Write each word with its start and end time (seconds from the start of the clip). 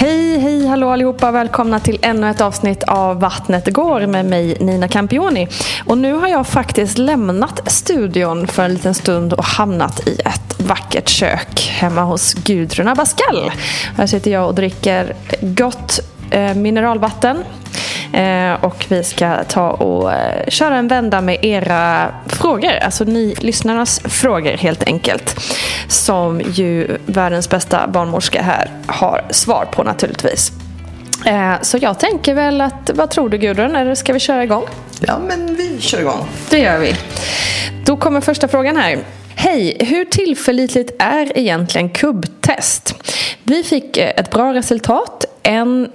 Hej, 0.00 0.38
hej, 0.38 0.66
hallå 0.66 0.88
allihopa. 0.88 1.30
Välkomna 1.30 1.80
till 1.80 1.98
ännu 2.02 2.30
ett 2.30 2.40
avsnitt 2.40 2.82
av 2.82 3.20
Vattnet 3.20 3.72
går 3.72 4.06
med 4.06 4.24
mig 4.24 4.56
Nina 4.60 4.88
Campioni. 4.88 5.48
Och 5.86 5.98
nu 5.98 6.12
har 6.12 6.28
jag 6.28 6.46
faktiskt 6.46 6.98
lämnat 6.98 7.72
studion 7.72 8.46
för 8.46 8.62
en 8.62 8.74
liten 8.74 8.94
stund 8.94 9.32
och 9.32 9.44
hamnat 9.44 10.08
i 10.08 10.20
ett 10.24 10.60
vackert 10.60 11.08
kök 11.08 11.70
hemma 11.70 12.02
hos 12.02 12.34
Gudrun 12.34 12.88
Abascal. 12.88 13.52
Här 13.96 14.06
sitter 14.06 14.30
jag 14.30 14.46
och 14.46 14.54
dricker 14.54 15.14
gott 15.40 16.00
eh, 16.30 16.54
mineralvatten. 16.54 17.44
Eh, 18.12 18.64
och 18.64 18.86
vi 18.88 19.04
ska 19.04 19.44
ta 19.44 19.70
och 19.70 20.12
eh, 20.12 20.46
köra 20.48 20.76
en 20.76 20.88
vända 20.88 21.20
med 21.20 21.44
era 21.44 22.08
frågor, 22.26 22.72
alltså 22.82 23.04
ni 23.04 23.34
lyssnarnas 23.38 24.00
frågor 24.04 24.52
helt 24.52 24.82
enkelt. 24.82 25.40
Som 25.88 26.40
ju 26.40 26.96
världens 27.06 27.50
bästa 27.50 27.86
barnmorska 27.86 28.42
här 28.42 28.70
har 28.86 29.22
svar 29.30 29.68
på 29.72 29.82
naturligtvis. 29.82 30.52
Eh, 31.26 31.54
så 31.62 31.78
jag 31.80 31.98
tänker 31.98 32.34
väl 32.34 32.60
att, 32.60 32.90
vad 32.94 33.10
tror 33.10 33.28
du 33.28 33.38
Gudrun, 33.38 33.76
eller 33.76 33.94
ska 33.94 34.12
vi 34.12 34.20
köra 34.20 34.44
igång? 34.44 34.64
Ja, 35.00 35.18
men 35.28 35.56
vi 35.56 35.80
kör 35.80 36.00
igång. 36.00 36.26
Det 36.50 36.58
gör 36.58 36.78
vi. 36.78 36.94
Då 37.84 37.96
kommer 37.96 38.20
första 38.20 38.48
frågan 38.48 38.76
här. 38.76 38.98
Hej, 39.34 39.76
hur 39.80 40.04
tillförlitligt 40.04 40.92
är 40.98 41.38
egentligen 41.38 41.90
kubbtest? 41.90 42.94
Vi 43.42 43.62
fick 43.62 43.96
ett 43.96 44.30
bra 44.30 44.54
resultat. 44.54 45.24
En 45.42 45.92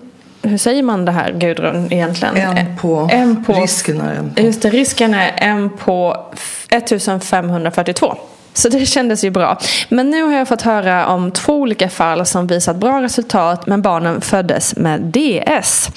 hur 0.49 0.57
säger 0.57 0.83
man 0.83 1.05
det 1.05 1.11
här 1.11 1.31
Gudrun 1.31 1.93
egentligen? 1.93 2.37
En 2.37 2.77
på, 2.77 3.09
en 3.11 3.43
på 3.43 3.53
risken 3.53 4.01
är 4.01 4.13
en 4.13 4.33
på. 4.33 4.41
Just 4.41 4.61
det, 4.61 4.69
risken 4.69 5.13
är 5.13 5.31
en 5.37 5.69
på 5.69 6.25
1542. 6.69 8.15
Så 8.53 8.69
det 8.69 8.85
kändes 8.85 9.23
ju 9.23 9.29
bra. 9.29 9.57
Men 9.89 10.09
nu 10.09 10.23
har 10.23 10.33
jag 10.33 10.47
fått 10.47 10.61
höra 10.61 11.07
om 11.07 11.31
två 11.31 11.53
olika 11.53 11.89
fall 11.89 12.25
som 12.25 12.47
visat 12.47 12.75
bra 12.75 13.01
resultat 13.01 13.67
men 13.67 13.81
barnen 13.81 14.21
föddes 14.21 14.75
med 14.75 15.01
DS. 15.01 15.89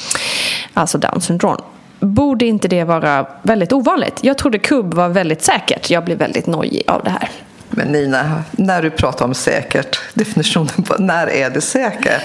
Alltså 0.75 0.99
Down 0.99 1.21
syndrom. 1.21 1.57
Borde 2.01 2.47
inte 2.47 2.69
det 2.69 2.85
vara 2.85 3.27
väldigt 3.43 3.73
ovanligt? 3.73 4.19
Jag 4.23 4.39
trodde 4.39 4.59
kubb 4.59 4.95
var 4.95 5.09
väldigt 5.09 5.43
säkert. 5.43 5.91
Jag 5.91 6.05
blev 6.05 6.19
väldigt 6.19 6.47
nojig 6.47 6.83
av 6.87 7.05
det 7.05 7.11
här. 7.11 7.29
Men 7.71 7.89
Nina, 7.93 8.43
när 8.51 8.83
du 8.83 8.91
pratar 8.91 9.25
om 9.25 9.35
säkert, 9.35 10.01
definitionen 10.15 10.83
på 10.87 10.95
när 10.99 11.31
är 11.31 11.51
det 11.51 11.61
säkert? 11.61 12.23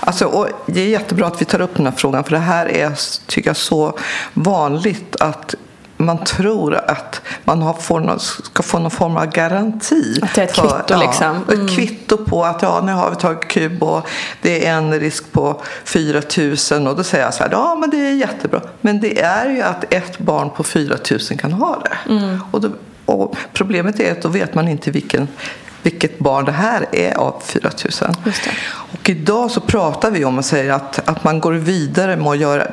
Alltså, 0.00 0.24
och 0.24 0.48
det 0.66 0.80
är 0.80 0.88
jättebra 0.88 1.26
att 1.26 1.40
vi 1.40 1.44
tar 1.44 1.60
upp 1.60 1.76
den 1.76 1.86
här 1.86 1.92
frågan 1.96 2.24
för 2.24 2.30
det 2.30 2.38
här 2.38 2.66
är, 2.66 2.92
tycker 3.26 3.50
jag, 3.50 3.56
så 3.56 3.98
vanligt 4.34 5.16
att 5.20 5.54
man 6.00 6.24
tror 6.24 6.74
att 6.74 7.22
man 7.44 7.62
har, 7.62 7.74
får 7.74 8.00
någon, 8.00 8.20
ska 8.20 8.62
få 8.62 8.78
någon 8.78 8.90
form 8.90 9.16
av 9.16 9.26
garanti. 9.26 10.18
Att 10.22 10.34
det 10.34 10.40
är 10.40 10.44
ett 10.44 10.56
för, 10.56 10.62
kvitto 10.62 10.94
ja, 10.94 11.00
liksom. 11.00 11.44
Mm. 11.48 11.66
Ett 11.66 11.74
kvitto 11.74 12.16
på 12.24 12.44
att 12.44 12.62
ja, 12.62 12.82
nu 12.84 12.92
har 12.92 13.10
vi 13.10 13.16
tagit 13.16 13.48
kub 13.48 13.82
och 13.82 14.08
det 14.42 14.66
är 14.66 14.72
en 14.72 15.00
risk 15.00 15.32
på 15.32 15.62
4 15.84 16.22
000 16.72 16.88
och 16.88 16.96
då 16.96 17.02
säger 17.02 17.24
jag 17.24 17.34
så 17.34 17.42
här, 17.42 17.50
ja 17.50 17.76
men 17.80 17.90
det 17.90 17.96
är 17.96 18.12
jättebra. 18.12 18.60
Men 18.80 19.00
det 19.00 19.20
är 19.20 19.50
ju 19.50 19.62
att 19.62 19.94
ett 19.94 20.18
barn 20.18 20.50
på 20.50 20.64
4 20.64 20.96
000 21.10 21.38
kan 21.38 21.52
ha 21.52 21.82
det. 21.84 22.12
Mm. 22.12 22.40
Och, 22.50 22.60
då, 22.60 22.68
och 23.10 23.36
problemet 23.52 24.00
är 24.00 24.12
att 24.12 24.22
då 24.22 24.28
vet 24.28 24.54
man 24.54 24.68
inte 24.68 24.90
vilken 24.90 25.28
vilket 25.82 26.18
barn 26.18 26.44
det 26.44 26.52
här 26.52 26.86
är 26.92 27.18
av 27.18 27.42
4 27.44 27.70
000. 28.02 28.14
Och 28.72 29.10
idag 29.10 29.50
så 29.50 29.60
pratar 29.60 30.10
vi 30.10 30.24
om 30.24 30.38
och 30.38 30.44
säger 30.44 30.72
att, 30.72 31.08
att 31.08 31.24
man 31.24 31.40
går 31.40 31.52
vidare 31.52 32.16
med 32.16 32.26
att 32.26 32.38
göra 32.38 32.66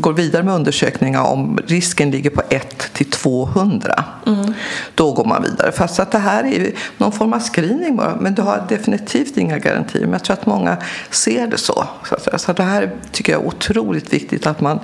går 0.00 0.12
vidare 0.12 0.42
med 0.42 0.54
undersökningar 0.54 1.22
om 1.22 1.58
risken 1.66 2.10
ligger 2.10 2.30
på 2.30 2.42
1 2.48 2.90
till 2.92 3.10
200. 3.10 4.04
Mm. 4.26 4.54
Då 4.94 5.12
går 5.12 5.24
man 5.24 5.42
vidare. 5.42 5.72
Fast 5.72 6.00
att 6.00 6.10
det 6.10 6.18
här 6.18 6.44
är 6.44 6.72
någon 6.96 7.12
form 7.12 7.32
av 7.32 7.40
screening 7.40 7.96
bara. 7.96 8.16
Men 8.20 8.34
du 8.34 8.42
har 8.42 8.64
definitivt 8.68 9.36
inga 9.36 9.58
garantier. 9.58 10.02
Men 10.02 10.12
jag 10.12 10.24
tror 10.24 10.34
att 10.34 10.46
många 10.46 10.76
ser 11.10 11.46
det 11.46 11.58
så. 11.58 11.84
Så, 12.04 12.38
så 12.38 12.52
det 12.52 12.62
här 12.62 12.90
tycker 13.12 13.32
jag 13.32 13.42
är 13.42 13.46
otroligt 13.46 14.12
viktigt 14.12 14.46
att 14.46 14.60
man 14.60 14.80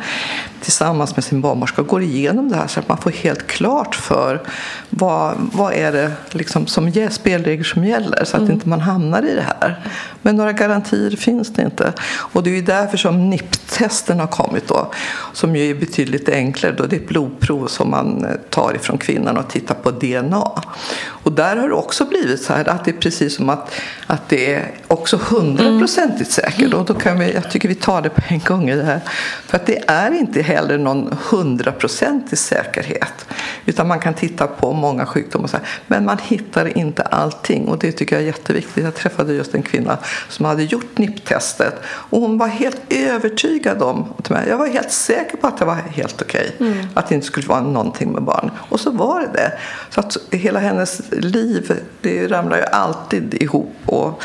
tillsammans 0.60 1.16
med 1.16 1.24
sin 1.24 1.40
barnmorska 1.40 1.82
går 1.82 2.02
igenom 2.02 2.48
det 2.48 2.56
här 2.56 2.66
så 2.66 2.80
att 2.80 2.88
man 2.88 2.98
får 2.98 3.10
helt 3.10 3.46
klart 3.46 3.94
för 3.94 4.42
vad, 4.90 5.34
vad 5.36 5.72
är 5.72 5.92
det 5.92 6.12
liksom 6.30 6.66
som 6.66 6.88
ger, 6.88 7.08
spelregler 7.08 7.64
som 7.64 7.84
gäller 7.84 8.24
så 8.24 8.36
att 8.36 8.42
mm. 8.42 8.52
inte 8.54 8.68
man 8.68 8.80
hamnar 8.80 9.22
i 9.22 9.34
det 9.34 9.46
här. 9.60 9.80
Men 10.24 10.36
några 10.36 10.52
garantier 10.52 11.10
finns 11.10 11.52
det 11.52 11.62
inte. 11.62 11.92
Och 12.06 12.42
det 12.42 12.50
är 12.50 12.54
ju 12.54 12.62
därför 12.62 12.96
som 12.96 13.30
NIPT-testen 13.30 14.20
har 14.20 14.26
kommit 14.26 14.68
då. 14.68 14.90
som 15.32 15.56
ju 15.56 15.70
är 15.70 15.74
betydligt 15.74 16.28
enklare. 16.28 16.72
Då 16.72 16.86
det 16.86 16.96
är 16.96 17.00
ett 17.00 17.08
blodprov 17.08 17.66
som 17.66 17.90
man 17.90 18.26
tar 18.50 18.74
ifrån 18.74 18.98
kvinnan 18.98 19.36
och 19.36 19.48
tittar 19.48 19.74
på 19.74 19.90
DNA. 19.90 20.62
Och 21.06 21.32
där 21.32 21.56
har 21.56 21.68
det 21.68 21.74
också 21.74 22.04
blivit 22.04 22.42
så 22.42 22.52
här 22.52 22.68
att 22.68 22.84
det 22.84 22.90
är 22.90 22.96
precis 23.00 23.36
som 23.36 23.48
att, 23.48 23.72
att 24.06 24.28
det 24.28 24.54
är 24.54 24.70
också 24.86 25.20
hundraprocentigt 25.22 26.32
säkert. 26.32 26.74
Och 26.74 26.84
då 26.84 26.94
kan 26.94 27.18
vi, 27.18 27.32
jag 27.32 27.50
tycker 27.50 27.68
vi 27.68 27.74
tar 27.74 28.02
det 28.02 28.10
på 28.10 28.20
en 28.28 28.38
gång 28.38 28.70
i 28.70 28.76
det 28.76 28.84
här. 28.84 29.00
För 29.46 29.56
att 29.56 29.66
det 29.66 29.90
är 29.90 30.10
inte 30.10 30.42
heller 30.42 30.78
någon 30.78 31.16
hundraprocentig 31.30 32.38
säkerhet. 32.38 33.26
Utan 33.66 33.88
man 33.88 34.00
kan 34.00 34.14
titta 34.14 34.46
på 34.46 34.72
många 34.72 35.06
sjukdomar. 35.06 35.50
Men 35.86 36.04
man 36.04 36.18
hittar 36.22 36.78
inte 36.78 37.02
allting. 37.02 37.68
Och 37.68 37.78
det 37.78 37.92
tycker 37.92 38.16
jag 38.16 38.22
är 38.22 38.26
jätteviktigt. 38.26 38.84
Jag 38.84 38.94
träffade 38.94 39.32
just 39.32 39.54
en 39.54 39.62
kvinna 39.62 39.98
som 40.28 40.44
hade 40.44 40.62
gjort 40.62 40.98
NIPT-testet. 40.98 41.74
Och 41.84 42.20
hon 42.20 42.38
var 42.38 42.46
helt 42.46 42.80
övertygad 42.88 43.82
om, 43.82 44.14
jag 44.48 44.58
var 44.58 44.66
helt 44.66 44.92
säker 44.92 45.36
på 45.36 45.46
att 45.46 45.58
det 45.58 45.64
var 45.64 45.74
helt 45.74 46.22
okej. 46.22 46.54
Okay, 46.56 46.68
mm. 46.68 46.86
Att 46.94 47.08
det 47.08 47.14
inte 47.14 47.26
skulle 47.26 47.46
vara 47.46 47.60
någonting 47.60 48.12
med 48.12 48.22
barn. 48.22 48.50
Och 48.68 48.80
så 48.80 48.90
var 48.90 49.20
det 49.20 49.30
det. 49.32 49.52
Så 49.90 50.00
att 50.00 50.16
hela 50.30 50.58
hennes 50.58 51.02
liv, 51.10 51.80
det 52.00 52.26
ramlar 52.26 52.56
ju 52.56 52.62
alltid 52.62 53.42
ihop. 53.42 53.74
Och 53.86 54.22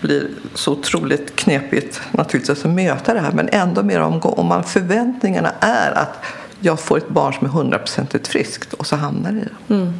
blir 0.00 0.28
så 0.54 0.72
otroligt 0.72 1.36
knepigt 1.36 2.00
naturligtvis 2.10 2.64
att 2.64 2.70
möta 2.70 3.14
det 3.14 3.20
här. 3.20 3.32
Men 3.32 3.48
ändå 3.52 3.82
mer 3.82 4.00
om, 4.00 4.20
om 4.22 4.46
man 4.46 4.64
förväntningarna 4.64 5.52
är 5.60 5.98
att 5.98 6.24
jag 6.60 6.80
får 6.80 6.98
ett 6.98 7.08
barn 7.08 7.32
som 7.32 7.46
är 7.46 7.50
hundraprocentigt 7.50 8.28
friskt 8.28 8.72
och 8.72 8.86
så 8.86 8.96
hamnar 8.96 9.32
det 9.32 9.38
i 9.38 9.44
det. 9.44 9.74
Mm. 9.74 9.92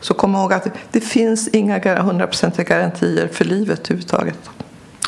Så 0.00 0.14
kom 0.14 0.34
ihåg 0.34 0.52
att 0.52 0.68
det 0.90 1.00
finns 1.00 1.48
inga 1.48 2.02
hundraprocentiga 2.02 2.64
garantier 2.64 3.28
för 3.32 3.44
livet 3.44 3.80
överhuvudtaget. 3.80 4.50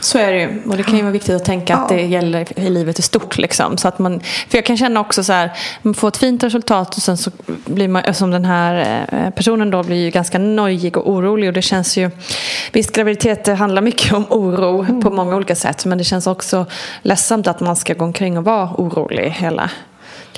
Så 0.01 0.19
är 0.19 0.33
det 0.33 0.41
ju. 0.41 0.63
Och 0.67 0.77
det 0.77 0.83
kan 0.83 0.97
ju 0.97 1.03
vara 1.03 1.13
viktigt 1.13 1.37
att 1.37 1.45
tänka 1.45 1.77
att 1.77 1.89
det 1.89 2.03
gäller 2.03 2.59
i 2.59 2.71
livet 2.71 2.99
i 2.99 3.03
stort. 3.03 3.39
Liksom. 3.39 3.77
Så 3.77 3.89
att 3.89 3.99
man, 3.99 4.21
för 4.21 4.59
jag 4.59 4.65
kan 4.65 4.77
känna 4.77 5.01
också 5.01 5.25
så 5.25 5.33
här, 5.33 5.51
man 5.83 5.95
får 5.95 6.09
ett 6.09 6.17
fint 6.17 6.45
resultat 6.45 6.97
och 6.97 7.03
sen 7.03 7.17
så 7.17 7.31
blir 7.47 7.89
man, 7.89 8.15
som 8.15 8.31
den 8.31 8.45
här 8.45 9.07
eh, 9.13 9.31
personen 9.31 9.71
då, 9.71 9.83
blir 9.83 9.97
ju 9.97 10.11
ganska 10.11 10.39
nojig 10.39 10.97
och 10.97 11.11
orolig. 11.11 11.49
Och 11.49 11.55
det 11.55 11.63
känns 11.63 11.97
ju, 11.97 12.11
visst 12.73 12.93
graviditet 12.93 13.59
handlar 13.59 13.83
mycket 13.83 14.13
om 14.13 14.27
oro 14.29 14.81
mm. 14.81 15.01
på 15.01 15.11
många 15.11 15.37
olika 15.37 15.55
sätt. 15.55 15.85
Men 15.85 15.99
det 15.99 16.05
känns 16.05 16.27
också 16.27 16.67
ledsamt 17.03 17.47
att 17.47 17.61
man 17.61 17.77
ska 17.77 17.95
gå 17.95 18.05
omkring 18.05 18.39
och 18.39 18.45
vara 18.45 18.71
orolig 18.79 19.31
hela 19.31 19.71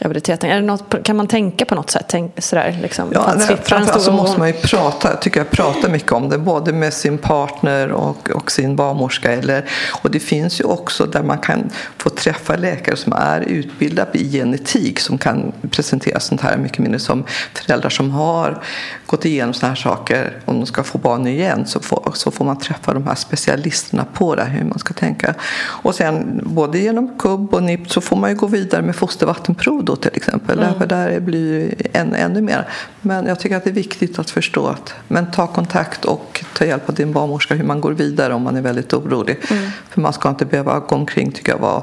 graviditeten? 0.03 0.51
Är 0.51 0.61
det 0.61 0.67
något, 0.67 1.05
kan 1.05 1.17
man 1.17 1.27
tänka 1.27 1.65
på 1.65 1.75
något 1.75 1.91
sätt? 1.91 2.05
Tänk, 2.09 2.43
sådär, 2.43 2.79
liksom, 2.83 3.11
ja, 3.13 3.35
nej, 3.37 3.57
framförallt 3.63 4.03
så 4.03 4.13
måste 4.13 4.39
man 4.39 4.49
ju 4.49 4.55
prata, 4.55 5.17
tycker 5.17 5.41
jag, 5.41 5.51
prata 5.51 5.89
mycket 5.89 6.13
om 6.13 6.29
det. 6.29 6.39
Både 6.39 6.73
med 6.73 6.95
sin 6.95 7.19
partner 7.19 7.93
och, 7.93 8.31
och 8.31 8.51
sin 8.51 8.77
barnmorska. 8.77 9.33
Eller, 9.33 9.65
och 10.03 10.11
det 10.11 10.21
finns 10.21 10.61
ju 10.61 10.65
också 10.65 11.07
där 11.07 11.23
man 11.23 11.39
kan 11.39 11.71
få 11.97 12.11
träffa 12.11 12.57
läkare 12.57 12.97
som 12.97 13.13
är 13.13 13.41
utbildade 13.41 14.19
i 14.19 14.33
genetik 14.33 15.01
som 15.01 15.19
kan 15.19 15.53
presentera 15.71 16.21
sånt 16.21 16.41
här 16.41 16.57
mycket 16.57 16.79
mindre 16.79 16.99
som 16.99 17.25
föräldrar 17.55 17.91
som 17.91 18.11
har 18.11 18.63
gått 19.07 19.25
igenom 19.25 19.55
såna 19.55 19.69
här 19.69 19.77
saker. 19.77 20.39
Om 20.45 20.61
de 20.61 20.67
ska 20.67 20.83
få 20.83 20.99
barn 20.99 21.27
igen 21.27 21.67
så 21.67 21.81
får, 21.81 22.13
så 22.15 22.31
får 22.31 22.45
man 22.45 22.59
träffa 22.59 22.95
de 22.95 23.07
här 23.07 23.15
specialisterna 23.15 24.05
på 24.15 24.35
det, 24.35 24.45
hur 24.45 24.65
man 24.65 24.79
ska 24.79 24.95
tänka. 24.95 25.35
Och 25.63 25.95
sen 25.95 26.41
både 26.45 26.79
genom 26.79 27.19
KUB 27.19 27.55
och 27.55 27.63
NIPT 27.63 27.93
så 27.93 28.01
får 28.01 28.17
man 28.17 28.31
ju 28.31 28.37
gå 28.37 28.47
vidare 28.47 28.83
med 28.83 28.97
fostervattenprov 28.97 29.85
då 29.93 29.97
till 29.97 30.17
exempel. 30.17 30.59
Mm. 30.59 30.73
Därför 30.73 30.87
där 30.87 31.21
blir 31.21 31.75
än, 31.93 32.15
ännu 32.15 32.41
mer. 32.41 32.69
Men 33.01 33.27
jag 33.27 33.41
tycker 33.41 33.57
att 33.57 33.65
det 33.65 33.71
är 33.71 33.75
viktigt 33.75 34.19
att 34.19 34.31
förstå 34.31 34.67
att 34.67 34.95
men 35.09 35.31
ta 35.31 35.47
kontakt 35.47 36.05
och 36.05 36.45
ta 36.55 36.65
hjälp 36.65 36.89
av 36.89 36.95
din 36.95 37.13
barnmorska 37.13 37.55
hur 37.55 37.65
man 37.65 37.81
går 37.81 37.93
vidare 37.93 38.35
om 38.35 38.43
man 38.43 38.57
är 38.57 38.63
väldigt 38.63 38.93
orolig. 38.93 39.39
Mm. 39.51 39.71
För 39.91 40.01
man 40.01 40.13
ska 40.13 40.29
inte 40.29 40.45
behöva 40.45 40.79
gå 40.79 40.95
omkring 40.97 41.33
tycker 41.33 41.53
jag 41.53 41.59
var, 41.59 41.83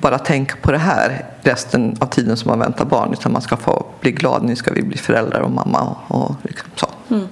bara 0.00 0.18
tänka 0.18 0.54
på 0.62 0.72
det 0.72 0.78
här 0.78 1.24
resten 1.42 1.96
av 2.00 2.06
tiden 2.06 2.36
som 2.36 2.48
man 2.48 2.58
väntar 2.58 2.84
barn. 2.84 3.12
Utan 3.12 3.32
man 3.32 3.42
ska 3.42 3.56
få 3.56 3.86
bli 4.00 4.12
glad, 4.12 4.42
nu 4.42 4.56
ska 4.56 4.72
vi 4.72 4.82
bli 4.82 4.98
föräldrar 4.98 5.40
och 5.40 5.50
mamma 5.50 5.80
och, 5.80 6.22
och 6.22 6.34
liksom 6.42 6.68
så. 6.76 6.86
Mm. 7.10 7.28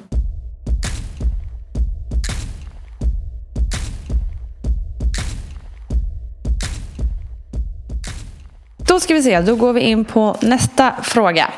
Då 8.95 9.01
ska 9.01 9.15
vi 9.15 9.23
se, 9.23 9.41
då 9.41 9.57
går 9.57 9.73
vi 9.73 9.81
in 9.81 10.05
på 10.05 10.37
nästa 10.41 10.93
fråga. 11.03 11.51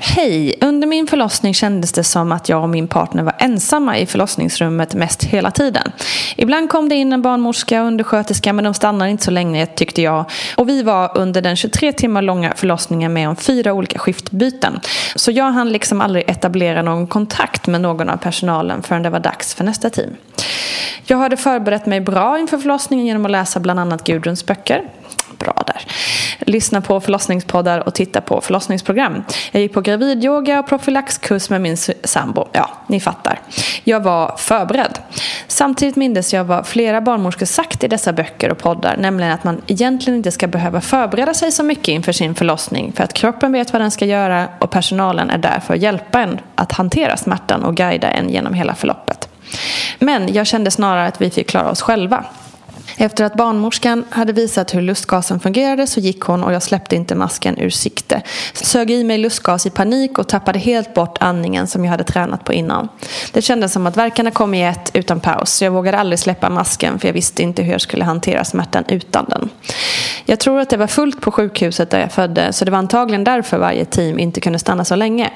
Hej! 0.00 0.54
Under 0.60 0.86
min 0.86 1.06
förlossning 1.06 1.54
kändes 1.54 1.92
det 1.92 2.04
som 2.04 2.32
att 2.32 2.48
jag 2.48 2.62
och 2.62 2.68
min 2.68 2.88
partner 2.88 3.22
var 3.22 3.34
ensamma 3.38 3.98
i 3.98 4.06
förlossningsrummet 4.06 4.94
mest 4.94 5.24
hela 5.24 5.50
tiden. 5.50 5.92
Ibland 6.36 6.70
kom 6.70 6.88
det 6.88 6.94
in 6.94 7.12
en 7.12 7.22
barnmorska 7.22 7.80
och 7.80 7.86
undersköterska 7.86 8.52
men 8.52 8.64
de 8.64 8.74
stannade 8.74 9.10
inte 9.10 9.24
så 9.24 9.30
länge 9.30 9.66
tyckte 9.66 10.02
jag. 10.02 10.24
Och 10.56 10.68
vi 10.68 10.82
var 10.82 11.18
under 11.18 11.42
den 11.42 11.56
23 11.56 11.92
timmar 11.92 12.22
långa 12.22 12.52
förlossningen 12.56 13.12
med 13.12 13.28
om 13.28 13.36
fyra 13.36 13.72
olika 13.72 13.98
skiftbyten. 13.98 14.80
Så 15.16 15.30
jag 15.30 15.50
hann 15.50 15.72
liksom 15.72 16.00
aldrig 16.00 16.30
etablera 16.30 16.82
någon 16.82 17.06
kontakt 17.06 17.66
med 17.66 17.80
någon 17.80 18.08
av 18.08 18.16
personalen 18.16 18.82
förrän 18.82 19.02
det 19.02 19.10
var 19.10 19.20
dags 19.20 19.54
för 19.54 19.64
nästa 19.64 19.90
team. 19.90 20.10
Jag 21.04 21.16
hade 21.16 21.36
förberett 21.36 21.86
mig 21.86 22.00
bra 22.00 22.38
inför 22.38 22.58
förlossningen 22.58 23.06
genom 23.06 23.24
att 23.24 23.30
läsa 23.30 23.60
bland 23.60 23.80
annat 23.80 24.04
Gudruns 24.04 24.46
böcker 24.46 24.82
bra 25.40 25.62
där. 25.66 25.86
Lyssna 26.40 26.80
på 26.80 27.00
förlossningspoddar 27.00 27.80
och 27.80 27.94
titta 27.94 28.20
på 28.20 28.40
förlossningsprogram. 28.40 29.24
Jag 29.52 29.62
gick 29.62 29.72
på 29.72 29.80
gravidyoga 29.80 30.60
och 30.60 30.66
profylaxkurs 30.66 31.50
med 31.50 31.60
min 31.60 31.76
sambo. 32.04 32.48
Ja, 32.52 32.70
ni 32.86 33.00
fattar. 33.00 33.40
Jag 33.84 34.00
var 34.00 34.34
förberedd. 34.36 34.98
Samtidigt 35.48 35.96
mindes 35.96 36.34
jag 36.34 36.44
vad 36.44 36.66
flera 36.66 37.00
barnmorskor 37.00 37.46
sagt 37.46 37.84
i 37.84 37.88
dessa 37.88 38.12
böcker 38.12 38.50
och 38.50 38.58
poddar, 38.58 38.96
nämligen 38.96 39.32
att 39.32 39.44
man 39.44 39.62
egentligen 39.66 40.16
inte 40.16 40.32
ska 40.32 40.46
behöva 40.46 40.80
förbereda 40.80 41.34
sig 41.34 41.52
så 41.52 41.62
mycket 41.62 41.88
inför 41.88 42.12
sin 42.12 42.34
förlossning 42.34 42.92
för 42.92 43.04
att 43.04 43.12
kroppen 43.12 43.52
vet 43.52 43.72
vad 43.72 43.82
den 43.82 43.90
ska 43.90 44.04
göra 44.04 44.48
och 44.58 44.70
personalen 44.70 45.30
är 45.30 45.38
där 45.38 45.60
för 45.66 45.74
att 45.74 45.80
hjälpa 45.80 46.20
en 46.20 46.40
att 46.54 46.72
hantera 46.72 47.16
smärtan 47.16 47.64
och 47.64 47.76
guida 47.76 48.10
en 48.10 48.30
genom 48.30 48.54
hela 48.54 48.74
förloppet. 48.74 49.28
Men 49.98 50.34
jag 50.34 50.46
kände 50.46 50.70
snarare 50.70 51.06
att 51.06 51.20
vi 51.20 51.30
fick 51.30 51.48
klara 51.48 51.70
oss 51.70 51.82
själva. 51.82 52.24
Efter 53.02 53.24
att 53.24 53.34
barnmorskan 53.34 54.04
hade 54.10 54.32
visat 54.32 54.74
hur 54.74 54.82
lustgasen 54.82 55.40
fungerade 55.40 55.86
så 55.86 56.00
gick 56.00 56.20
hon 56.20 56.44
och 56.44 56.52
jag 56.52 56.62
släppte 56.62 56.96
inte 56.96 57.14
masken 57.14 57.58
ur 57.58 57.70
sikte. 57.70 58.22
Sög 58.52 58.90
i 58.90 59.04
mig 59.04 59.18
lustgas 59.18 59.66
i 59.66 59.70
panik 59.70 60.18
och 60.18 60.28
tappade 60.28 60.58
helt 60.58 60.94
bort 60.94 61.16
andningen 61.20 61.66
som 61.66 61.84
jag 61.84 61.90
hade 61.90 62.04
tränat 62.04 62.44
på 62.44 62.52
innan. 62.52 62.88
Det 63.32 63.42
kändes 63.42 63.72
som 63.72 63.86
att 63.86 63.96
verkarna 63.96 64.30
kom 64.30 64.54
i 64.54 64.66
ett 64.66 64.90
utan 64.94 65.20
paus 65.20 65.52
så 65.52 65.64
jag 65.64 65.70
vågade 65.70 65.98
aldrig 65.98 66.18
släppa 66.18 66.50
masken 66.50 66.98
för 66.98 67.08
jag 67.08 67.12
visste 67.12 67.42
inte 67.42 67.62
hur 67.62 67.72
jag 67.72 67.80
skulle 67.80 68.04
hantera 68.04 68.44
smärtan 68.44 68.84
utan 68.88 69.24
den. 69.28 69.48
Jag 70.24 70.40
tror 70.40 70.60
att 70.60 70.70
det 70.70 70.76
var 70.76 70.86
fullt 70.86 71.20
på 71.20 71.32
sjukhuset 71.32 71.90
där 71.90 72.00
jag 72.00 72.12
födde 72.12 72.52
så 72.52 72.64
det 72.64 72.70
var 72.70 72.78
antagligen 72.78 73.24
därför 73.24 73.58
varje 73.58 73.84
team 73.84 74.18
inte 74.18 74.40
kunde 74.40 74.58
stanna 74.58 74.84
så 74.84 74.96
länge. 74.96 75.30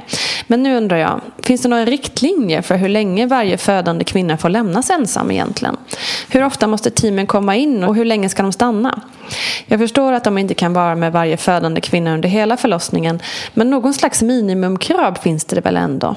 Men 0.47 0.63
nu 0.63 0.77
undrar 0.77 0.97
jag, 0.97 1.21
finns 1.43 1.63
det 1.63 1.69
några 1.69 1.85
riktlinjer 1.85 2.63
för 2.63 2.77
hur 2.77 2.89
länge 2.89 3.27
varje 3.27 3.59
födande 3.59 4.05
kvinna 4.05 4.37
får 4.37 4.49
lämnas 4.49 4.91
ensam 4.91 5.31
egentligen? 5.31 5.77
Hur 6.29 6.45
ofta 6.45 6.67
måste 6.67 6.91
teamen 6.91 7.27
komma 7.27 7.54
in 7.55 7.85
och 7.85 7.95
hur 7.95 8.05
länge 8.05 8.29
ska 8.29 8.43
de 8.43 8.53
stanna? 8.53 9.01
Jag 9.67 9.81
förstår 9.81 10.12
att 10.12 10.25
de 10.25 10.39
inte 10.39 10.55
kan 10.55 10.73
vara 10.73 10.95
med 10.95 11.12
varje 11.12 11.37
födande 11.37 11.81
kvinna 11.81 12.15
under 12.15 12.29
hela 12.29 12.56
förlossningen 12.56 13.23
men 13.55 13.71
någon 13.71 13.95
slags 13.95 14.23
minimumkrav 14.23 15.15
finns 15.23 15.45
det 15.45 15.61
väl 15.61 15.77
ändå? 15.77 16.17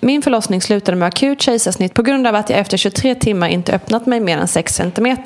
Min 0.00 0.22
förlossning 0.22 0.60
slutade 0.60 0.96
med 0.96 1.08
akut 1.08 1.42
kejsarsnitt 1.42 1.94
på 1.94 2.02
grund 2.02 2.26
av 2.26 2.34
att 2.34 2.50
jag 2.50 2.58
efter 2.58 2.76
23 2.76 3.14
timmar 3.14 3.48
inte 3.48 3.72
öppnat 3.72 4.06
mig 4.06 4.20
mer 4.20 4.38
än 4.38 4.48
6 4.48 4.74
cm 4.74 5.16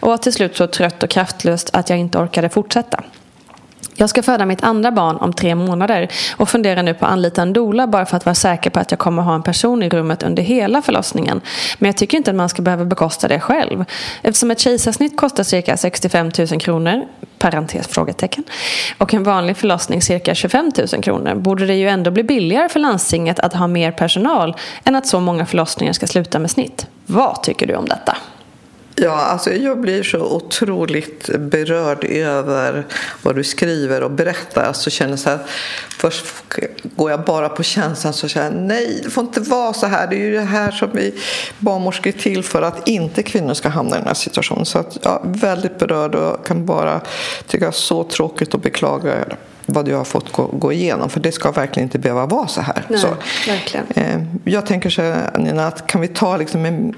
och 0.00 0.08
var 0.08 0.16
till 0.16 0.32
slut 0.32 0.56
så 0.56 0.66
trött 0.66 1.02
och 1.02 1.10
kraftlös 1.10 1.66
att 1.72 1.90
jag 1.90 1.98
inte 1.98 2.18
orkade 2.18 2.48
fortsätta. 2.48 3.04
Jag 4.00 4.10
ska 4.10 4.22
föda 4.22 4.46
mitt 4.46 4.62
andra 4.64 4.90
barn 4.90 5.16
om 5.16 5.32
tre 5.32 5.54
månader 5.54 6.08
och 6.36 6.48
funderar 6.48 6.82
nu 6.82 6.94
på 6.94 7.06
att 7.06 7.12
anlita 7.12 7.42
en 7.42 7.52
doula 7.52 7.86
bara 7.86 8.06
för 8.06 8.16
att 8.16 8.26
vara 8.26 8.34
säker 8.34 8.70
på 8.70 8.80
att 8.80 8.90
jag 8.90 8.98
kommer 8.98 9.22
ha 9.22 9.34
en 9.34 9.42
person 9.42 9.82
i 9.82 9.88
rummet 9.88 10.22
under 10.22 10.42
hela 10.42 10.82
förlossningen. 10.82 11.40
Men 11.78 11.88
jag 11.88 11.96
tycker 11.96 12.16
inte 12.16 12.30
att 12.30 12.36
man 12.36 12.48
ska 12.48 12.62
behöva 12.62 12.84
bekosta 12.84 13.28
det 13.28 13.40
själv. 13.40 13.84
Eftersom 14.22 14.50
ett 14.50 14.60
kejsarsnitt 14.60 15.16
kostar 15.16 15.44
cirka 15.44 15.76
65 15.76 16.30
000 16.38 16.60
kronor, 16.60 17.02
parentes 17.38 17.88
frågetecken, 17.88 18.44
och 18.98 19.14
en 19.14 19.22
vanlig 19.22 19.56
förlossning 19.56 20.02
cirka 20.02 20.34
25 20.34 20.72
000 20.92 21.02
kronor 21.02 21.34
borde 21.34 21.66
det 21.66 21.74
ju 21.74 21.88
ändå 21.88 22.10
bli 22.10 22.22
billigare 22.22 22.68
för 22.68 22.80
landstinget 22.80 23.38
att 23.38 23.54
ha 23.54 23.66
mer 23.66 23.92
personal 23.92 24.56
än 24.84 24.96
att 24.96 25.06
så 25.06 25.20
många 25.20 25.46
förlossningar 25.46 25.92
ska 25.92 26.06
sluta 26.06 26.38
med 26.38 26.50
snitt. 26.50 26.86
Vad 27.06 27.42
tycker 27.42 27.66
du 27.66 27.74
om 27.74 27.88
detta? 27.88 28.16
Ja, 29.02 29.16
alltså 29.16 29.52
jag 29.52 29.80
blir 29.80 30.02
så 30.02 30.18
otroligt 30.18 31.28
berörd 31.38 32.04
över 32.04 32.86
vad 33.22 33.36
du 33.36 33.44
skriver 33.44 34.02
och 34.02 34.10
berättar. 34.10 34.64
Alltså 34.64 34.90
känner 34.90 35.16
så 35.16 35.30
här, 35.30 35.38
först 35.98 36.26
går 36.82 37.10
jag 37.10 37.24
bara 37.24 37.48
på 37.48 37.62
känslan 37.62 38.12
så 38.12 38.28
känner 38.28 38.46
jag 38.46 38.54
nej, 38.54 39.00
det 39.04 39.10
får 39.10 39.24
inte 39.24 39.40
vara 39.40 39.72
så 39.72 39.86
här. 39.86 40.06
Det 40.06 40.16
är 40.16 40.20
ju 40.20 40.32
det 40.32 40.40
här 40.40 40.70
som 40.70 40.90
vi 40.92 41.14
barnmorskor 41.58 42.14
är 42.14 42.18
till 42.18 42.44
för 42.44 42.62
att 42.62 42.88
inte 42.88 43.22
kvinnor 43.22 43.54
ska 43.54 43.68
hamna 43.68 43.96
i 43.96 43.98
den 43.98 44.06
här 44.06 44.14
situationen. 44.14 44.66
Så 44.66 44.78
att, 44.78 45.06
är 45.06 45.20
väldigt 45.24 45.78
berörd 45.78 46.14
och 46.14 46.46
kan 46.46 46.66
bara 46.66 47.00
tycka 47.46 47.72
så 47.72 48.04
tråkigt 48.04 48.54
och 48.54 48.60
beklaga 48.60 49.14
vad 49.72 49.88
jag 49.88 49.96
har 49.96 50.04
fått 50.04 50.32
gå, 50.32 50.46
gå 50.46 50.72
igenom. 50.72 51.10
För 51.10 51.20
det 51.20 51.32
ska 51.32 51.50
verkligen 51.50 51.86
inte 51.86 51.98
behöva 51.98 52.26
vara 52.26 52.46
så 52.48 52.60
här. 52.60 52.84
Nej, 52.88 52.98
så, 52.98 53.08
verkligen. 53.48 53.86
eh, 53.94 54.22
jag 54.44 54.66
tänker 54.66 54.90
så 54.90 55.02
här, 55.02 55.38
Nina, 55.38 55.66
att 55.66 55.86
kan 55.86 56.00
vi 56.00 56.08
ta 56.08 56.36
liksom 56.36 56.64
en, 56.64 56.94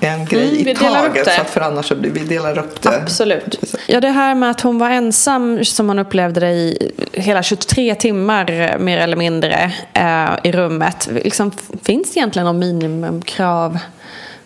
en 0.00 0.24
grej 0.24 0.42
Mm, 0.42 0.64
vi 0.64 0.70
i 0.70 0.74
delar 0.74 0.88
upp 1.06 1.12
taget? 1.12 1.24
det. 1.24 1.30
Så 1.34 1.40
att 1.40 1.50
för 1.50 1.60
annars 1.60 1.86
så 1.88 1.94
blir 1.96 2.10
vi 2.10 2.20
delar 2.20 2.58
upp 2.58 2.82
det. 2.82 2.96
Absolut. 3.02 3.58
Ja, 3.86 4.00
det 4.00 4.08
här 4.10 4.34
med 4.34 4.50
att 4.50 4.60
hon 4.60 4.78
var 4.78 4.90
ensam 4.90 5.64
som 5.64 5.88
hon 5.88 5.98
upplevde 5.98 6.40
det 6.40 6.50
i 6.50 6.92
hela 7.12 7.42
23 7.42 7.94
timmar 7.94 8.76
mer 8.78 8.98
eller 8.98 9.16
mindre 9.16 9.72
eh, 9.94 10.28
i 10.44 10.52
rummet. 10.52 11.08
Liksom, 11.24 11.50
finns 11.82 12.12
det 12.14 12.18
egentligen 12.18 12.46
någon 12.46 12.58
minimumkrav 12.58 13.78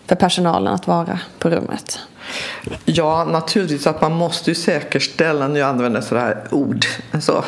för 0.07 0.17
personalen 0.17 0.75
att 0.75 0.87
vara 0.87 1.19
på 1.39 1.51
rummet? 1.51 1.99
Ja, 2.85 3.25
naturligtvis 3.25 3.87
att 3.87 4.01
man 4.01 4.13
måste 4.13 4.51
ju 4.51 4.55
säkerställa, 4.55 5.49
nu 5.49 5.63
använder 5.63 6.01
jag 6.01 6.05
sådana 6.05 6.27
här 6.27 6.45
ord 6.51 6.87
så, 7.21 7.45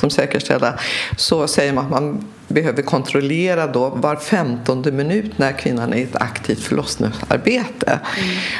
som 0.00 0.10
säkerställa, 0.10 0.78
så 1.16 1.48
säger 1.48 1.72
man 1.72 1.84
att 1.84 1.90
man 1.90 2.24
behöver 2.48 2.82
kontrollera 2.82 3.66
då 3.66 3.88
var 3.88 4.16
femtonde 4.16 4.92
minut 4.92 5.38
när 5.38 5.52
kvinnan 5.52 5.92
är 5.92 5.96
i 5.96 6.02
ett 6.02 6.16
aktivt 6.16 6.60
förlossningsarbete. 6.60 8.00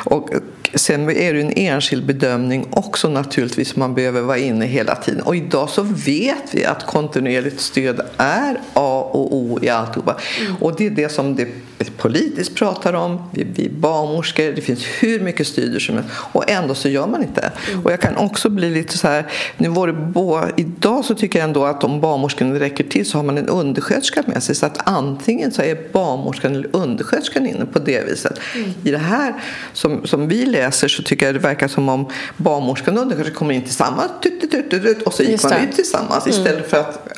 Och 0.05 0.31
sen 0.75 1.11
är 1.11 1.35
det 1.35 1.41
en 1.41 1.53
enskild 1.57 2.07
bedömning 2.07 2.67
också 2.71 3.09
naturligtvis, 3.09 3.77
man 3.77 3.95
behöver 3.95 4.21
vara 4.21 4.39
inne 4.39 4.67
hela 4.67 4.95
tiden. 4.95 5.23
Och 5.23 5.37
idag 5.37 5.69
så 5.69 5.83
vet 5.83 6.55
vi 6.55 6.65
att 6.65 6.87
kontinuerligt 6.87 7.61
stöd 7.61 8.01
är 8.17 8.61
A 8.75 9.11
och 9.13 9.37
O 9.37 9.59
i 9.63 9.69
alltihopa. 9.69 10.17
Och 10.61 10.77
det 10.77 10.87
är 10.87 10.91
det 10.91 11.09
som 11.09 11.37
det 11.37 11.49
politiskt 11.85 12.55
pratar 12.55 12.93
om, 12.93 13.23
vi, 13.33 13.45
vi 13.45 13.69
barnmorskor, 13.69 14.53
det 14.53 14.61
finns 14.61 14.85
hur 14.85 15.21
mycket 15.21 15.47
studier 15.47 15.81
som 15.81 15.95
helst. 15.95 16.11
Och 16.33 16.51
ändå 16.51 16.75
så 16.75 16.89
gör 16.89 17.07
man 17.07 17.23
inte. 17.23 17.53
Och 17.85 17.93
jag 17.93 18.01
kan 18.01 18.17
också 18.17 18.49
bli 18.49 18.71
lite 18.71 18.99
så 18.99 19.09
här, 19.09 19.27
nu 19.57 19.69
var 19.69 19.87
det 19.87 19.93
bo, 19.93 20.41
idag 20.57 21.05
så 21.05 21.15
tycker 21.15 21.39
jag 21.39 21.49
ändå 21.49 21.65
att 21.65 21.85
om 21.85 22.01
barnmorskan 22.01 22.59
räcker 22.59 22.85
till 22.85 23.07
så 23.07 23.19
har 23.19 23.25
man 23.25 23.39
en 23.39 23.49
undersköterska 23.49 24.23
med 24.27 24.43
sig. 24.43 24.55
Så 24.55 24.67
att 24.67 24.89
antingen 24.89 25.53
så 25.53 25.63
är 25.63 25.79
barnmorskan 25.93 26.55
eller 26.55 26.69
undersköterskan 26.73 27.47
inne 27.47 27.67
på 27.67 27.79
det 27.79 28.05
viset. 28.05 28.41
I 28.85 28.91
det 28.91 28.99
här 28.99 29.35
som, 29.73 30.07
som 30.07 30.29
vi 30.29 30.47
läser 30.47 30.89
så 30.89 31.03
tycker 31.03 31.27
jag 31.27 31.35
det 31.35 31.39
verkar 31.39 31.69
som 31.69 31.89
om 31.89 32.09
barnmorskan 32.37 32.97
och 32.97 33.03
undersköterskan 33.03 33.39
kommer 33.39 33.55
in 33.55 33.63
tillsammans. 33.63 34.11
Tut, 34.23 34.41
tut, 34.41 34.51
tut, 34.51 34.83
tut, 34.83 35.03
och 35.03 35.15
så 35.15 35.23
gick 35.23 35.33
Just 35.33 35.45
man 35.45 35.53
ut 35.69 35.73
tillsammans 35.73 36.27
istället 36.27 36.71
för 36.71 36.77
att 36.77 37.09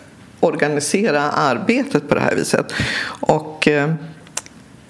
organisera 0.41 1.23
arbetet 1.31 2.09
på 2.09 2.15
det 2.15 2.21
här 2.21 2.35
viset. 2.35 2.73
Och 3.21 3.69
eh, 3.69 3.95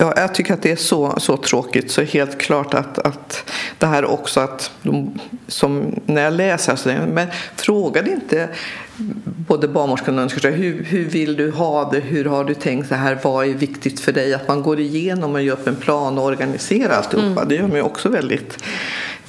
Ja, 0.01 0.13
jag 0.17 0.35
tycker 0.35 0.55
att 0.55 0.63
det 0.63 0.71
är 0.71 0.77
så, 0.77 1.15
så 1.19 1.37
tråkigt. 1.37 1.91
Så 1.91 2.03
helt 2.03 2.39
klart 2.39 2.75
att, 2.75 2.99
att 2.99 3.51
det 3.79 3.87
här 3.87 4.05
också 4.05 4.41
att 4.41 4.71
de, 4.83 5.21
som 5.49 6.01
när 6.07 6.23
jag 6.23 6.33
läser 6.33 6.77
så 6.77 6.89
men 6.89 7.27
frågade 7.57 8.11
inte 8.11 8.49
både 9.25 9.69
barnmorskan 9.69 10.15
och 10.15 10.23
undersköterskan 10.23 10.61
hur, 10.61 10.85
hur 10.85 11.05
vill 11.05 11.37
du 11.37 11.51
ha 11.51 11.91
det, 11.91 12.01
hur 12.01 12.25
har 12.25 12.45
du 12.45 12.55
tänkt 12.55 12.89
så 12.89 12.95
här, 12.95 13.19
vad 13.23 13.49
är 13.49 13.55
viktigt 13.55 14.01
för 14.01 14.13
dig? 14.13 14.35
Att 14.35 14.49
man 14.49 14.63
går 14.63 14.81
igenom 14.81 15.35
och 15.35 15.43
gör 15.43 15.53
upp 15.53 15.67
en 15.67 15.77
plan 15.77 16.19
och 16.19 16.25
organiserar 16.25 16.95
alltihopa. 16.95 17.45
Det 17.45 17.55
gör 17.55 17.67
mig 17.67 17.83
också 17.83 18.09
väldigt 18.09 18.65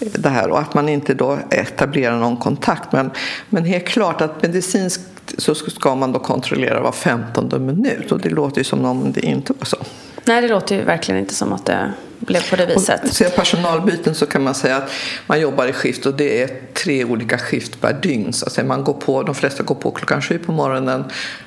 det 0.05 0.29
här 0.29 0.50
och 0.50 0.60
att 0.60 0.74
man 0.74 0.89
inte 0.89 1.13
då 1.13 1.38
etablerar 1.50 2.20
någon 2.20 2.38
kontakt. 2.38 2.91
Men, 2.91 3.12
men 3.50 3.65
helt 3.65 3.88
klart 3.88 4.22
att 4.22 4.41
medicinskt 4.41 5.01
så 5.38 5.55
ska 5.55 5.96
man 5.96 6.12
då 6.12 6.20
kontrollera 6.20 6.81
var 6.81 6.91
femtonde 6.91 7.60
minut 7.60 8.12
och 8.12 8.20
det 8.20 8.29
låter 8.29 8.58
ju 8.58 8.63
som 8.63 8.86
om 8.86 9.12
det 9.12 9.22
inte 9.22 9.53
var 9.53 9.65
så. 9.65 9.77
Nej, 10.25 10.41
det 10.41 10.48
låter 10.48 10.75
ju 10.75 10.84
verkligen 10.84 11.20
inte 11.20 11.36
som 11.36 11.53
att 11.53 11.65
det 11.65 11.93
blev 12.20 12.50
på 12.50 12.55
det 12.55 12.65
viset. 12.65 13.03
Och 13.03 13.10
ser 13.10 13.29
personalbyten 13.29 14.15
så 14.15 14.25
kan 14.25 14.43
man 14.43 14.55
säga 14.55 14.77
att 14.77 14.91
man 15.27 15.41
jobbar 15.41 15.67
i 15.67 15.74
skift 15.74 16.05
och 16.05 16.13
det 16.13 16.43
är 16.43 16.50
tre 16.74 17.05
olika 17.05 17.38
skift 17.38 17.81
per 17.81 17.93
dygn. 17.93 18.34
Så 18.34 18.46
att 18.46 18.67
man 18.67 18.84
går 18.84 18.93
på, 18.93 19.24
de 19.24 19.36
flesta 19.36 19.63
går 19.63 19.75
på 19.75 19.91
klockan 19.91 20.22
sju 20.22 20.38
på 20.38 20.51
morgonen, 20.51 21.03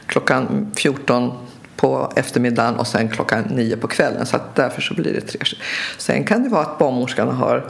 klockan 0.07 0.73
14 0.77 1.33
på 1.77 2.13
eftermiddagen 2.17 2.75
och 2.75 2.87
sen 2.87 3.09
klockan 3.09 3.43
nio 3.43 3.77
på 3.77 3.89
kvällen. 3.89 4.27
Så 4.27 4.37
att 4.37 4.55
därför 4.55 4.83
så 4.83 4.95
blir 4.95 5.13
det 5.13 5.21
tre. 5.21 5.41
Sen 5.99 6.25
kan 6.25 6.43
det 6.43 6.49
vara 6.49 6.63
att 6.63 6.79
barnmorskan 6.79 7.29
har, 7.29 7.65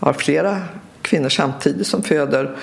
har 0.00 0.12
flera 0.12 0.60
kvinnor 1.02 1.28
samtidigt 1.28 1.86
som 1.86 2.02
föder 2.02 2.56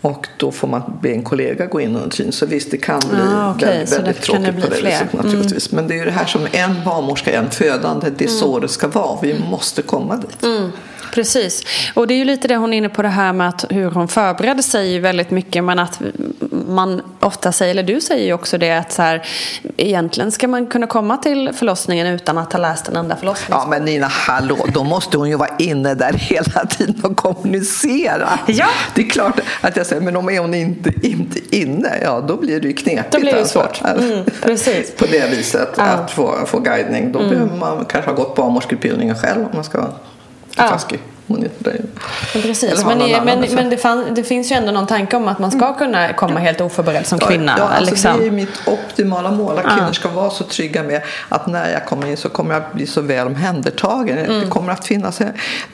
och 0.00 0.28
då 0.36 0.52
får 0.52 0.68
man 0.68 0.98
be 1.02 1.10
en 1.10 1.22
kollega 1.22 1.66
gå 1.66 1.80
in 1.80 1.96
under 1.96 2.10
tiden. 2.10 2.32
Så 2.32 2.46
visst, 2.46 2.70
det 2.70 2.76
kan 2.76 3.00
bli 3.10 3.20
Ah, 3.20 3.50
okej, 3.50 3.68
väldigt, 3.68 3.98
väldigt 3.98 4.24
kan 4.24 4.42
det 4.42 4.46
tråkigt 4.48 4.64
på 4.64 4.70
det 4.70 4.76
fler. 4.76 4.90
viset 4.90 5.12
naturligtvis. 5.12 5.72
Men 5.72 5.88
det 5.88 5.94
är 5.94 5.98
ju 5.98 6.04
det 6.04 6.10
här 6.10 6.26
som 6.26 6.46
en 6.52 6.84
barnmorska, 6.84 7.32
en 7.32 7.50
födande, 7.50 8.10
det 8.10 8.24
är 8.24 8.28
så 8.28 8.58
det 8.58 8.68
ska 8.68 8.88
vara. 8.88 9.18
Vi 9.22 9.38
måste 9.50 9.82
komma 9.82 10.16
dit. 10.16 10.44
Precis. 11.14 11.62
Och 11.94 12.06
det 12.06 12.14
är 12.14 12.18
ju 12.18 12.24
lite 12.24 12.48
det 12.48 12.56
hon 12.56 12.72
är 12.72 12.78
inne 12.78 12.88
på 12.88 13.02
det 13.02 13.08
här 13.08 13.32
med 13.32 13.48
att 13.48 13.64
hur 13.70 13.90
hon 13.90 14.08
förbereder 14.08 14.62
sig 14.62 14.98
väldigt 14.98 15.30
mycket. 15.30 15.64
Men 15.64 15.78
att 15.78 16.00
man 16.68 17.02
ofta 17.20 17.52
säger, 17.52 17.70
eller 17.70 17.82
du 17.82 18.00
säger 18.00 18.24
ju 18.26 18.32
också 18.32 18.58
det 18.58 18.72
att 18.72 18.92
så 18.92 19.02
här, 19.02 19.26
egentligen 19.76 20.32
ska 20.32 20.48
man 20.48 20.66
kunna 20.66 20.86
komma 20.86 21.16
till 21.16 21.52
förlossningen 21.52 22.06
utan 22.06 22.38
att 22.38 22.52
ha 22.52 22.60
läst 22.60 22.88
en 22.88 22.96
enda 22.96 23.16
förlossning. 23.16 23.58
Ja 23.58 23.66
men 23.70 23.84
Nina, 23.84 24.06
hallå, 24.06 24.66
då 24.74 24.84
måste 24.84 25.18
hon 25.18 25.28
ju 25.28 25.36
vara 25.36 25.50
inne 25.58 25.94
där 25.94 26.12
hela 26.12 26.66
tiden 26.66 27.04
och 27.04 27.16
kommunicera. 27.16 28.28
Ja. 28.46 28.66
Det 28.94 29.02
är 29.02 29.10
klart 29.10 29.40
att 29.60 29.76
jag 29.76 29.86
säger, 29.86 30.02
men 30.02 30.16
om 30.16 30.28
är 30.28 30.38
hon 30.38 30.54
inte, 30.54 30.92
inte 31.02 31.56
inne, 31.56 31.98
ja 32.02 32.20
då 32.20 32.36
blir 32.36 32.60
det 32.60 32.68
ju 32.68 32.74
knepigt. 32.74 33.12
Då 33.12 33.20
blir 33.20 33.32
det 33.32 33.38
alltså. 33.38 33.60
svårt. 33.60 33.82
Mm, 33.84 34.24
precis. 34.42 34.94
På 34.96 35.06
det 35.06 35.30
viset, 35.30 35.68
Ja. 35.76 35.82
att 35.82 36.10
få, 36.10 36.46
få 36.46 36.58
guidning. 36.58 37.12
Då 37.12 37.18
behöver 37.18 37.56
man 37.56 37.84
kanske 37.84 38.10
ha 38.10 38.16
gått 38.16 38.36
barnmorskeutbildningen 38.36 39.14
själv 39.16 39.40
om 39.44 39.50
man 39.54 39.64
ska 39.64 39.78
vara 39.80 39.90
Ja. 40.56 40.68
taskig. 40.68 41.00
Inte. 41.36 41.76
Men 42.34 42.42
Precis, 42.42 42.84
men, 42.84 42.98
det- 42.98 43.22
men, 43.24 43.44
men 43.54 43.70
det, 43.70 43.76
fann, 43.76 44.14
det 44.14 44.24
finns 44.24 44.52
ju 44.52 44.56
ändå 44.56 44.72
någon 44.72 44.86
tanke 44.86 45.16
om 45.16 45.28
att 45.28 45.38
man 45.38 45.50
ska 45.50 45.74
kunna 45.74 46.12
komma 46.12 46.40
helt 46.40 46.60
oförberedd 46.60 47.06
som 47.06 47.18
kvinna. 47.18 47.54
Ja, 47.58 47.64
alltså 47.64 47.90
liksom. 47.90 48.18
Det 48.18 48.26
är 48.26 48.30
mitt 48.30 48.62
optimala 48.66 49.30
mål. 49.30 49.58
Att 49.58 49.76
kvinnor 49.76 49.92
ska 49.92 50.08
vara 50.08 50.30
så 50.30 50.44
trygga 50.44 50.82
med 50.82 51.02
att 51.28 51.46
när 51.46 51.72
jag 51.72 51.86
kommer 51.86 52.06
in 52.06 52.16
så 52.16 52.28
kommer 52.28 52.54
jag 52.54 52.62
bli 52.72 52.86
så 52.86 53.00
väl 53.00 53.26
omhändertagen. 53.26 54.18
Mm. 54.18 54.40
Det 54.40 54.46
kommer 54.46 54.72
att 54.72 54.86
finnas 54.86 55.18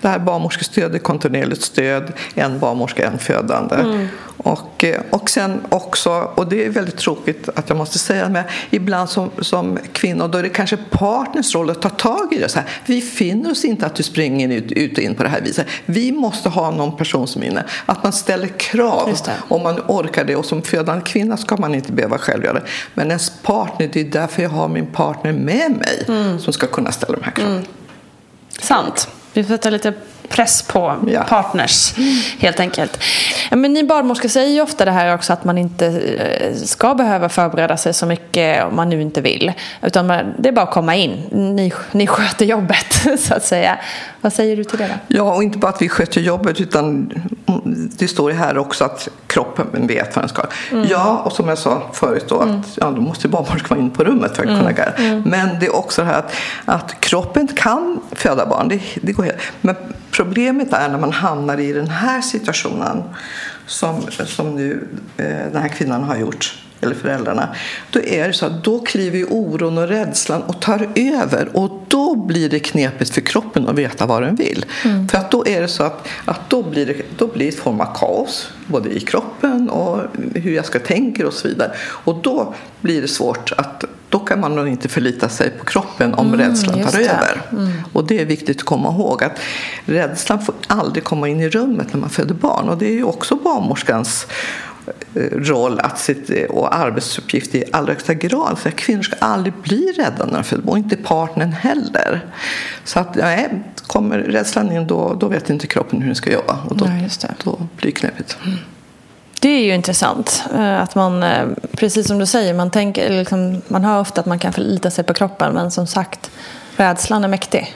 det 0.00 0.08
här 0.08 0.18
barnmorskestödet, 0.18 1.02
kontinuerligt 1.02 1.62
stöd, 1.62 2.12
en 2.34 2.58
barnmorska, 2.58 3.06
en 3.06 3.18
födande. 3.18 3.74
Mm. 3.74 4.08
Och, 4.36 4.84
eh, 4.84 5.00
och 5.10 5.30
sen 5.30 5.60
också, 5.68 6.10
och 6.34 6.46
det 6.48 6.66
är 6.66 6.70
väldigt 6.70 6.96
tråkigt 6.96 7.48
att 7.54 7.68
jag 7.68 7.78
måste 7.78 7.98
säga 7.98 8.28
men 8.28 8.44
ibland 8.70 9.08
som, 9.10 9.30
som 9.40 9.78
kvinna, 9.92 10.28
då 10.28 10.38
är 10.38 10.42
det 10.42 10.48
kanske 10.48 10.76
partners 10.90 11.54
roll 11.54 11.70
att 11.70 11.82
ta 11.82 11.88
tag 11.88 12.32
i 12.32 12.38
det. 12.38 12.48
Så 12.48 12.58
här, 12.58 12.68
vi 12.86 13.00
finner 13.00 13.50
oss 13.50 13.64
inte 13.64 13.86
att 13.86 13.94
du 13.94 14.02
springer 14.02 14.48
ut, 14.48 14.72
ut 14.72 14.98
och 14.98 15.04
in 15.04 15.14
på 15.14 15.22
det 15.22 15.28
här 15.28 15.40
viset. 15.48 15.66
Vi 15.86 16.12
måste 16.12 16.48
ha 16.48 16.70
någon 16.70 16.96
person 16.96 17.28
som 17.28 17.42
är 17.42 17.46
inne. 17.46 17.64
Att 17.86 18.02
man 18.02 18.12
ställer 18.12 18.46
krav 18.48 19.16
om 19.48 19.62
man 19.62 19.80
orkar 19.88 20.24
det. 20.24 20.36
Och 20.36 20.44
som 20.44 20.62
födande 20.62 21.04
kvinna 21.04 21.36
ska 21.36 21.56
man 21.56 21.74
inte 21.74 21.92
behöva 21.92 22.18
själv 22.18 22.44
göra 22.44 22.54
det. 22.54 22.62
Men 22.94 23.06
ens 23.08 23.30
partner, 23.42 23.88
det 23.92 24.00
är 24.00 24.04
därför 24.04 24.42
jag 24.42 24.50
har 24.50 24.68
min 24.68 24.86
partner 24.86 25.32
med 25.32 25.70
mig 25.70 26.04
Mm. 26.08 26.38
som 26.40 26.52
ska 26.52 26.66
kunna 26.66 26.92
ställa 26.92 27.18
de 27.18 27.24
här 27.24 27.32
kraven. 27.32 27.66
Sant. 28.60 29.08
Vi 29.32 29.44
får 29.44 29.54
sätta 29.54 29.70
lite 29.70 29.92
press 30.28 30.62
på 30.62 30.96
Ja. 31.12 31.22
partners 31.28 31.94
helt 32.38 32.60
enkelt. 32.60 33.02
Men 33.50 33.72
ni 33.72 33.84
barnmorskor 33.84 34.28
säger 34.28 34.48
ju 34.54 34.60
ofta 34.60 34.84
det 34.84 34.90
här 34.90 35.14
också 35.14 35.32
att 35.32 35.44
man 35.44 35.58
inte 35.58 35.86
eh, 35.86 36.54
ska 36.54 36.94
behöva 36.94 37.28
förbereda 37.28 37.76
sig 37.76 37.94
så 37.94 38.06
mycket 38.06 38.64
om 38.64 38.76
man 38.76 38.88
nu 38.88 39.02
inte 39.02 39.20
vill. 39.20 39.52
Utan 39.82 40.06
man, 40.06 40.34
det 40.38 40.48
är 40.48 40.52
bara 40.52 40.62
att 40.66 40.70
komma 40.74 40.94
in. 40.96 41.10
Ni, 41.56 41.72
ni 41.92 42.06
sköter 42.06 42.44
jobbet 42.46 43.06
så 43.18 43.34
att 43.34 43.44
säga. 43.44 43.78
Vad 44.20 44.32
säger 44.32 44.56
du 44.56 44.64
till 44.64 44.78
det 44.78 44.86
då? 44.86 45.16
Ja, 45.16 45.34
och 45.34 45.42
inte 45.42 45.58
bara 45.58 45.72
att 45.72 45.82
vi 45.82 45.88
sköter 45.88 46.20
jobbet 46.20 46.60
utan 46.60 47.12
det 47.98 48.08
står 48.08 48.30
här 48.30 48.58
också 48.58 48.84
att 48.84 49.08
kroppen 49.26 49.86
vet 49.86 50.16
vad 50.16 50.22
den 50.22 50.28
ska. 50.28 50.42
Ja, 50.88 51.22
och 51.24 51.32
som 51.32 51.48
jag 51.48 51.58
sa 51.58 51.82
förut 51.92 52.24
då 52.28 52.38
att 52.38 52.76
ja, 52.76 52.90
då 52.90 53.00
måste 53.00 53.28
barnmorskan 53.28 53.68
vara 53.68 53.80
inne 53.80 53.90
på 53.90 54.04
rummet 54.04 54.36
för 54.36 54.42
att 54.42 54.58
kunna 54.58 54.72
guida. 54.72 55.22
Men 55.24 55.58
det 55.60 55.66
är 55.66 55.76
också 55.76 56.02
det 56.02 56.08
här 56.08 56.18
att, 56.18 56.32
att 56.64 57.00
kroppen 57.00 57.48
kan 57.48 58.00
föda 58.12 58.46
barn. 58.46 58.68
Det, 58.68 58.80
det 59.02 59.12
går 59.12 59.22
helt. 59.22 59.38
Men 59.60 59.74
problemet 60.10 60.72
är 60.72 60.88
när 60.88 60.98
man 60.98 61.12
hamnar 61.12 61.60
i 61.60 61.72
den 61.72 61.88
här 61.88 62.20
situationen 62.20 63.02
som, 63.66 64.02
som 64.26 64.56
nu 64.56 64.88
eh, 65.16 65.24
den 65.26 65.62
här 65.62 65.68
kvinnan 65.68 66.02
har 66.02 66.16
gjort 66.16 66.54
eller 66.80 66.94
föräldrarna, 66.94 67.48
då 67.90 68.00
är 68.00 68.28
det 68.28 68.34
så 68.34 68.46
att 68.46 68.64
då 68.64 68.78
kliver 68.78 69.18
ju 69.18 69.24
oron 69.24 69.78
och 69.78 69.88
rädslan 69.88 70.42
och 70.42 70.60
tar 70.60 70.88
över 70.94 71.48
och 71.56 71.84
då 71.88 72.14
blir 72.14 72.48
det 72.48 72.60
knepigt 72.60 73.14
för 73.14 73.20
kroppen 73.20 73.68
att 73.68 73.74
veta 73.74 74.06
vad 74.06 74.22
den 74.22 74.34
vill. 74.34 74.64
För 75.10 75.18
att 75.18 75.30
då 75.30 75.46
är 75.46 75.60
det 75.60 75.68
så 75.68 75.82
att, 75.82 76.08
att 76.24 76.50
då 76.50 76.62
blir 76.62 76.86
det 76.86 76.94
då 77.16 77.26
blir 77.26 77.46
det 77.46 77.48
ett 77.48 77.58
form 77.58 77.80
av 77.80 77.94
kaos 77.94 78.50
både 78.66 78.90
i 78.90 79.00
kroppen 79.00 79.70
och 79.70 80.00
hur 80.34 80.54
jag 80.54 80.64
ska 80.64 80.78
tänka 80.78 81.26
och 81.26 81.32
så 81.32 81.48
vidare. 81.48 81.72
Och 81.78 82.14
då 82.22 82.54
blir 82.80 83.02
det 83.02 83.08
svårt 83.08 83.52
att 83.56 83.84
då 84.08 84.18
kan 84.18 84.40
man 84.40 84.54
nog 84.54 84.68
inte 84.68 84.88
förlita 84.88 85.28
sig 85.28 85.50
på 85.50 85.64
kroppen 85.64 86.14
om 86.14 86.36
rädslan 86.36 86.78
just 86.78 86.92
tar 86.92 87.00
över. 87.00 87.42
Och 87.92 88.06
det 88.06 88.20
är 88.20 88.24
viktigt 88.24 88.56
att 88.56 88.62
komma 88.62 88.88
ihåg 88.88 89.24
att 89.24 89.38
rädslan 89.84 90.40
får 90.40 90.54
aldrig 90.66 91.04
komma 91.04 91.28
in 91.28 91.40
i 91.40 91.48
rummet 91.48 91.86
när 91.92 92.00
man 92.00 92.10
föder 92.10 92.34
barn 92.34 92.68
och 92.68 92.78
det 92.78 92.86
är 92.86 92.92
ju 92.92 93.04
också 93.04 93.36
barnmorskans 93.36 94.26
roll 95.32 95.80
att 95.80 95.98
sitt, 95.98 96.30
och 96.50 96.74
arbetsuppgift 96.74 97.54
i 97.54 97.64
allra 97.72 97.92
högsta 97.92 98.14
grad. 98.14 98.58
Så 98.62 98.70
kvinnor 98.70 99.02
ska 99.02 99.16
aldrig 99.18 99.54
bli 99.54 99.92
rädda 99.96 100.26
när 100.26 100.34
de 100.34 100.44
föder 100.44 100.70
och 100.70 100.78
inte 100.78 100.96
partnern 100.96 101.52
heller. 101.52 102.26
Så 102.84 103.00
att, 103.00 103.14
nej, 103.14 103.48
kommer 103.86 104.18
rädslan 104.18 104.72
in 104.72 104.86
då, 104.86 105.14
då 105.14 105.28
vet 105.28 105.50
inte 105.50 105.66
kroppen 105.66 106.00
hur 106.00 106.06
den 106.06 106.16
ska 106.16 106.32
jobba 106.32 106.58
och 106.68 106.76
då, 106.76 106.84
Nej, 106.84 107.08
då 107.44 107.58
blir 107.76 107.86
det 107.86 107.92
knepigt. 107.92 108.38
Det 109.40 109.48
är 109.48 109.64
ju 109.64 109.74
intressant. 109.74 110.44
eh, 110.54 110.82
Att 110.82 110.94
man, 110.94 111.22
eh, 111.22 111.46
precis 111.72 112.06
som 112.06 112.18
du 112.18 112.26
säger, 112.26 112.54
man, 112.54 112.70
tänker, 112.70 113.10
liksom, 113.10 113.62
man 113.68 113.84
hör 113.84 114.00
ofta 114.00 114.20
att 114.20 114.26
man 114.26 114.38
kan 114.38 114.52
förlita 114.52 114.90
sig 114.90 115.04
på 115.04 115.14
kroppen. 115.14 115.54
Men 115.54 115.70
som 115.70 115.86
sagt, 115.86 116.30
rädslan 116.76 117.24
är 117.24 117.28
mäktig. 117.28 117.74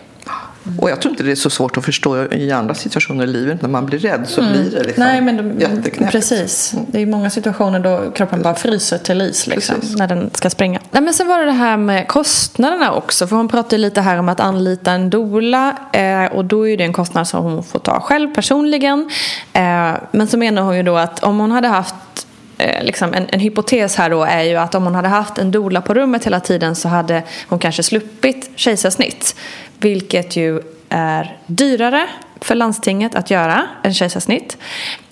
Och 0.78 0.90
jag 0.90 1.00
tror 1.00 1.10
inte 1.12 1.22
det 1.22 1.30
är 1.30 1.34
så 1.34 1.50
svårt 1.50 1.76
att 1.76 1.84
förstå 1.84 2.32
i 2.32 2.52
andra 2.52 2.74
situationer 2.74 3.24
i 3.24 3.26
livet. 3.26 3.62
När 3.62 3.68
man 3.68 3.86
blir 3.86 3.98
rädd 3.98 4.24
så 4.28 4.40
blir 4.40 4.70
det 4.70 4.82
liksom 4.84 5.02
Mm. 5.02 5.14
Nej, 5.14 5.20
men 5.20 5.36
de, 5.36 5.60
jätteknäppigt. 5.60 6.12
precis. 6.12 6.74
Det 6.86 7.00
är 7.02 7.06
många 7.06 7.30
situationer 7.30 7.78
då 7.80 8.10
kroppen 8.10 8.42
bara 8.42 8.54
fryser 8.54 8.98
till 8.98 9.22
is 9.22 9.46
liksom, 9.46 9.74
Precis. 9.80 9.96
när 9.96 10.06
den 10.08 10.30
ska 10.34 10.50
springa. 10.50 10.80
Nej, 10.90 11.02
men 11.02 11.14
sen 11.14 11.28
var 11.28 11.38
det 11.38 11.44
det 11.44 11.52
här 11.52 11.76
med 11.76 12.08
kostnaderna 12.08 12.92
också. 12.92 13.26
För 13.26 13.36
hon 13.36 13.48
pratade 13.48 13.78
lite 13.78 14.00
här 14.00 14.16
om 14.18 14.28
att 14.28 14.40
anlita 14.40 14.92
en 14.92 15.10
doula. 15.10 15.76
Eh, 15.92 16.24
och 16.24 16.44
då 16.44 16.68
är 16.68 16.76
det 16.76 16.84
en 16.84 16.92
kostnad 16.92 17.28
som 17.28 17.44
hon 17.44 17.64
får 17.64 17.78
ta 17.78 18.00
själv 18.00 18.34
personligen. 18.34 19.10
Eh, 19.52 19.92
men 20.12 20.26
så 20.26 20.36
menar 20.38 20.62
hon 20.62 20.76
ju 20.76 20.82
då 20.82 20.96
att 20.96 21.22
om 21.22 21.38
hon 21.38 21.50
hade 21.50 21.68
haft 21.68 21.94
Eh, 22.62 22.84
liksom 22.84 23.14
en, 23.14 23.26
en 23.28 23.40
hypotes 23.40 23.96
här 23.96 24.10
då 24.10 24.24
är 24.24 24.42
ju 24.42 24.56
att 24.56 24.74
om 24.74 24.84
hon 24.84 24.94
hade 24.94 25.08
haft 25.08 25.38
en 25.38 25.50
doula 25.50 25.80
på 25.80 25.94
rummet 25.94 26.26
hela 26.26 26.40
tiden 26.40 26.76
så 26.76 26.88
hade 26.88 27.22
hon 27.48 27.58
kanske 27.58 27.82
sluppit 27.82 28.50
kejsarsnitt. 28.54 29.36
Vilket 29.78 30.36
ju 30.36 30.60
är 30.88 31.38
dyrare 31.46 32.08
för 32.40 32.54
landstinget 32.54 33.14
att 33.14 33.30
göra 33.30 33.66
än 33.82 33.94
kejsarsnitt. 33.94 34.56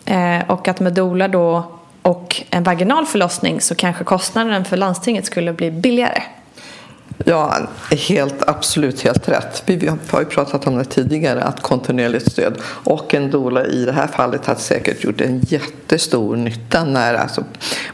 Eh, 0.05 0.51
och 0.51 0.69
att 0.69 0.81
med 0.81 0.93
doula 0.93 1.29
då 1.29 1.73
och 2.03 2.43
en 2.51 2.63
vaginal 2.63 3.07
förlossning 3.07 3.61
så 3.61 3.75
kanske 3.75 4.05
kostnaden 4.05 4.65
för 4.65 4.77
landstinget 4.77 5.27
skulle 5.27 5.53
bli 5.53 5.71
billigare. 5.71 6.23
Ja, 7.25 7.69
helt, 7.91 8.49
absolut 8.49 9.01
helt 9.01 9.29
rätt. 9.29 9.63
Vi 9.67 9.91
har 10.11 10.21
ju 10.21 10.27
pratat 10.27 10.67
om 10.67 10.79
det 10.79 10.85
tidigare, 10.85 11.43
att 11.43 11.63
kontinuerligt 11.63 12.33
stöd 12.33 12.59
och 12.65 13.15
en 13.15 13.31
doula 13.31 13.65
i 13.67 13.85
det 13.85 13.93
här 13.93 14.07
fallet 14.07 14.47
har 14.47 14.55
säkert 14.55 15.05
gjort 15.05 15.21
en 15.21 15.41
jättestor 15.41 16.37
nytta 16.37 16.85
när 16.85 17.15
alltså, 17.15 17.45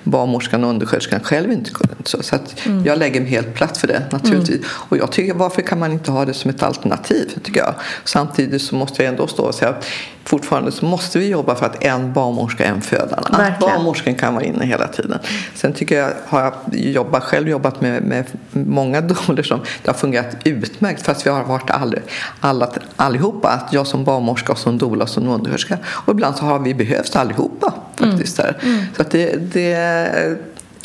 barnmorskan 0.02 0.64
och 0.64 0.70
undersköterskan 0.70 1.20
själv 1.20 1.52
inte 1.52 1.70
kunde. 1.70 1.94
Så, 2.04 2.22
så 2.22 2.34
att 2.34 2.54
jag 2.84 2.98
lägger 2.98 3.20
mig 3.20 3.30
helt 3.30 3.54
platt 3.54 3.76
för 3.78 3.88
det 3.88 4.02
naturligtvis. 4.10 4.60
Och 4.68 4.96
jag 4.96 5.12
tycker, 5.12 5.34
varför 5.34 5.62
kan 5.62 5.78
man 5.78 5.92
inte 5.92 6.10
ha 6.10 6.24
det 6.24 6.34
som 6.34 6.50
ett 6.50 6.62
alternativ? 6.62 7.30
tycker 7.42 7.60
jag. 7.60 7.74
Samtidigt 8.04 8.62
så 8.62 8.74
måste 8.74 9.02
jag 9.02 9.12
ändå 9.12 9.26
stå 9.26 9.42
och 9.42 9.54
säga 9.54 9.70
att 9.70 9.86
fortfarande 10.24 10.72
så 10.72 10.84
måste 10.84 11.18
vi 11.18 11.28
jobba 11.28 11.54
för 11.54 11.66
att 11.66 11.84
en 11.84 12.12
barnmorska, 12.12 12.64
en 12.64 12.82
födande. 12.82 13.28
Att 13.30 13.58
barnmorskan 13.58 14.14
kan 14.14 14.34
vara 14.34 14.44
inne 14.44 14.66
hela 14.66 14.88
tiden. 14.88 15.18
Sen 15.54 15.72
tycker 15.72 15.98
jag, 15.98 16.10
har 16.26 16.40
jag 16.40 16.54
jobbat, 16.72 17.22
själv 17.22 17.48
jobbat 17.48 17.80
med, 17.80 18.02
med 18.02 18.24
många 18.50 19.00
doulor 19.16 19.42
som 19.42 19.60
det 19.82 19.90
har 19.90 19.98
fungerat 19.98 20.36
utmärkt 20.44 21.02
fast 21.02 21.26
vi 21.26 21.30
har 21.30 21.44
varit 21.44 21.70
all, 21.70 21.94
alla, 22.40 22.68
allihopa. 22.96 23.48
Att 23.48 23.72
jag 23.72 23.86
som 23.86 24.04
barnmorska 24.04 24.52
och 24.52 24.58
som 24.58 24.78
doula 24.78 25.02
och 25.02 25.10
som 25.10 25.28
undersköterska. 25.28 25.78
Och 25.86 26.12
ibland 26.12 26.36
så 26.36 26.44
har 26.44 26.58
vi 26.58 26.74
behövt 26.74 27.16
allihopa 27.16 27.74
faktiskt. 27.96 28.36
Där. 28.36 28.56
Så 28.96 29.02
att 29.02 29.10
det, 29.10 29.52
det 29.52 29.72
är 29.72 30.36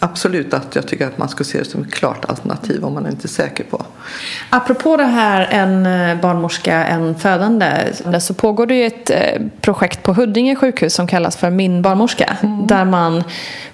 absolut 0.03 0.53
att 0.53 0.75
jag 0.75 0.87
tycker 0.87 1.07
att 1.07 1.17
man 1.17 1.29
ska 1.29 1.43
se 1.43 1.59
det 1.59 1.65
som 1.65 1.81
ett 1.83 1.93
klart 1.93 2.25
alternativ 2.25 2.85
om 2.85 2.93
man 2.93 3.07
inte 3.07 3.25
är 3.25 3.29
säker 3.29 3.63
på. 3.63 3.85
Apropå 4.49 4.97
det 4.97 5.03
här 5.03 5.47
en 5.51 5.85
eh, 5.85 6.21
barnmorska, 6.21 6.85
en 6.85 7.15
födande 7.15 7.93
så 8.21 8.33
pågår 8.33 8.65
det 8.65 8.75
ju 8.75 8.85
ett 8.85 9.09
eh, 9.09 9.41
projekt 9.61 10.03
på 10.03 10.13
Huddinge 10.13 10.55
sjukhus 10.55 10.93
som 10.93 11.07
kallas 11.07 11.37
för 11.37 11.49
Min 11.49 11.81
barnmorska. 11.81 12.37
Där 12.67 12.85
man 12.85 13.23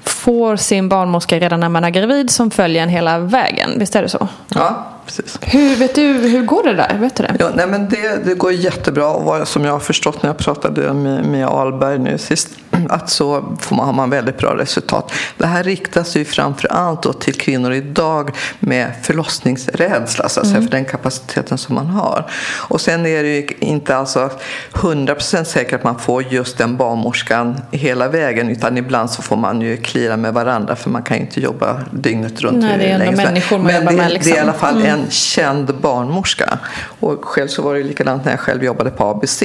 får 0.10 0.56
sin 0.56 0.90
barnmorska 0.90 1.40
redan 1.40 1.60
när 1.60 1.70
man 1.70 1.84
är 1.84 1.90
gravid 1.90 2.30
som 2.32 2.52
följer 2.52 2.84
en 2.84 2.90
hela 2.90 3.20
vägen. 3.20 3.80
Visst 3.80 3.96
är 3.96 4.02
det 4.02 4.10
så? 4.10 4.28
Ja, 4.50 4.88
precis. 5.06 5.40
Hur, 5.42 5.76
vet 5.76 5.96
du, 5.96 6.02
hur 6.02 6.46
går 6.46 6.64
det 6.64 6.74
där? 6.74 6.98
Vet 7.00 7.16
du 7.16 7.24
det? 7.24 7.36
Ja, 7.40 7.50
nej, 7.56 7.68
men 7.68 7.90
det, 7.90 8.26
det 8.26 8.34
går 8.34 8.52
jättebra 8.52 9.10
och 9.10 9.48
som 9.48 9.66
jag 9.66 9.72
har 9.72 9.80
förstått 9.80 10.24
när 10.24 10.30
jag 10.30 10.38
pratade 10.38 10.94
med, 10.94 11.26
med 11.26 11.48
Alberg 11.48 12.00
nu 12.00 12.18
sist 12.18 12.50
att 12.90 13.10
så 13.10 13.56
får 13.60 13.76
man, 13.76 13.86
har 13.86 13.94
man 13.94 14.10
väldigt 14.10 14.38
bra 14.38 14.58
resultat. 14.58 15.12
Det 15.38 15.46
här 15.46 15.64
riktar 15.64 16.04
sig 16.04 16.22
ju 16.22 16.26
framför 16.26 16.68
allt 16.68 17.22
till 17.22 17.34
kvinnor 17.34 17.74
idag 17.74 18.32
med 18.60 18.92
förlossningsrädsla 19.04 20.30
så 20.30 20.40
att 20.40 20.48
säga, 20.48 20.62
för 20.62 20.70
den 20.70 20.86
kapaciteten 20.86 21.58
som 21.58 21.76
man 21.76 21.88
har. 21.88 22.32
Och 22.58 22.82
sen 22.82 23.06
är 23.06 23.24
det 23.24 23.30
ju 23.30 23.48
inte 23.60 23.98
alltså 23.98 24.30
100% 24.74 25.44
säkert 25.44 25.74
att 25.74 25.84
man 25.84 26.00
får 26.00 26.24
just 26.24 26.58
den 26.58 26.78
barnmorskan 26.78 27.62
hela 27.72 28.08
vägen 28.08 28.50
utan 28.50 28.78
ibland 28.78 29.10
så 29.10 29.22
får 29.22 29.36
man 29.36 29.62
ju 29.62 29.78
klira 29.98 30.18
med 30.18 30.34
varandra 30.34 30.76
för 30.76 30.90
man 30.90 31.04
kan 31.04 31.18
ju 31.18 31.24
inte 31.24 31.42
jobba 31.42 31.82
dygnet 31.92 32.42
runt. 32.42 32.58
Nej, 32.58 32.78
det 32.78 32.86
är 32.86 33.00
ändå 33.00 33.24
människor 33.24 33.58
man 33.58 33.66
Men 33.66 33.76
jobbar 33.76 33.92
det, 33.92 33.98
med, 33.98 34.08
det 34.08 34.12
är 34.12 34.12
i 34.12 34.14
liksom. 34.14 34.42
alla 34.42 34.54
fall 34.54 34.82
en 34.82 35.10
känd 35.10 35.76
barnmorska. 35.76 36.60
Och 37.00 37.26
själv 37.26 37.48
så 37.48 37.62
var 37.62 37.76
det 37.76 37.84
likadant 37.84 38.26
när 38.26 38.32
jag 38.32 38.40
själv 38.40 38.64
jobbade 38.64 38.90
på 38.90 39.04
ABC. 39.04 39.44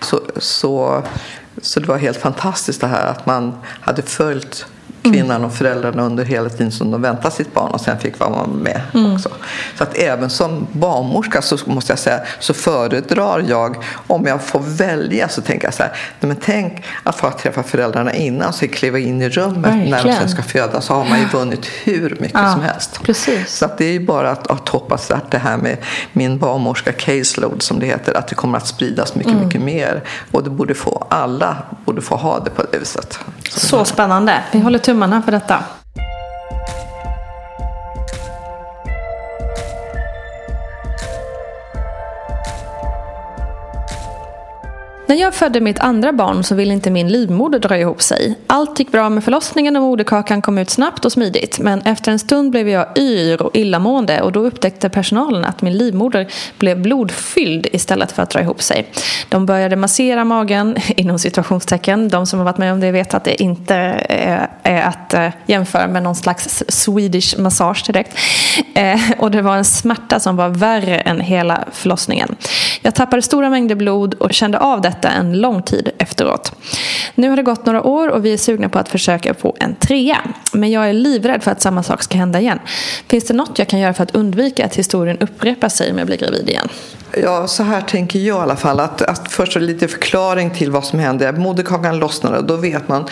Så, 0.00 0.20
så, 0.36 1.02
så 1.62 1.80
det 1.80 1.88
var 1.88 1.98
helt 1.98 2.16
fantastiskt 2.16 2.80
det 2.80 2.86
här 2.86 3.06
att 3.06 3.26
man 3.26 3.54
hade 3.64 4.02
följt 4.02 4.66
kvinnan 5.12 5.44
och 5.44 5.52
föräldrarna 5.54 6.02
under 6.02 6.24
hela 6.24 6.48
tiden 6.48 6.72
som 6.72 6.90
de 6.90 7.02
väntade 7.02 7.34
sitt 7.34 7.54
barn 7.54 7.70
och 7.70 7.80
sen 7.80 7.98
fick 7.98 8.18
vara 8.18 8.46
med 8.46 8.80
också. 9.14 9.28
Så 9.78 9.82
att 9.82 9.94
även 9.98 10.30
som 10.30 10.66
barnmorska 10.72 11.42
så 11.42 11.58
måste 11.66 11.92
jag 11.92 11.98
säga 11.98 12.20
så 12.40 12.54
föredrar 12.54 13.44
jag 13.48 13.76
om 14.06 14.26
jag 14.26 14.42
får 14.42 14.60
välja 14.60 15.28
så 15.28 15.40
tänker 15.42 15.66
jag 15.66 15.74
så 15.74 15.82
här 15.82 15.92
men 16.20 16.36
tänk 16.36 16.84
att 17.02 17.16
få 17.16 17.30
träffa 17.30 17.62
föräldrarna 17.62 18.12
innan 18.14 18.52
så 18.52 18.68
kliva 18.68 18.98
in 18.98 19.22
i 19.22 19.28
rummet 19.28 19.62
när 19.74 19.84
de 19.84 19.90
Verkligen. 19.90 20.16
sen 20.18 20.28
ska 20.28 20.42
föda 20.42 20.80
så 20.80 20.94
har 20.94 21.04
man 21.04 21.18
ju 21.20 21.26
vunnit 21.26 21.66
hur 21.84 22.10
mycket 22.20 22.30
Ja, 22.40 22.52
som 22.52 22.62
helst. 22.62 23.00
precis. 23.02 23.56
Så 23.56 23.64
att 23.64 23.78
det 23.78 23.84
är 23.84 23.92
ju 23.92 24.06
bara 24.06 24.30
att, 24.30 24.46
att 24.50 24.68
hoppas 24.68 25.10
att 25.10 25.30
det 25.30 25.38
här 25.38 25.56
med 25.56 25.76
min 26.12 26.38
barnmorska 26.38 26.92
caseload 26.92 27.62
som 27.62 27.78
det 27.78 27.86
heter, 27.86 28.16
att 28.16 28.28
det 28.28 28.34
kommer 28.34 28.58
att 28.58 28.66
spridas 28.66 29.14
mycket, 29.14 29.32
Mm. 29.32 29.44
mycket 29.44 29.60
mer. 29.62 30.02
Och 30.30 30.44
det 30.44 30.50
borde 30.50 30.74
få, 30.74 31.06
alla 31.10 31.56
borde 31.84 32.00
få 32.02 32.16
ha 32.16 32.40
det 32.40 32.50
på 32.50 32.62
det 32.72 32.78
viset. 32.78 33.18
Så 33.48 33.84
spännande. 33.84 34.42
Vi 34.52 34.60
håller 34.60 34.78
tummarna 34.78 34.97
för 35.22 35.32
detta. 35.32 35.64
När 45.08 45.16
jag 45.16 45.34
födde 45.34 45.60
mitt 45.60 45.78
andra 45.78 46.12
barn 46.12 46.44
så 46.44 46.54
ville 46.54 46.72
inte 46.72 46.90
min 46.90 47.08
livmoder 47.08 47.58
dra 47.58 47.78
ihop 47.78 48.02
sig. 48.02 48.34
Allt 48.46 48.78
gick 48.78 48.92
bra 48.92 49.08
med 49.08 49.24
förlossningen 49.24 49.76
och 49.76 49.82
moderkakan 49.82 50.42
kom 50.42 50.58
ut 50.58 50.70
snabbt 50.70 51.04
och 51.04 51.12
smidigt. 51.12 51.58
Men 51.58 51.80
efter 51.80 52.12
en 52.12 52.18
stund 52.18 52.50
blev 52.50 52.68
jag 52.68 52.98
yr 52.98 53.42
och 53.42 53.56
illamående 53.56 54.22
och 54.22 54.32
då 54.32 54.40
upptäckte 54.40 54.88
personalen 54.88 55.44
att 55.44 55.62
min 55.62 55.78
livmoder 55.78 56.28
blev 56.58 56.82
blodfylld 56.82 57.66
istället 57.72 58.12
för 58.12 58.22
att 58.22 58.30
dra 58.30 58.40
ihop 58.40 58.62
sig. 58.62 58.92
De 59.28 59.46
började 59.46 59.76
massera 59.76 60.24
magen, 60.24 60.76
inom 60.88 61.18
situationstecken. 61.18 62.08
De 62.08 62.26
som 62.26 62.38
har 62.38 62.44
varit 62.44 62.58
med 62.58 62.72
om 62.72 62.80
det 62.80 62.90
vet 62.90 63.14
att 63.14 63.24
det 63.24 63.42
inte 63.42 63.76
eh, 64.08 64.72
är, 64.72 64.82
att 64.82 65.14
eh, 65.14 65.28
jämföra 65.46 65.86
med 65.86 66.02
någon 66.02 66.16
slags 66.16 66.64
Swedish 66.68 67.38
massage 67.38 67.84
direkt. 67.86 68.18
Eh, 68.74 69.00
och 69.18 69.30
det 69.30 69.42
var 69.42 69.56
en 69.56 69.64
smärta 69.64 70.20
som 70.20 70.36
var 70.36 70.48
värre 70.48 70.98
än 70.98 71.20
hela 71.20 71.64
förlossningen. 71.72 72.36
Jag 72.82 72.94
tappade 72.94 73.22
stora 73.22 73.50
mängder 73.50 73.74
blod 73.74 74.14
och 74.14 74.32
kände 74.32 74.58
av 74.58 74.80
detta 74.80 74.97
en 75.04 75.40
lång 75.40 75.62
tid 75.62 75.90
efteråt. 75.98 76.52
Nu 77.14 77.28
har 77.28 77.36
det 77.36 77.42
gått 77.42 77.66
några 77.66 77.82
år 77.82 78.08
och 78.08 78.24
vi 78.24 78.32
är 78.32 78.36
sugna 78.36 78.68
på 78.68 78.78
att 78.78 78.88
försöka 78.88 79.34
få 79.34 79.56
en 79.60 79.74
trea. 79.74 80.18
Men 80.52 80.70
jag 80.70 80.88
är 80.88 80.92
livrädd 80.92 81.42
för 81.42 81.50
att 81.50 81.60
samma 81.60 81.82
sak 81.82 82.02
ska 82.02 82.18
hända 82.18 82.40
igen. 82.40 82.58
Finns 83.08 83.24
det 83.24 83.34
något 83.34 83.58
jag 83.58 83.68
kan 83.68 83.78
göra 83.78 83.94
för 83.94 84.02
att 84.02 84.14
undvika 84.14 84.64
att 84.64 84.74
historien 84.74 85.18
upprepar 85.18 85.68
sig 85.68 85.90
om 85.90 85.98
jag 85.98 86.06
blir 86.06 86.16
gravid 86.16 86.48
igen? 86.48 86.68
Ja, 87.22 87.46
så 87.46 87.62
här 87.62 87.80
tänker 87.80 88.18
jag 88.18 88.38
i 88.38 88.40
alla 88.40 88.56
fall. 88.56 88.80
Att, 88.80 89.02
att 89.02 89.32
först 89.32 89.56
lite 89.56 89.88
förklaring 89.88 90.50
till 90.50 90.70
vad 90.70 90.84
som 90.84 90.98
hände. 90.98 91.32
Moderkakan 91.32 91.98
lossnade, 91.98 92.38
och 92.38 92.44
då 92.44 92.56
vet 92.56 92.88
man 92.88 93.08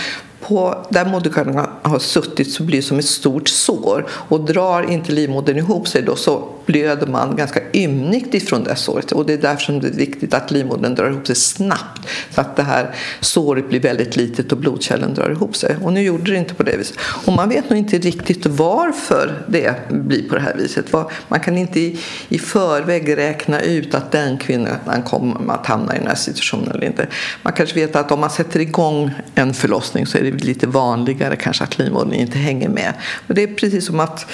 på, 0.49 0.87
där 0.89 1.05
moderkakan 1.05 1.69
har 1.83 1.99
suttit 1.99 2.53
så 2.53 2.63
blir 2.63 2.77
det 2.77 2.83
som 2.83 2.99
ett 2.99 3.05
stort 3.05 3.49
sår. 3.49 4.07
Och 4.11 4.41
drar 4.41 4.91
inte 4.91 5.13
livmodern 5.13 5.57
ihop 5.57 5.89
sig 5.89 6.03
då 6.03 6.17
så 6.17 6.49
blöder 6.67 7.07
man 7.07 7.37
ganska 7.37 7.61
ymnigt 7.73 8.35
ifrån 8.35 8.65
det 8.65 8.77
såret. 8.77 9.13
Och 9.13 9.27
det 9.27 9.33
är 9.33 9.39
därför 9.39 9.63
som 9.63 9.81
det 9.81 9.89
är 9.89 9.93
viktigt 9.93 10.35
att 10.35 10.51
livmodern 10.51 10.95
drar 10.95 11.11
ihop 11.11 11.27
sig 11.27 11.37
snabbt 11.37 12.09
så 12.31 12.41
att 12.41 12.57
det 12.57 12.63
här 12.63 12.95
såret 13.21 13.69
blir 13.69 13.81
väldigt 13.81 14.17
litet 14.17 14.53
och 14.53 14.59
blodkärlen 14.59 15.15
drar 15.15 15.31
ihop 15.31 15.57
sig. 15.57 15.77
Och 15.83 15.93
nu 15.93 16.03
gjorde 16.03 16.31
det 16.31 16.39
inte 16.39 16.55
på 16.55 16.63
det 16.63 16.77
viset. 16.77 16.97
Och 17.27 17.33
man 17.33 17.49
vet 17.49 17.71
nog 17.71 17.79
inte 17.79 17.99
riktigt 17.99 18.47
varför 18.47 19.43
det 19.49 19.75
blir 19.89 20.29
på 20.29 20.35
det 20.35 20.41
här 20.41 20.55
viset. 20.55 20.93
Man 21.29 21.41
kan 21.41 21.59
inte 21.59 21.81
i, 21.81 21.99
i 22.29 22.39
förväg 22.39 23.17
räkna 23.17 23.61
ut 23.61 23.95
att 23.95 24.13
den 24.13 24.39
kvinnan 24.39 25.03
kommer 25.05 25.55
att 25.55 25.67
hamna 25.67 25.95
i 25.97 25.99
den 25.99 26.09
här 26.09 26.15
situationen 26.15 26.71
eller 26.71 26.85
inte. 26.85 27.07
Man 27.43 27.53
kanske 27.53 27.75
vet 27.75 27.97
att 27.97 28.13
om 28.13 28.21
man 28.21 28.31
sätter 28.31 28.61
igång 28.61 29.11
en 29.35 29.55
förlossning 29.55 30.07
så 30.07 30.19
är 30.19 30.23
det 30.23 30.31
lite 30.45 30.67
vanligare 30.67 31.37
kanske 31.37 31.65
att 31.65 31.79
livmodern 31.79 32.13
inte 32.13 32.39
hänger 32.39 32.69
med. 32.69 32.93
Och 33.29 33.35
det 33.35 33.43
är 33.43 33.47
precis 33.47 33.87
som 33.87 34.01
att 34.01 34.27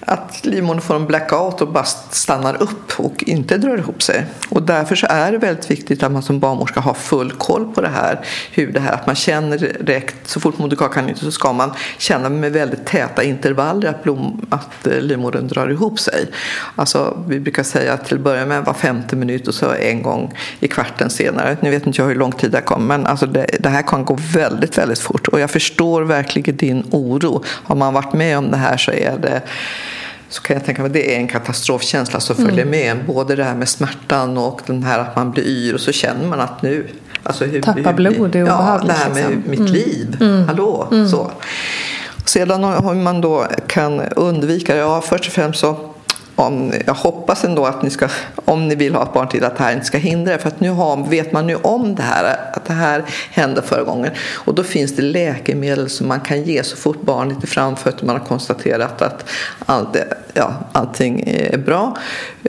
att 0.00 0.46
livmodern 0.46 0.80
får 0.80 0.96
en 0.96 1.06
blackout 1.06 1.60
och 1.60 1.68
bara 1.68 1.84
stannar 2.10 2.62
upp 2.62 3.00
och 3.00 3.24
inte 3.26 3.58
drar 3.58 3.78
ihop 3.78 4.02
sig. 4.02 4.26
Och 4.48 4.62
därför 4.62 4.96
så 4.96 5.06
är 5.10 5.32
det 5.32 5.38
väldigt 5.38 5.70
viktigt 5.70 6.02
att 6.02 6.12
man 6.12 6.22
som 6.22 6.40
barnmorska 6.40 6.80
har 6.80 6.94
full 6.94 7.32
koll 7.32 7.72
på 7.74 7.80
det 7.80 7.88
här. 7.88 8.20
Hur 8.52 8.72
det 8.72 8.80
här 8.80 8.92
att 8.92 9.06
man 9.06 9.16
känner 9.16 9.58
direkt, 9.58 10.28
så 10.28 10.40
fort 10.40 10.58
moderkakan 10.58 11.08
inte 11.08 11.20
så 11.20 11.30
ska 11.30 11.52
man 11.52 11.72
känna 11.98 12.28
med 12.28 12.52
väldigt 12.52 12.86
täta 12.86 13.22
intervaller 13.22 13.88
att, 13.88 14.02
blom, 14.02 14.46
att 14.50 14.86
eh, 14.86 15.00
livmodern 15.00 15.48
drar 15.48 15.68
ihop 15.70 16.00
sig. 16.00 16.26
Alltså 16.76 17.24
vi 17.28 17.40
brukar 17.40 17.62
säga 17.62 17.92
att 17.92 18.04
till 18.04 18.16
att 18.16 18.22
börja 18.22 18.46
med 18.46 18.64
var 18.64 18.74
femte 18.74 19.16
minut 19.16 19.48
och 19.48 19.54
så 19.54 19.72
en 19.72 20.02
gång 20.02 20.34
i 20.60 20.68
kvarten 20.68 21.10
senare. 21.10 21.56
Nu 21.60 21.70
vet 21.70 21.86
inte 21.86 22.02
jag 22.02 22.08
hur 22.08 22.14
lång 22.14 22.32
tid 22.32 22.50
det 22.50 22.60
kommer 22.60 22.90
men 22.98 23.06
alltså 23.06 23.26
det, 23.26 23.46
det 23.60 23.68
här 23.68 23.82
kan 23.82 24.04
gå 24.04 24.18
väldigt, 24.32 24.78
väldigt 24.78 24.98
fort. 24.98 25.28
Och 25.28 25.40
jag 25.40 25.50
förstår 25.50 26.02
verkligen 26.02 26.56
din 26.56 26.84
oro. 26.90 27.42
Har 27.46 27.76
man 27.76 27.94
varit 27.94 28.12
med 28.12 28.38
om 28.38 28.50
det 28.50 28.56
här 28.56 28.76
så 28.76 28.90
är 28.92 29.18
det 29.18 29.42
så 30.30 30.42
kan 30.42 30.56
jag 30.56 30.64
tänka 30.64 30.82
mig 30.82 30.86
att 30.86 30.92
det 30.92 31.14
är 31.14 31.18
en 31.18 31.28
katastrofkänsla 31.28 32.20
som 32.20 32.36
följer 32.36 32.52
mm. 32.52 32.70
med 32.70 32.90
en. 32.90 33.06
Både 33.06 33.36
det 33.36 33.44
här 33.44 33.54
med 33.54 33.68
smärtan 33.68 34.38
och 34.38 34.60
den 34.66 34.82
här 34.82 34.98
att 34.98 35.16
man 35.16 35.30
blir 35.30 35.44
yr 35.44 35.74
och 35.74 35.80
så 35.80 35.92
känner 35.92 36.26
man 36.26 36.40
att 36.40 36.62
nu... 36.62 36.88
Alltså 37.22 37.44
hur, 37.44 37.62
Tappa 37.62 37.92
blod, 37.92 38.30
det 38.30 38.38
är 38.38 38.46
Ja, 38.46 38.80
det 38.86 38.92
här 38.92 39.10
med 39.10 39.30
liksom. 39.30 39.50
mitt 39.50 39.60
mm. 39.60 39.72
liv. 39.72 40.16
Mm. 40.20 40.46
Hallå! 40.46 40.88
Mm. 40.92 41.08
Så. 41.08 41.30
Sedan 42.24 42.64
hur 42.64 42.94
man 42.94 43.20
då 43.20 43.46
kan 43.66 44.00
undvika 44.00 44.74
det, 44.74 44.80
ja 44.80 45.00
först 45.00 45.26
och 45.26 45.32
främst 45.32 45.60
så 45.60 45.76
om, 46.40 46.72
jag 46.86 46.94
hoppas 46.94 47.44
ändå 47.44 47.66
att 47.66 47.82
ni 47.82 47.90
ska, 47.90 48.08
om 48.44 48.68
ni 48.68 48.74
vill 48.74 48.94
ha 48.94 49.02
ett 49.02 49.12
barn 49.12 49.28
till, 49.28 49.44
att 49.44 49.56
det 49.56 49.64
här 49.64 49.72
inte 49.72 49.86
ska 49.86 49.98
hindra 49.98 50.38
För 50.38 50.48
att 50.48 50.60
nu 50.60 50.70
har, 50.70 51.08
vet 51.08 51.32
man 51.32 51.46
nu 51.46 51.56
om 51.56 51.94
det 51.94 52.02
här, 52.02 52.36
att 52.52 52.64
det 52.64 52.72
här 52.72 53.04
hände 53.30 53.62
förra 53.62 53.82
gången. 53.82 54.10
Och 54.32 54.54
då 54.54 54.62
finns 54.62 54.96
det 54.96 55.02
läkemedel 55.02 55.90
som 55.90 56.08
man 56.08 56.20
kan 56.20 56.42
ge 56.42 56.64
så 56.64 56.76
fort 56.76 57.02
barnet 57.02 57.42
är 57.42 57.46
framför 57.46 57.90
och 57.90 58.04
man 58.04 58.16
har 58.16 58.26
konstaterat 58.26 59.02
att 59.02 59.24
all 59.66 59.86
ja, 60.34 60.54
allting 60.72 61.24
är 61.26 61.58
bra. 61.58 61.96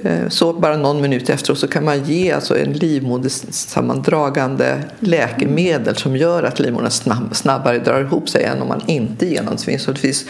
Eh, 0.03 0.29
så 0.29 0.53
bara 0.53 0.77
någon 0.77 1.01
minut 1.01 1.29
efteråt 1.29 1.59
så 1.59 1.67
kan 1.67 1.85
man 1.85 2.03
ge 2.03 2.31
alltså 2.31 2.57
en 2.57 2.73
livmodersammandragande 2.73 4.83
läkemedel 4.99 5.95
som 5.95 6.17
gör 6.17 6.43
att 6.43 6.59
livmodern 6.59 6.91
snabb, 6.91 7.35
snabbare 7.35 7.79
drar 7.79 8.01
ihop 8.01 8.29
sig 8.29 8.43
än 8.43 8.61
om 8.61 8.67
man 8.67 8.81
inte 8.87 9.25
ger 9.25 9.43
någonting. 9.43 9.79
Så 9.79 9.91
det 9.91 9.99
finns 9.99 10.25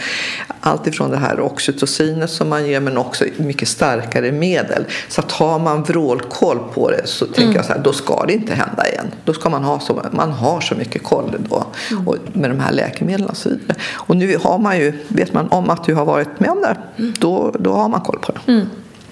allt 0.60 0.86
ifrån 0.86 1.10
det 1.10 1.16
här 1.16 1.40
oxytocinet 1.40 2.30
som 2.30 2.48
man 2.48 2.66
ger 2.66 2.80
men 2.80 2.98
också 2.98 3.24
mycket 3.52 3.68
starkare 3.68 4.32
medel. 4.32 4.84
Så 5.08 5.20
att 5.20 5.32
har 5.32 5.58
man 5.58 5.82
vrålkoll 5.82 6.58
på 6.74 6.90
det 6.90 7.06
så 7.06 7.26
tänker 7.26 7.42
mm. 7.42 7.56
jag 7.56 7.64
så 7.64 7.72
här, 7.72 7.80
då 7.80 7.92
ska 7.92 8.24
det 8.26 8.32
inte 8.32 8.54
hända 8.54 8.88
igen. 8.88 9.06
Då 9.24 9.32
ska 9.32 9.48
man 9.48 9.64
ha 9.64 9.80
så, 9.80 10.02
man 10.10 10.30
har 10.30 10.60
så 10.60 10.74
mycket 10.74 11.02
koll 11.02 11.34
då 11.48 11.66
mm. 11.90 12.08
och 12.08 12.16
med 12.32 12.50
de 12.50 12.60
här 12.60 12.72
läkemedlen 12.72 13.28
och 13.28 13.36
så 13.36 13.48
vidare. 13.48 13.76
Och 13.92 14.16
nu 14.16 14.36
har 14.42 14.58
man 14.58 14.78
ju, 14.78 14.92
vet 15.08 15.32
man 15.32 15.48
om 15.48 15.70
att 15.70 15.84
du 15.84 15.94
har 15.94 16.04
varit 16.04 16.40
med 16.40 16.50
om 16.50 16.60
det, 16.60 16.76
mm. 16.96 17.14
då, 17.18 17.54
då 17.58 17.72
har 17.72 17.88
man 17.88 18.00
koll 18.00 18.18
på 18.18 18.32
det. 18.32 18.52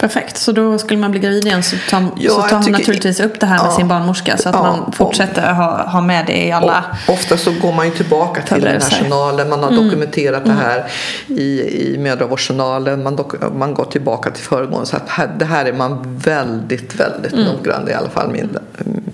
Mm. 0.01 0.09
Perfekt, 0.09 0.37
så 0.37 0.53
då 0.53 0.79
skulle 0.79 1.01
man 1.01 1.11
bli 1.11 1.21
gravid 1.21 1.47
igen 1.47 1.63
så 1.63 1.77
tar, 1.91 2.05
ja, 2.17 2.31
så 2.31 2.43
tar 2.43 2.61
man 2.61 2.73
naturligtvis 2.73 3.21
upp 3.21 3.41
det 3.41 3.47
här 3.47 3.57
med 3.57 3.67
ja, 3.67 3.77
sin 3.77 3.89
barnmorska 3.89 4.37
så 4.37 4.49
att 4.49 4.55
ja, 4.55 4.63
man 4.63 4.93
fortsätter 4.93 5.53
ha, 5.53 5.83
ha 5.87 6.01
med 6.01 6.27
det 6.27 6.47
i 6.47 6.53
alla... 6.53 6.85
Ofta 7.09 7.37
så 7.37 7.53
går 7.53 7.73
man 7.73 7.87
ju 7.87 7.93
tillbaka 7.93 8.43
till 8.43 8.61
den 8.63 8.83
här 8.83 9.03
journalen, 9.03 9.49
man 9.49 9.63
har 9.63 9.71
mm. 9.71 9.85
dokumenterat 9.85 10.45
mm. 10.45 10.57
det 10.57 10.63
här 10.63 10.91
i, 11.27 11.61
i 11.95 11.99
mödravårdsjournalen, 11.99 13.03
man, 13.03 13.17
dok, 13.17 13.35
man 13.55 13.75
går 13.75 13.85
tillbaka 13.85 14.31
till 14.31 14.45
föregående. 14.45 14.87
Så 14.87 14.97
att 14.97 15.09
här, 15.09 15.31
det 15.39 15.45
här 15.45 15.65
är 15.65 15.73
man 15.73 16.19
väldigt, 16.25 17.01
väldigt 17.01 17.33
mm. 17.33 17.45
noggrann 17.45 17.89
i 17.89 17.93
alla 17.93 18.11
fall 18.11 18.31
min, 18.31 18.59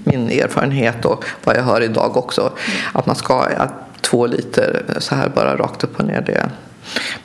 min 0.04 0.30
erfarenhet 0.30 1.04
och 1.04 1.24
vad 1.44 1.56
jag 1.56 1.62
hör 1.62 1.80
idag 1.80 2.16
också. 2.16 2.50
Att 2.92 3.06
man 3.06 3.16
ska, 3.16 3.48
att 3.56 3.72
två 4.00 4.26
liter 4.26 4.82
så 4.98 5.14
här 5.14 5.28
bara 5.28 5.56
rakt 5.56 5.84
upp 5.84 5.98
och 5.98 6.04
ner, 6.04 6.20
det, 6.20 6.50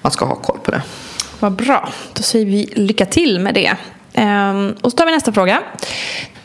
man 0.02 0.12
ska 0.12 0.26
ha 0.26 0.36
koll 0.36 0.58
på 0.64 0.72
det. 0.72 0.82
Vad 1.42 1.52
bra. 1.52 1.90
Då 2.14 2.24
säger 2.24 2.46
vi 2.46 2.70
lycka 2.76 3.06
till 3.06 3.40
med 3.40 3.54
det. 3.54 3.76
Ehm, 4.14 4.76
och 4.82 4.92
så 4.92 4.98
tar 4.98 5.06
vi 5.06 5.12
nästa 5.12 5.34
fråga. 5.34 5.60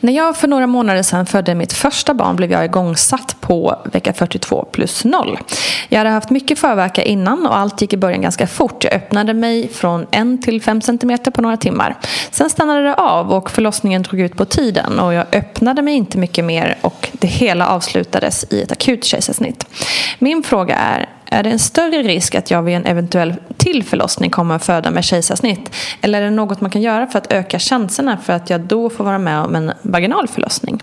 När 0.00 0.12
jag 0.12 0.36
för 0.36 0.48
några 0.48 0.66
månader 0.66 1.02
sedan 1.02 1.26
födde 1.26 1.54
mitt 1.54 1.72
första 1.72 2.14
barn 2.14 2.36
blev 2.36 2.52
jag 2.52 2.64
igångsatt 2.64 3.36
på 3.40 3.78
vecka 3.92 4.12
42 4.12 4.64
plus 4.72 5.04
0. 5.04 5.38
Jag 5.88 5.98
hade 5.98 6.10
haft 6.10 6.30
mycket 6.30 6.58
förverka 6.58 7.02
innan 7.02 7.46
och 7.46 7.56
allt 7.56 7.80
gick 7.80 7.92
i 7.92 7.96
början 7.96 8.22
ganska 8.22 8.46
fort. 8.46 8.84
Jag 8.84 8.92
öppnade 8.92 9.34
mig 9.34 9.68
från 9.68 10.06
1 10.10 10.42
till 10.42 10.62
5 10.62 10.80
cm 10.80 11.18
på 11.34 11.42
några 11.42 11.56
timmar. 11.56 11.96
Sen 12.30 12.50
stannade 12.50 12.82
det 12.82 12.94
av 12.94 13.32
och 13.32 13.50
förlossningen 13.50 14.02
drog 14.02 14.20
ut 14.20 14.36
på 14.36 14.44
tiden 14.44 14.98
och 14.98 15.14
jag 15.14 15.26
öppnade 15.32 15.82
mig 15.82 15.94
inte 15.94 16.18
mycket 16.18 16.44
mer 16.44 16.78
och 16.80 17.08
det 17.12 17.28
hela 17.28 17.68
avslutades 17.68 18.46
i 18.50 18.62
ett 18.62 18.72
akut 18.72 19.04
kejsarsnitt. 19.04 19.66
Min 20.18 20.42
fråga 20.42 20.76
är, 20.76 21.08
är 21.26 21.42
det 21.42 21.50
en 21.50 21.58
större 21.58 22.02
risk 22.02 22.34
att 22.34 22.50
jag 22.50 22.62
vid 22.62 22.76
en 22.76 22.86
eventuell 22.86 23.34
till 23.56 23.84
förlossning 23.84 24.30
kommer 24.30 24.54
att 24.54 24.64
föda 24.64 24.90
med 24.90 25.04
kejsarsnitt? 25.04 25.70
Eller 26.00 26.20
är 26.20 26.24
det 26.24 26.30
något 26.30 26.60
man 26.60 26.70
kan 26.70 26.82
göra 26.82 27.06
för 27.06 27.18
att 27.18 27.32
öka 27.32 27.58
chanserna 27.58 28.18
för 28.18 28.32
att 28.32 28.50
jag 28.50 28.60
då 28.60 28.90
får 28.90 29.04
vara 29.04 29.18
med 29.18 29.40
om 29.40 29.54
en 29.54 29.72
vaginal 29.82 30.28
förlossning? 30.28 30.82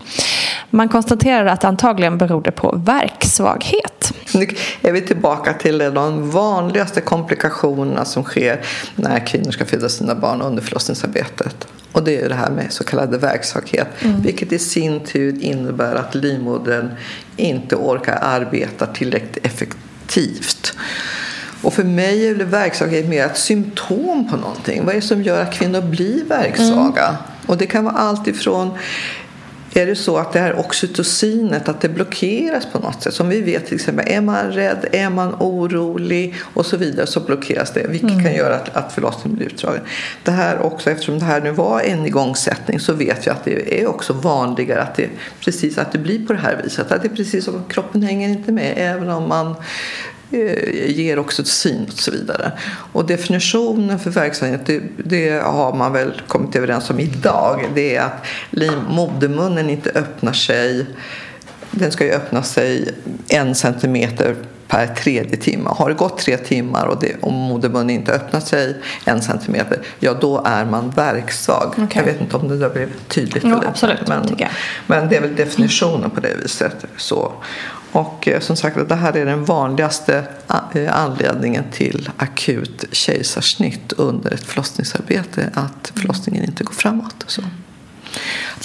Man 0.70 0.88
konstaterar 0.88 1.46
att 1.46 1.64
antagligen 1.64 2.18
beror 2.18 2.42
det 2.42 2.50
på 2.50 2.76
verksvaghet. 2.76 4.12
Nu 4.34 4.48
är 4.82 4.92
vi 4.92 5.00
tillbaka 5.00 5.52
till 5.52 5.78
de 5.78 6.30
vanligaste 6.30 7.00
komplikationerna 7.00 8.04
som 8.04 8.24
sker 8.24 8.60
när 8.96 9.26
kvinnor 9.26 9.50
ska 9.50 9.64
föda 9.64 9.88
sina 9.88 10.14
barn 10.14 10.42
under 10.42 10.62
förlossningsarbetet. 10.62 11.68
Och 11.92 12.04
det 12.04 12.20
är 12.20 12.28
det 12.28 12.34
här 12.34 12.50
med 12.50 12.72
så 12.72 12.84
kallad 12.84 13.20
verksvaghet. 13.20 13.88
Mm. 14.00 14.22
Vilket 14.22 14.52
i 14.52 14.58
sin 14.58 15.00
tur 15.00 15.42
innebär 15.42 15.94
att 15.94 16.14
livmodern 16.14 16.90
inte 17.36 17.76
orkar 17.76 18.18
arbeta 18.22 18.86
tillräckligt 18.86 19.46
effektivt 19.46 19.78
aktivt. 20.04 20.76
Och 21.62 21.72
för 21.72 21.84
mig 21.84 22.28
är 22.28 22.34
verksvaghet 22.34 23.08
mer 23.08 23.26
ett 23.26 23.38
symptom 23.38 24.28
på 24.30 24.36
någonting. 24.36 24.84
Vad 24.84 24.94
är 24.94 25.00
det 25.00 25.06
som 25.06 25.22
gör 25.22 25.42
att 25.42 25.54
kvinnor 25.54 25.80
blir 25.80 26.24
verksvaga? 26.24 27.06
Mm. 27.06 27.20
Och 27.46 27.56
det 27.56 27.66
kan 27.66 27.84
vara 27.84 27.94
allt 27.94 28.26
ifrån 28.26 28.70
är 29.74 29.86
det 29.86 29.96
så 29.96 30.16
att 30.16 30.32
det 30.32 30.38
här 30.38 30.58
oxytocinet 30.58 31.68
att 31.68 31.80
det 31.80 31.88
blockeras 31.88 32.66
på 32.72 32.78
något 32.78 33.02
sätt. 33.02 33.14
Som 33.14 33.28
vi 33.28 33.40
vet 33.40 33.66
till 33.66 33.74
exempel, 33.74 34.08
är 34.08 34.20
man 34.20 34.52
rädd, 34.52 34.86
är 34.92 35.10
man 35.10 35.34
orolig 35.40 36.34
och 36.54 36.66
så 36.66 36.76
vidare 36.76 37.06
så 37.06 37.20
blockeras 37.20 37.70
det. 37.70 37.86
Vilket 37.88 38.10
mm. 38.10 38.24
kan 38.24 38.34
göra 38.34 38.54
att, 38.54 38.76
att 38.76 38.92
förlossningen 38.92 39.36
blir 39.36 39.46
utdragen. 39.46 39.80
Det 40.22 40.30
här 40.30 40.62
också, 40.62 40.90
eftersom 40.90 41.18
det 41.18 41.24
här 41.24 41.40
nu 41.40 41.50
var 41.50 41.80
en 41.80 42.06
igångsättning 42.06 42.80
så 42.80 42.92
vet 42.92 43.26
vi 43.26 43.30
att 43.30 43.44
det 43.44 43.82
är 43.82 43.86
också 43.86 44.12
vanligare 44.12 44.82
att 44.82 44.94
det, 44.94 45.08
precis, 45.40 45.78
att 45.78 45.92
det 45.92 45.98
blir 45.98 46.26
på 46.26 46.32
det 46.32 46.38
här 46.38 46.60
viset. 46.64 46.92
Att 46.92 47.02
det 47.02 47.08
är 47.08 47.16
precis 47.16 47.44
som 47.44 47.64
kroppen 47.68 48.02
hänger 48.02 48.28
inte 48.28 48.52
med 48.52 48.74
även 48.76 49.10
om 49.10 49.28
man 49.28 49.54
Eh, 50.34 50.90
ger 50.90 51.18
oxytocin 51.18 51.86
och 51.92 51.98
så 51.98 52.10
vidare. 52.10 52.52
Och 52.92 53.06
definitionen 53.06 53.98
för 53.98 54.10
verksamhet 54.10 54.60
det, 54.66 54.82
det, 54.96 55.42
har 55.42 55.74
man 55.74 55.92
väl 55.92 56.22
kommit 56.28 56.56
överens 56.56 56.90
om 56.90 57.00
idag. 57.00 57.64
Det 57.74 57.96
är 57.96 58.02
att 58.02 58.26
modermunnen 58.88 59.70
inte 59.70 59.90
öppnar 59.90 60.32
sig. 60.32 60.86
Den 61.70 61.92
ska 61.92 62.04
ju 62.04 62.12
öppna 62.12 62.42
sig 62.42 62.94
en 63.28 63.54
centimeter 63.54 64.36
per 64.68 64.86
tredje 64.86 65.36
timme. 65.36 65.70
Har 65.72 65.88
det 65.88 65.94
gått 65.94 66.18
tre 66.18 66.36
timmar 66.36 66.86
och, 66.86 67.00
det, 67.00 67.14
och 67.20 67.32
modermunnen 67.32 67.90
inte 67.90 68.12
öppnat 68.12 68.48
sig 68.48 68.76
en 69.04 69.22
centimeter, 69.22 69.78
ja 69.98 70.14
då 70.20 70.42
är 70.44 70.64
man 70.64 70.90
verksvag. 70.90 71.68
Okay. 71.68 71.86
Jag 71.94 72.04
vet 72.04 72.20
inte 72.20 72.36
om 72.36 72.48
det 72.48 72.58
där 72.58 72.70
blev 72.70 72.88
tydligt. 73.08 73.44
Ja, 73.44 73.62
absolut, 73.66 74.08
men, 74.08 74.36
men 74.86 75.08
det 75.08 75.16
är 75.16 75.20
väl 75.20 75.36
definitionen 75.36 76.10
på 76.10 76.20
det 76.20 76.34
viset. 76.42 76.84
Så. 76.96 77.32
Och 77.94 78.28
eh, 78.28 78.40
som 78.40 78.56
sagt, 78.56 78.88
det 78.88 78.94
här 78.94 79.16
är 79.16 79.26
den 79.26 79.44
vanligaste 79.44 80.24
eh, 80.74 80.96
anledningen 80.96 81.64
till 81.72 82.10
akut 82.16 82.84
kejsarsnitt 82.92 83.92
under 83.92 84.34
ett 84.34 84.44
förlossningsarbete, 84.44 85.50
att 85.54 85.92
förlossningen 85.94 86.44
inte 86.44 86.64
går 86.64 86.74
framåt. 86.74 87.24
Så. 87.26 87.42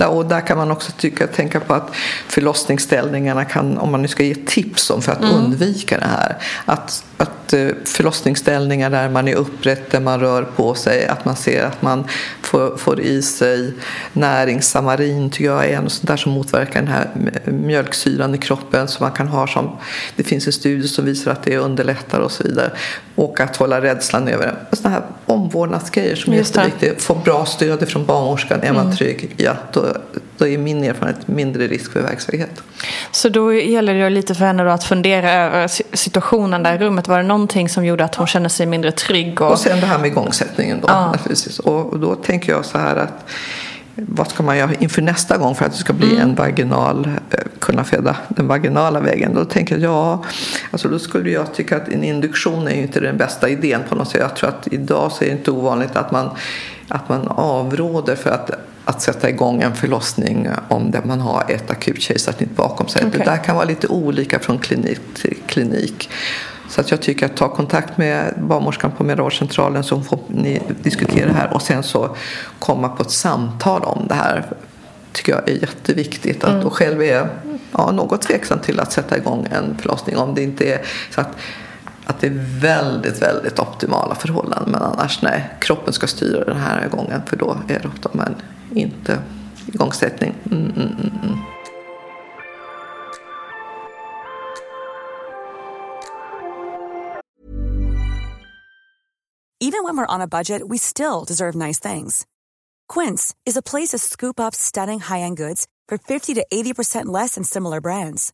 Och 0.08 0.26
där 0.26 0.48
kan 0.48 0.58
man 0.58 0.72
också 0.72 0.92
tycka, 0.92 1.28
tänka 1.28 1.60
på 1.60 1.74
att 1.74 1.90
förlossningsställningarna 2.28 3.46
kan, 3.46 3.78
om 3.78 3.92
man 3.92 4.02
nu 4.02 4.08
ska 4.08 4.24
ge 4.24 4.36
tips 4.36 4.90
om 4.90 5.02
för 5.02 5.12
att 5.12 5.24
mm. 5.24 5.36
undvika 5.36 5.98
det 5.98 6.06
här, 6.06 6.38
att, 6.66 7.06
att 7.20 7.54
eh, 7.54 7.68
förlossningsställningar 7.86 8.90
där 8.90 9.10
man 9.10 9.28
är 9.28 9.36
upprätt, 9.36 9.92
där 9.92 10.00
man 10.00 10.20
rör 10.20 10.44
på 10.44 10.74
sig, 10.74 11.08
att 11.08 11.26
man 11.26 11.36
ser 11.36 11.64
att 11.64 11.82
man 11.82 12.04
får, 12.42 12.78
får 12.78 13.00
i 13.00 13.22
sig 13.22 13.74
näringssamarin 14.14 15.30
tycker 15.30 15.46
jag 15.46 15.66
är 15.66 15.82
något 15.82 15.92
sånt 15.92 16.08
där 16.08 16.18
som 16.18 16.32
motverkar 16.32 16.80
den 16.80 16.88
här 16.88 17.10
mjölksyran 17.46 18.36
i 18.36 18.38
kroppen 18.38 18.88
som 18.88 19.04
man 19.04 19.12
kan 19.12 19.28
ha 19.28 19.48
som, 19.48 19.78
det 20.16 20.24
finns 20.24 20.48
en 20.48 20.54
studie 20.54 20.88
som 20.88 21.06
visar 21.06 21.32
att 21.32 21.44
det 21.44 21.58
underlättar 21.58 22.20
och 22.20 22.32
så 22.32 22.44
vidare. 22.44 22.72
Och 23.16 23.40
att 23.40 23.56
hålla 23.56 23.82
rädslan 23.82 24.28
över 24.28 24.56
sådana 24.72 24.96
här 24.96 25.06
omvårdnadsgrejer 25.26 26.16
som 26.16 26.34
är 26.34 26.38
jätteviktiga. 26.38 26.94
Få 26.98 27.16
bra 27.16 27.46
stöd 27.46 27.90
från 27.90 28.06
barnmorskan, 28.06 28.62
är 28.62 28.74
man 28.74 28.86
mm. 28.86 28.96
trygg, 28.96 29.36
ja 29.38 29.54
då, 29.74 29.86
då 30.40 30.48
är 30.48 30.58
min 30.58 30.84
erfarenhet 30.84 31.28
mindre 31.28 31.68
risk 31.68 31.92
för 31.92 32.02
verksamhet. 32.02 32.64
Så 33.12 33.30
då 33.30 33.54
gäller 33.54 33.94
det 33.94 34.10
lite 34.10 34.36
för 34.36 34.46
henne 34.46 34.74
att 34.74 34.84
fundera 34.84 35.32
över 35.32 35.68
situationen 35.98 36.64
där 36.64 36.76
i 36.76 36.78
rummet. 36.78 37.08
Var 37.08 37.18
det 37.18 37.24
någonting 37.24 37.70
som 37.70 37.86
gjorde 37.86 38.04
att 38.04 38.16
hon 38.16 38.28
kände 38.28 38.50
sig 38.50 38.66
mindre 38.66 38.92
trygg? 38.92 39.42
Och, 39.42 39.52
och 39.52 39.60
sen 39.60 39.80
det 39.80 39.86
här 39.86 40.00
med 40.00 40.08
igångsättningen 40.08 40.80
då. 40.82 40.88
Ja. 40.88 41.16
Och 41.64 42.00
då 42.00 42.16
tänker 42.16 42.52
jag 42.52 42.66
så 42.66 42.78
här 42.78 42.96
att 42.96 43.26
vad 44.08 44.28
ska 44.28 44.44
man 44.44 44.58
göra 44.58 44.72
inför 44.80 45.02
nästa 45.02 45.38
gång 45.38 45.56
för 45.56 45.66
att 45.66 45.72
det 45.72 45.78
ska 45.78 45.94
bli 45.94 46.10
mm. 46.12 46.22
en 46.22 46.36
vaginal, 46.36 47.10
kunna 47.60 47.84
föda 47.84 48.16
den 48.28 48.48
vaginala 48.48 49.00
vägen. 49.00 49.34
Då 49.34 49.46
tänker 49.46 49.78
jag, 49.78 49.92
ja, 49.92 50.24
alltså 50.72 50.88
då 50.88 51.00
skulle 51.00 51.30
jag 51.30 51.54
tycka 51.54 51.78
att 51.78 51.88
en 51.88 52.04
induktion 52.04 52.68
är 52.68 52.76
ju 52.76 52.82
inte 52.82 53.00
den 53.00 53.18
bästa 53.18 53.50
idén 53.50 53.82
på 53.90 53.96
något 53.96 54.10
sätt. 54.10 54.22
Jag 54.22 54.36
tror 54.36 54.50
att 54.50 54.68
idag 54.72 55.12
så 55.12 55.24
är 55.24 55.28
det 55.28 55.32
inte 55.32 55.52
ovanligt 55.52 55.96
att 55.96 56.12
man, 56.12 56.30
att 56.90 57.10
man 57.10 57.28
avråder 57.28 58.16
för 58.16 58.30
att 58.30 58.52
att 58.86 59.02
sätta 59.02 59.30
igång 59.30 59.62
en 59.62 59.76
förlossning 59.76 60.48
om 60.68 60.92
det 60.92 61.06
man 61.06 61.20
har 61.20 61.46
ett 61.48 61.72
akut 61.72 62.02
kejsarsnitt 62.02 62.56
bakom 62.56 62.88
sig. 62.88 63.06
Okay. 63.06 63.20
Det 63.20 63.26
där 63.26 63.44
kan 63.44 63.56
vara 63.56 63.66
lite 63.66 63.88
olika 63.88 64.40
från 64.40 64.60
klinik 64.60 65.00
till 65.14 65.38
klinik. 65.48 66.10
Så 66.70 66.82
att 66.82 66.92
jag 66.92 67.02
tycker 67.02 67.26
att 67.26 67.36
ta 67.36 67.50
kontakt 67.50 67.98
med 67.98 68.34
barnmorskan 68.38 68.92
på 68.92 69.04
mödravårdscentralen 69.04 69.84
så 69.84 70.02
får 70.02 70.20
ni 70.28 70.62
diskutera 70.84 71.28
det 71.28 71.34
här 71.34 71.54
och 71.54 71.62
sen 71.62 71.84
så 71.84 72.16
komma 72.60 72.90
på 72.90 73.04
ett 73.04 73.12
samtal 73.12 73.82
om 73.84 74.08
det 74.08 74.16
här 74.16 74.46
tycker 75.12 75.32
jag 75.32 75.50
är 75.50 75.62
jätteviktigt. 75.62 76.44
Att, 76.44 76.54
mm. 76.54 76.70
Själv 76.70 77.02
är 77.02 77.30
ja, 77.72 77.92
något 77.92 78.22
tveksam 78.22 78.60
till 78.60 78.80
att 78.80 78.92
sätta 78.92 79.18
igång 79.18 79.48
en 79.52 79.78
förlossning 79.78 80.18
om 80.18 80.36
det 80.36 80.44
inte 80.44 80.74
är 80.74 80.82
så 81.10 81.22
att, 81.22 81.38
att 82.10 82.22
det 82.22 82.28
är 82.28 82.60
väldigt, 82.60 83.22
väldigt 83.22 83.60
optimala 83.60 84.16
förhållanden. 84.16 84.72
Men 84.72 84.82
annars 84.82 85.22
nej, 85.22 85.50
kroppen 85.60 85.94
ska 85.94 86.08
styra 86.08 86.46
den 86.46 86.58
här 86.58 86.90
gången 86.90 87.22
för 87.26 87.38
då 87.38 87.58
är 87.68 87.80
det 87.80 87.88
ofta 87.88 88.10
men 88.14 88.36
inte 88.74 89.20
igångsättning. 89.68 90.36
Mm, 90.52 90.64
mm, 90.64 90.76
mm, 90.76 91.12
mm. 91.24 91.38
Even 99.62 99.84
when 99.84 99.98
we're 99.98 100.16
on 100.16 100.22
a 100.22 100.28
budget 100.28 100.62
we 100.70 100.78
still 100.78 101.26
deserve 101.28 101.56
nice 101.56 101.80
things. 101.80 102.26
Quince 102.94 103.36
is 103.46 103.58
a 103.58 103.62
place 103.62 103.90
to 103.90 103.98
scoop 103.98 104.40
up 104.40 104.56
stunning 104.56 105.00
high-end 105.00 105.38
goods 105.38 105.68
for 105.90 105.98
50 105.98 106.34
to 106.36 106.46
80% 106.52 107.06
less 107.06 107.36
than 107.36 107.44
similar 107.44 107.82
brands. 107.82 108.34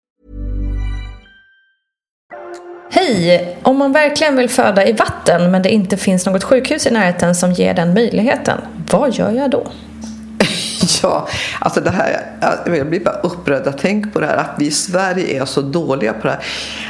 Hej! 2.93 3.57
Om 3.63 3.77
man 3.77 3.91
verkligen 3.91 4.35
vill 4.35 4.49
föda 4.49 4.85
i 4.85 4.93
vatten 4.93 5.51
men 5.51 5.61
det 5.61 5.69
inte 5.69 5.97
finns 5.97 6.25
något 6.25 6.43
sjukhus 6.43 6.87
i 6.87 6.91
närheten 6.91 7.35
som 7.35 7.51
ger 7.51 7.73
den 7.73 7.93
möjligheten, 7.93 8.57
vad 8.91 9.13
gör 9.13 9.31
jag 9.31 9.51
då? 9.51 9.67
Ja, 11.03 11.27
alltså 11.59 11.81
det 11.81 11.89
här, 11.89 12.21
jag 12.65 12.87
blir 12.87 12.99
bara 12.99 13.15
upprörd 13.15 13.67
att 13.67 13.77
tänka 13.77 14.09
på 14.09 14.19
det 14.19 14.25
här 14.25 14.37
att 14.37 14.55
vi 14.59 14.65
i 14.65 14.71
Sverige 14.71 15.41
är 15.41 15.45
så 15.45 15.61
dåliga 15.61 16.13
på 16.13 16.27
det 16.27 16.33
här. 16.33 16.43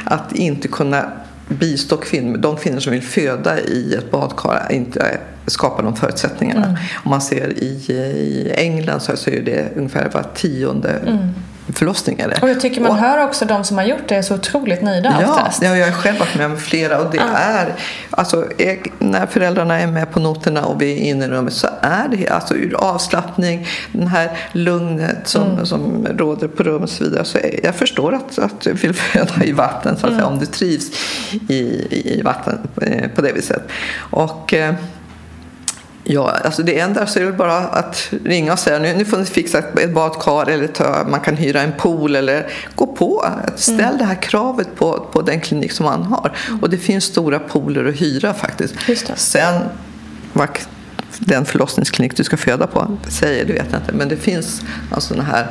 Att 0.04 0.32
inte 0.32 0.68
kunna 0.68 1.12
bistå 1.48 1.96
kvinnor, 1.96 2.36
de 2.36 2.56
kvinnor 2.56 2.80
som 2.80 2.92
vill 2.92 3.02
föda 3.02 3.60
i 3.60 3.94
ett 3.94 4.10
badkar, 4.10 4.66
inte 4.70 5.18
skapa 5.46 5.82
de 5.82 5.96
förutsättningarna. 5.96 6.64
Mm. 6.64 6.76
Om 7.04 7.10
man 7.10 7.20
ser 7.20 7.58
i, 7.58 7.92
i 7.92 8.52
England 8.56 9.00
så, 9.00 9.30
är 9.30 9.42
det 9.42 9.76
ungefär 9.76 10.08
var 10.08 10.26
tionde 10.34 10.90
mm 10.90 11.28
förlossningar. 11.74 12.38
Och 12.42 12.48
jag 12.48 12.60
tycker 12.60 12.80
man 12.80 12.90
och, 12.90 12.96
hör 12.96 13.24
också 13.24 13.44
de 13.44 13.64
som 13.64 13.78
har 13.78 13.84
gjort 13.84 14.08
det 14.08 14.16
är 14.16 14.22
så 14.22 14.34
otroligt 14.34 14.82
nöjda 14.82 15.18
ja, 15.20 15.30
oftast. 15.30 15.62
Ja, 15.62 15.76
jag 15.76 15.86
har 15.86 15.92
själv 15.92 16.18
varit 16.18 16.34
med 16.34 16.46
om 16.46 16.58
flera 16.58 17.00
och 17.00 17.10
det 17.10 17.16
ja. 17.16 17.36
är, 17.36 17.74
alltså 18.10 18.44
när 18.98 19.26
föräldrarna 19.26 19.80
är 19.80 19.86
med 19.86 20.12
på 20.12 20.20
noterna 20.20 20.64
och 20.64 20.82
vi 20.82 20.92
är 20.92 20.96
inne 20.96 21.24
i 21.24 21.28
rummet 21.28 21.52
så 21.52 21.68
är 21.80 22.08
det 22.08 22.28
alltså 22.28 22.54
ur 22.54 22.74
avslappning, 22.74 23.66
den 23.92 24.06
här 24.06 24.30
lugnet 24.52 25.28
som, 25.28 25.50
mm. 25.50 25.66
som 25.66 26.06
råder 26.16 26.48
på 26.48 26.62
rummet 26.62 26.82
och 26.82 26.96
så 26.96 27.04
vidare. 27.04 27.24
Så 27.24 27.38
jag 27.62 27.74
förstår 27.74 28.14
att, 28.14 28.38
att 28.38 28.60
du 28.60 28.72
vill 28.72 28.94
föda 28.94 29.44
i 29.44 29.52
vatten 29.52 29.96
så 29.96 30.06
att 30.06 30.12
mm. 30.12 30.20
säga, 30.20 30.26
om 30.26 30.38
du 30.38 30.46
trivs 30.46 30.90
i, 31.48 31.62
i 31.90 32.22
vatten 32.24 32.58
eh, 32.82 33.08
på 33.08 33.22
det 33.22 33.32
viset. 33.32 33.62
Och 34.10 34.54
eh, 34.54 34.74
Ja, 36.04 36.30
alltså 36.44 36.62
det 36.62 36.78
enda 36.78 37.06
så 37.06 37.18
är 37.18 37.24
det 37.24 37.32
bara 37.32 37.58
att 37.58 38.12
ringa 38.24 38.52
och 38.52 38.58
säga 38.58 38.78
nu, 38.78 38.94
nu 38.94 39.04
får 39.04 39.18
ni 39.18 39.24
fixa 39.24 39.58
ett 39.58 39.94
badkar 39.94 40.50
eller 40.50 40.66
ta, 40.66 41.06
man 41.08 41.20
kan 41.20 41.36
hyra 41.36 41.60
en 41.60 41.72
pool 41.72 42.16
eller 42.16 42.46
gå 42.74 42.86
på. 42.86 43.24
Ställ 43.56 43.80
mm. 43.80 43.98
det 43.98 44.04
här 44.04 44.22
kravet 44.22 44.76
på, 44.76 45.06
på 45.12 45.22
den 45.22 45.40
klinik 45.40 45.72
som 45.72 45.86
man 45.86 46.02
har. 46.02 46.36
Och 46.62 46.70
det 46.70 46.78
finns 46.78 47.04
stora 47.04 47.38
pooler 47.38 47.84
att 47.84 47.94
hyra 47.94 48.34
faktiskt. 48.34 48.74
Sen 49.16 49.60
vad 50.32 50.48
den 51.18 51.44
förlossningsklinik 51.44 52.16
du 52.16 52.24
ska 52.24 52.36
föda 52.36 52.66
på 52.66 52.96
säger, 53.08 53.44
det 53.44 53.52
vet 53.52 53.66
jag 53.70 53.80
inte. 53.80 53.92
Men 53.92 54.08
det 54.08 54.16
finns 54.16 54.62
alltså 54.90 55.08
sådana 55.08 55.28
här 55.28 55.46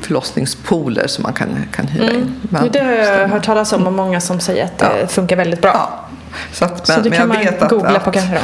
förlossningspooler 0.00 1.06
som 1.06 1.22
man 1.22 1.32
kan, 1.32 1.48
kan 1.72 1.86
hyra 1.86 2.04
mm. 2.04 2.16
in. 2.16 2.34
Men, 2.42 2.72
det 2.72 2.80
har 2.80 2.92
jag 2.92 3.28
hört 3.28 3.44
talas 3.44 3.72
om 3.72 3.86
och 3.86 3.92
många 3.92 4.20
som 4.20 4.40
säger 4.40 4.64
att 4.64 4.78
det 4.78 5.00
ja. 5.00 5.06
funkar 5.06 5.36
väldigt 5.36 5.62
bra. 5.62 5.72
Ja. 5.74 6.04
Så, 6.52 6.64
att, 6.64 6.88
men, 6.88 6.96
så 6.96 7.02
det 7.02 7.16
kan 7.16 7.28
man 7.28 7.46
googla 7.68 7.96
att, 7.96 8.04
på 8.04 8.10
kanske 8.10 8.34
då? 8.34 8.40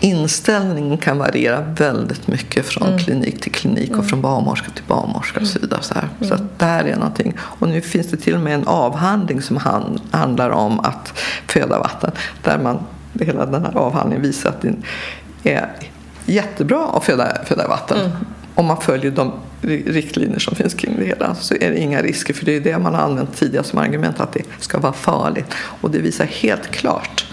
Inställningen 0.00 0.98
kan 0.98 1.18
variera 1.18 1.60
väldigt 1.60 2.26
mycket 2.26 2.66
från 2.66 2.88
mm. 2.88 2.98
klinik 2.98 3.40
till 3.40 3.52
klinik 3.52 3.90
och 3.90 3.94
mm. 3.94 4.06
från 4.06 4.20
barnmorska 4.20 4.70
till 4.70 4.84
barnmorska 4.86 5.40
och 5.40 5.46
så 5.46 5.58
vidare. 5.58 5.82
Så, 5.82 5.94
här. 5.94 6.08
så 6.20 6.34
att 6.34 6.58
där 6.58 6.84
är 6.84 6.96
någonting. 6.96 7.34
Och 7.38 7.68
nu 7.68 7.80
finns 7.80 8.06
det 8.06 8.16
till 8.16 8.34
och 8.34 8.40
med 8.40 8.54
en 8.54 8.66
avhandling 8.66 9.42
som 9.42 9.56
handlar 10.10 10.50
om 10.50 10.80
att 10.80 11.18
föda 11.46 11.78
vatten. 11.78 12.10
Där 12.42 12.58
man, 12.58 12.78
hela 13.20 13.46
den 13.46 13.64
här 13.64 13.76
avhandlingen 13.76 14.22
visar 14.22 14.50
att 14.50 14.62
det 14.62 14.74
är 15.42 15.70
jättebra 16.24 16.86
att 16.94 17.04
föda, 17.04 17.44
föda 17.44 17.68
vatten. 17.68 18.00
Mm. 18.00 18.12
Om 18.54 18.66
man 18.66 18.80
följer 18.80 19.10
de 19.10 19.32
riktlinjer 19.86 20.38
som 20.38 20.54
finns 20.54 20.74
kring 20.74 20.96
det 20.98 21.04
hela 21.04 21.34
så 21.34 21.54
är 21.54 21.70
det 21.70 21.78
inga 21.78 22.02
risker. 22.02 22.34
För 22.34 22.46
det 22.46 22.56
är 22.56 22.60
det 22.60 22.78
man 22.78 22.94
har 22.94 23.02
använt 23.02 23.36
tidigare 23.36 23.64
som 23.64 23.78
argument 23.78 24.20
att 24.20 24.32
det 24.32 24.42
ska 24.58 24.78
vara 24.78 24.92
farligt. 24.92 25.54
Och 25.54 25.90
det 25.90 25.98
visar 25.98 26.24
helt 26.24 26.70
klart. 26.70 27.29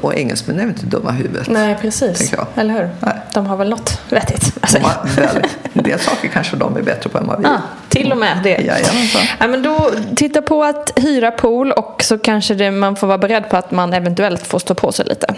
Och 0.00 0.14
engelsmännen 0.14 0.60
är 0.60 0.66
väl 0.66 0.74
inte 0.74 0.86
dumma 0.96 1.10
i 1.10 1.16
huvudet. 1.16 1.48
Nej, 1.48 1.76
precis. 1.80 2.34
Eller 2.54 2.74
hur? 2.74 2.90
Nej. 3.00 3.14
De 3.34 3.46
har 3.46 3.56
väl 3.56 3.68
något 3.68 4.00
vettigt. 4.10 4.54
Alltså. 4.60 4.78
De 4.78 5.42
en 5.72 5.82
del 5.82 5.98
saker 6.00 6.28
kanske 6.28 6.56
de 6.56 6.76
är 6.76 6.82
bättre 6.82 7.10
på 7.10 7.18
än 7.18 7.26
vad 7.26 7.38
vi 7.38 7.44
är. 7.44 7.60
till 7.88 8.12
och 8.12 8.18
med 8.18 8.40
det. 8.42 8.50
Jajamensan. 8.50 9.22
Ja, 9.40 9.46
men 9.46 9.62
då 9.62 9.90
titta 10.16 10.42
på 10.42 10.64
att 10.64 10.92
hyra 10.96 11.30
pool 11.30 11.72
och 11.72 12.02
så 12.02 12.18
kanske 12.18 12.54
det, 12.54 12.70
man 12.70 12.96
får 12.96 13.06
vara 13.06 13.18
beredd 13.18 13.50
på 13.50 13.56
att 13.56 13.70
man 13.70 13.92
eventuellt 13.92 14.46
får 14.46 14.58
stå 14.58 14.74
på 14.74 14.92
sig 14.92 15.06
lite. 15.06 15.34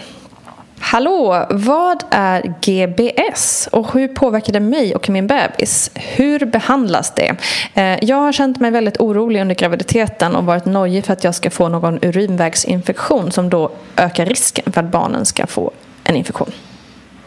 Hallå, 0.82 1.46
vad 1.50 2.04
är 2.10 2.54
GBS 2.60 3.68
och 3.72 3.92
hur 3.92 4.08
påverkar 4.08 4.52
det 4.52 4.60
mig 4.60 4.94
och 4.94 5.08
min 5.08 5.26
bebis? 5.26 5.90
Hur 5.94 6.44
behandlas 6.46 7.12
det? 7.16 7.36
Eh, 7.74 7.98
Jag 8.04 8.16
har 8.16 8.32
känt 8.32 8.60
mig 8.60 8.70
väldigt 8.70 8.96
orolig 9.00 9.40
under 9.40 9.54
graviditeten 9.54 10.36
och 10.36 10.44
varit 10.44 10.64
nojig 10.64 11.04
för 11.04 11.12
att 11.12 11.24
jag 11.24 11.34
ska 11.34 11.50
få 11.50 11.68
någon 11.68 11.98
urinvägsinfektion 12.02 13.32
som 13.32 13.50
då 13.50 13.70
ökar 13.96 14.26
risken 14.26 14.72
för 14.72 14.80
att 14.80 14.90
barnen 14.90 15.26
ska 15.26 15.46
få 15.46 15.70
en 16.04 16.16
infektion. 16.16 16.52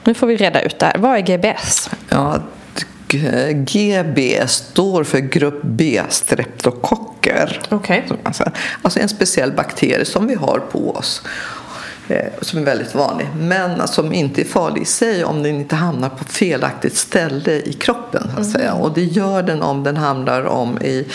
Nu 0.04 0.14
får 0.14 0.28
vi 0.28 0.36
reda 0.38 0.62
ut 0.62 0.80
det 0.80 0.86
här. 0.86 0.98
Vad 0.98 1.16
är 1.18 1.20
GBS? 1.20 1.90
Ja, 2.10 2.40
GB 3.54 4.48
står 4.48 5.04
för 5.04 5.20
grupp 5.20 5.60
B 5.64 6.02
streptokocker. 6.10 7.60
Säger. 8.34 8.52
Alltså 8.82 9.00
en 9.00 9.10
speciell 9.10 9.52
bakterie 9.52 10.06
som 10.06 10.28
vi 10.28 10.36
har 10.36 10.60
på 10.72 10.92
oss. 10.96 11.22
Eh, 12.08 12.32
Som 12.42 12.60
är 12.60 12.64
väldigt 12.64 12.96
vanlig. 12.96 13.28
Men 13.38 13.88
som 13.88 14.14
inte 14.14 14.42
är 14.42 14.46
farlig 14.46 14.82
i 14.82 14.86
sig 14.86 15.24
om 15.24 15.44
den 15.44 15.56
inte 15.56 15.76
hamnar 15.76 16.10
på 16.10 16.24
felaktigt 16.24 16.98
ställe 16.98 17.52
i 17.52 17.74
kroppen. 17.74 18.32
Så 18.36 18.42
att 18.42 18.52
säga. 18.52 18.74
Och 18.74 18.94
det 18.94 19.04
gör 19.04 19.44
den 19.44 19.62
om 19.62 19.84
den 19.84 19.98
hamnar 19.98 20.44
om 20.44 20.78
i, 20.82 21.06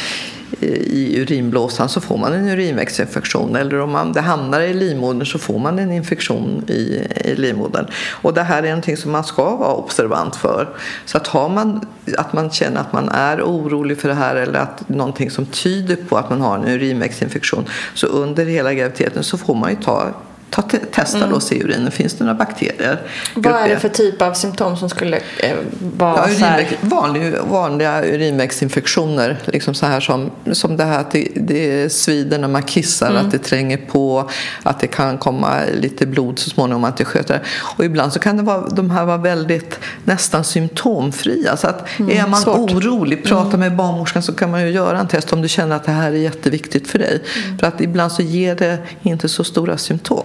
i 0.61 1.21
urinblåsan 1.21 1.89
så 1.89 2.01
får 2.01 2.19
man 2.19 2.33
en 2.33 2.49
urinvägsinfektion. 2.49 3.57
Eller 3.57 3.81
om 3.81 3.91
man, 3.91 4.13
det 4.13 4.21
hamnar 4.21 4.61
i 4.61 4.75
livmodern 4.75 5.27
så 5.27 5.39
får 5.39 5.59
man 5.59 5.79
en 5.79 5.93
infektion 5.93 6.65
i, 6.69 7.03
i 7.25 7.35
livmodern. 7.35 7.87
Och 8.23 8.35
det 8.35 8.43
här 8.43 8.63
är 8.63 8.67
någonting 8.67 8.97
som 8.97 9.13
man 9.13 9.25
ska 9.25 9.57
vara 9.57 9.73
observant 9.73 10.37
för. 10.37 10.69
Så 11.05 11.17
att 11.17 11.27
har 11.27 11.49
man, 11.49 11.87
att 12.17 12.33
man 12.33 12.51
känner 12.51 12.81
att 12.81 12.93
man 12.93 13.09
är 13.09 13.43
orolig 13.43 14.01
för 14.01 14.09
det 14.09 14.15
här 14.15 14.37
eller 14.37 14.59
att 14.59 14.89
någonting 14.89 15.31
som 15.31 15.47
tyder 15.47 15.97
på 15.97 16.17
att 16.17 16.31
man 16.31 16.41
har 16.41 16.59
en 16.59 16.69
urinvägsinfektion 16.69 17.67
så 17.95 18.07
under 18.07 18.45
hela 18.45 18.75
graviditeten 18.75 19.25
så 19.25 19.39
får 19.39 19.55
man 19.55 19.71
ju 19.71 19.77
ta 19.77 20.13
Ta 20.51 20.63
te- 20.63 20.79
testa 20.79 21.27
då 21.27 21.35
och 21.37 21.43
se 21.43 21.63
urinen, 21.65 21.91
finns 21.91 22.15
det 22.15 22.25
några 22.25 22.35
bakterier? 22.39 23.01
Vad 23.35 23.53
är 23.55 23.69
det 23.69 23.79
för 23.79 23.89
typ 23.89 24.23
av 24.23 24.33
symptom 24.35 24.77
som 24.77 24.89
skulle 24.91 25.17
eh, 25.17 25.57
vara 25.97 26.17
Ja, 26.17 26.29
urinväg, 26.31 26.79
vanlig, 26.81 27.35
vanliga 27.51 28.05
urinvägsinfektioner. 28.05 29.37
Liksom 29.45 29.75
så 29.75 29.87
här 29.87 30.01
som, 30.01 30.31
som 30.53 30.77
det 30.77 30.85
här 30.85 31.01
att 31.01 31.11
det, 31.11 31.29
det 31.37 31.93
svider 31.93 32.39
när 32.39 32.49
man 32.49 32.63
kissar, 32.63 33.11
Mm. 33.11 33.27
att 33.27 33.33
det 33.33 33.39
tränger 33.39 33.77
på, 33.77 34.31
att 34.63 34.81
det 34.81 34.87
kan 34.87 35.19
komma 35.19 35.61
lite 35.81 36.07
blod 36.07 36.39
så 36.39 36.51
småningom, 36.51 36.85
att 36.85 36.97
det 36.97 37.05
sköter. 37.05 37.43
Och 37.79 37.85
ibland 37.85 38.13
så 38.13 38.19
kan 38.19 38.37
det 38.37 38.43
vara, 38.43 38.69
de 38.69 38.91
här 38.91 39.05
vara 39.05 39.17
väldigt 39.17 39.79
nästan 40.05 40.45
symptomfria. 40.45 41.57
Så 41.57 41.67
att 41.67 41.89
är 41.99 42.05
man 42.05 42.09
Mm, 42.29 42.35
svårt. 42.35 42.71
orolig, 42.71 43.25
prata 43.25 43.57
med 43.57 43.77
barnmorskan 43.77 44.23
så 44.23 44.33
kan 44.33 44.51
man 44.51 44.63
ju 44.63 44.71
göra 44.71 44.99
en 45.01 45.09
test 45.09 45.33
om 45.33 45.43
du 45.43 45.49
känner 45.49 45.77
att 45.77 45.85
det 45.85 45.93
här 45.93 46.09
är 46.13 46.17
jätteviktigt 46.17 46.89
för 46.89 46.99
dig. 46.99 47.23
Mm. 47.45 47.59
För 47.59 47.67
att 47.67 47.81
ibland 47.81 48.13
så 48.13 48.23
ger 48.23 48.55
det 48.55 48.79
inte 49.03 49.29
så 49.29 49.45
stora 49.45 49.77
symptom. 49.79 50.25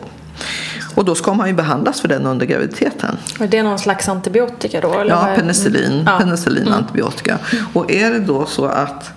Och 0.96 1.06
då 1.06 1.16
ska 1.16 1.34
man 1.34 1.48
ju 1.48 1.54
behandlas 1.54 2.02
för 2.02 2.08
den 2.08 2.26
under 2.26 2.46
graviditeten. 2.46 3.18
Är 3.40 3.48
det 3.48 3.64
någon 3.64 3.80
slags 3.80 4.10
antibiotika 4.10 4.82
då? 4.82 4.94
Eller 5.00 5.12
Ja, 5.12 5.34
penicillin, 5.36 6.04
Ja. 6.06 6.18
penicillin 6.20 6.68
antibiotika. 6.68 7.40
Och 7.74 7.92
är 7.92 8.10
det 8.12 8.20
då 8.20 8.46
så 8.46 8.66
att, 8.66 9.12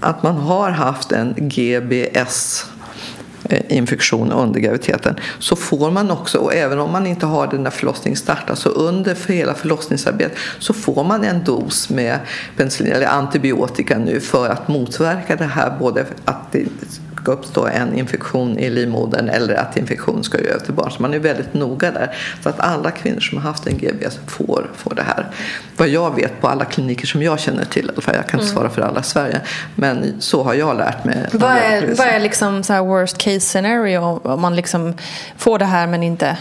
att 0.00 0.22
man 0.22 0.36
har 0.36 0.70
haft 0.70 1.12
en 1.12 1.34
GBS 1.38 2.66
eh, 3.44 3.60
infektion 3.68 4.32
under 4.32 4.60
graviditeten 4.60 5.16
så 5.38 5.56
får 5.56 5.90
man 5.90 6.10
också, 6.10 6.38
och 6.38 6.54
även 6.54 6.78
om 6.78 6.92
man 6.92 7.06
inte 7.06 7.26
har 7.26 7.46
den 7.46 7.62
när 7.62 7.70
förlossningen 7.70 8.16
startar, 8.16 8.54
så 8.54 8.68
under 8.68 9.14
för 9.14 9.32
hela 9.32 9.54
förlossningsarbetet 9.54 10.38
så 10.58 10.72
får 10.72 11.04
man 11.04 11.24
en 11.24 11.44
dos 11.44 11.90
med 11.90 12.18
penicillin 12.56 12.92
eller 12.92 13.06
antibiotika 13.06 13.98
nu 13.98 14.20
för 14.20 14.48
att 14.48 14.68
motverka 14.68 15.36
det 15.36 15.44
här 15.44 15.72
både 15.78 16.06
att 16.24 16.52
det 16.52 16.64
ska 17.28 17.32
uppstå 17.32 17.66
en 17.66 17.94
infektion 17.94 18.58
i 18.58 18.70
livmodern 18.70 19.28
eller 19.28 19.54
att 19.54 19.76
infektion 19.76 20.24
ska 20.24 20.38
gå 20.38 20.44
över 20.44 20.64
till 20.64 20.74
barn. 20.74 20.90
Så 20.90 21.02
man 21.02 21.14
är 21.14 21.18
väldigt 21.18 21.54
noga 21.54 21.90
där. 21.90 22.16
Så 22.42 22.48
att 22.48 22.60
alla 22.60 22.90
kvinnor 22.90 23.20
som 23.20 23.38
har 23.38 23.44
haft 23.44 23.66
en 23.66 23.78
GBS 23.78 24.18
får, 24.26 24.70
får 24.76 24.94
det 24.94 25.02
här. 25.02 25.26
Vad 25.76 25.88
jag 25.88 26.16
vet 26.16 26.40
på 26.40 26.48
alla 26.48 26.64
kliniker 26.64 27.06
som 27.06 27.22
jag 27.22 27.40
känner 27.40 27.64
till, 27.64 27.90
fall, 28.00 28.14
jag 28.14 28.26
kan 28.26 28.40
inte 28.40 28.52
svara 28.52 28.70
för 28.70 28.82
alla 28.82 29.00
i 29.00 29.02
Sverige, 29.02 29.40
men 29.74 30.20
så 30.20 30.42
har 30.42 30.54
jag 30.54 30.76
lärt 30.76 31.04
mig. 31.04 31.28
Vad 31.32 31.50
är, 31.50 31.94
vad 31.94 32.06
är 32.06 32.20
liksom 32.20 32.62
så 32.62 32.84
worst 32.84 33.18
case 33.18 33.40
scenario 33.40 34.20
om 34.22 34.40
man 34.40 34.56
liksom 34.56 34.94
får 35.36 35.58
det 35.58 35.64
här 35.64 35.86
men 35.86 36.02
inte, 36.02 36.36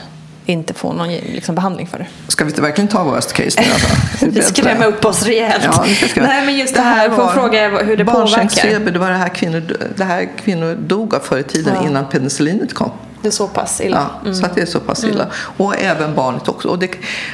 inte 0.51 0.73
får 0.73 0.93
någon 0.93 1.07
liksom 1.09 1.55
behandling 1.55 1.87
för 1.87 1.97
det? 1.99 2.07
Ska 2.27 2.43
vi 2.45 2.49
inte 2.49 2.61
verkligen 2.61 2.87
ta 2.87 3.03
worst 3.03 3.33
case 3.33 3.61
nu? 3.61 3.67
Alltså? 3.73 4.25
Det 4.25 4.41
skrämmer 4.41 4.85
upp 4.85 5.05
oss 5.05 5.23
rejält. 5.23 5.63
Ja, 5.63 5.85
vi. 6.15 6.21
Nej, 6.21 6.45
men 6.45 6.57
just 6.57 6.75
det 6.75 6.81
här, 6.81 7.09
får 7.09 7.17
var 7.17 7.33
fråga 7.33 7.69
hur 7.69 7.97
det 7.97 8.05
påverkar. 8.05 8.05
barnsängsfeber, 8.05 8.91
Det 8.91 8.99
var 8.99 9.09
det 9.09 9.15
här 9.17 9.29
kvinnor, 9.29 9.63
det 9.97 10.03
här 10.03 10.29
kvinnor 10.43 10.75
dog 10.75 11.15
av 11.15 11.19
förr 11.19 11.37
i 11.37 11.43
tiden 11.43 11.73
Ja. 11.81 11.87
innan 11.89 12.09
penicillinet 12.09 12.73
kom. 12.73 12.91
Det 13.21 13.27
är 13.27 13.31
så 13.31 13.47
pass 13.47 13.81
illa. 13.81 14.09
Ja, 14.25 14.33
Så 14.33 14.45
att 14.45 14.55
det 14.55 14.61
är 14.61 14.65
så 14.65 14.79
pass 14.79 15.03
illa. 15.03 15.27
Och 15.57 15.75
även 15.77 16.15
barnet 16.15 16.47
också. 16.47 16.67
Och 16.67 16.79
det, 16.79 16.91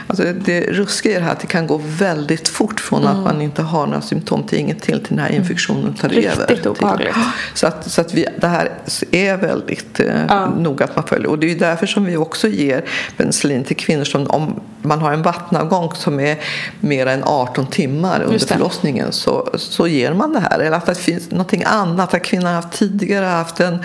alltså 0.07 0.23
det 0.23 0.61
ruskiga 0.61 1.15
är 1.15 1.19
det 1.19 1.25
här 1.25 1.31
att 1.31 1.39
det 1.39 1.47
kan 1.47 1.67
gå 1.67 1.81
väldigt 1.85 2.47
fort 2.47 2.79
från 2.79 3.07
att 3.07 3.17
man 3.17 3.41
inte 3.41 3.61
har 3.61 3.85
några 3.87 4.01
symptom 4.01 4.43
till 4.43 4.57
inget 4.59 4.81
till 4.81 4.99
till 4.99 5.15
den 5.15 5.19
här 5.19 5.31
infektionen 5.31 5.93
tar 5.93 6.09
Riktigt 6.09 6.33
över. 6.39 6.45
Till- 6.55 6.67
obehagligt. 6.67 7.15
Så 7.53 7.67
att, 7.67 7.91
så 7.91 8.01
att 8.01 8.13
vi, 8.13 8.25
det 8.37 8.47
här 8.47 8.71
är 9.11 9.37
väldigt 9.37 9.99
eh, 9.99 10.05
Ja. 10.29 10.49
noga 10.57 10.85
att 10.85 10.95
man 10.95 11.07
följer. 11.07 11.29
Och 11.29 11.39
det 11.39 11.51
är 11.51 11.55
därför 11.55 11.85
som 11.87 12.05
vi 12.05 12.17
också 12.17 12.47
ger 12.47 12.83
penicillin 13.17 13.63
till 13.63 13.75
kvinnor 13.75 14.03
som 14.03 14.27
om 14.27 14.59
man 14.81 14.99
har 15.01 15.13
en 15.13 15.21
vattnavgång 15.21 15.91
som 15.95 16.19
är 16.19 16.37
mer 16.79 17.05
än 17.07 17.23
18 17.23 17.67
timmar 17.67 18.21
under 18.21 18.39
förlossningen 18.39 19.11
så, 19.11 19.49
så 19.55 19.87
ger 19.87 20.13
man 20.13 20.33
det 20.33 20.39
här. 20.39 20.59
Eller 20.59 20.77
att 20.77 20.85
det 20.85 20.95
finns 20.95 21.31
någonting 21.31 21.63
annat. 21.65 22.13
Att 22.13 22.23
kvinnan 22.23 22.45
har 22.45 22.61
haft 22.61 22.71
tidigare 22.77 23.25
haft 23.25 23.59
en 23.59 23.79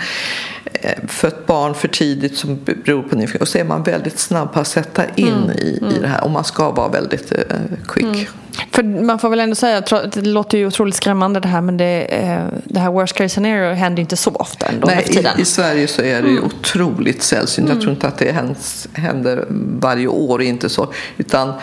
eh, 0.73 0.91
fött 1.07 1.45
barn 1.45 1.73
för 1.73 1.87
tidigt 1.91 2.37
som 2.37 2.59
beror 2.63 3.03
på 3.03 3.15
en 3.15 3.21
infektion. 3.21 3.41
Och 3.41 3.47
så 3.47 3.57
är 3.57 3.63
man 3.63 3.83
väldigt 3.83 4.19
snabb 4.19 4.53
på 4.53 4.59
att 4.59 4.67
sätta 4.67 5.03
in 5.15 5.27
Mm. 5.27 5.51
i, 5.51 5.79
i 5.95 5.99
det 6.01 6.07
här. 6.07 6.23
Och 6.23 6.31
man 6.31 6.43
ska 6.43 6.71
vara 6.71 6.87
väldigt 6.89 7.31
eh, 7.31 7.37
quick. 7.87 8.29
För 8.71 8.83
man 8.83 9.19
får 9.19 9.29
väl 9.29 9.39
ändå 9.39 9.55
säga, 9.55 9.81
det 10.13 10.21
låter 10.21 10.57
ju 10.57 10.67
otroligt 10.67 10.95
skrämmande 10.95 11.39
det 11.39 11.47
här 11.47 11.61
men 11.61 11.77
det, 11.77 12.01
eh, 12.01 12.43
det 12.63 12.79
här 12.79 12.91
worst 12.91 13.15
case 13.15 13.29
scenario 13.29 13.73
händer 13.73 14.01
inte 14.01 14.17
så 14.17 14.31
ofta 14.31 14.65
ändå 14.65 14.87
Nej, 14.87 15.05
i, 15.37 15.41
I 15.41 15.45
Sverige 15.45 15.87
så 15.87 16.01
är 16.01 16.21
det 16.21 16.29
ju 16.29 16.41
otroligt 16.41 17.23
sällsynt. 17.23 17.69
Jag 17.69 17.81
tror 17.81 17.93
inte 17.93 18.07
att 18.07 18.17
det 18.17 18.35
händer 18.93 19.45
varje 19.79 20.07
år, 20.07 20.41
inte 20.41 20.69
så. 20.69 20.93
Utan, 21.17 21.53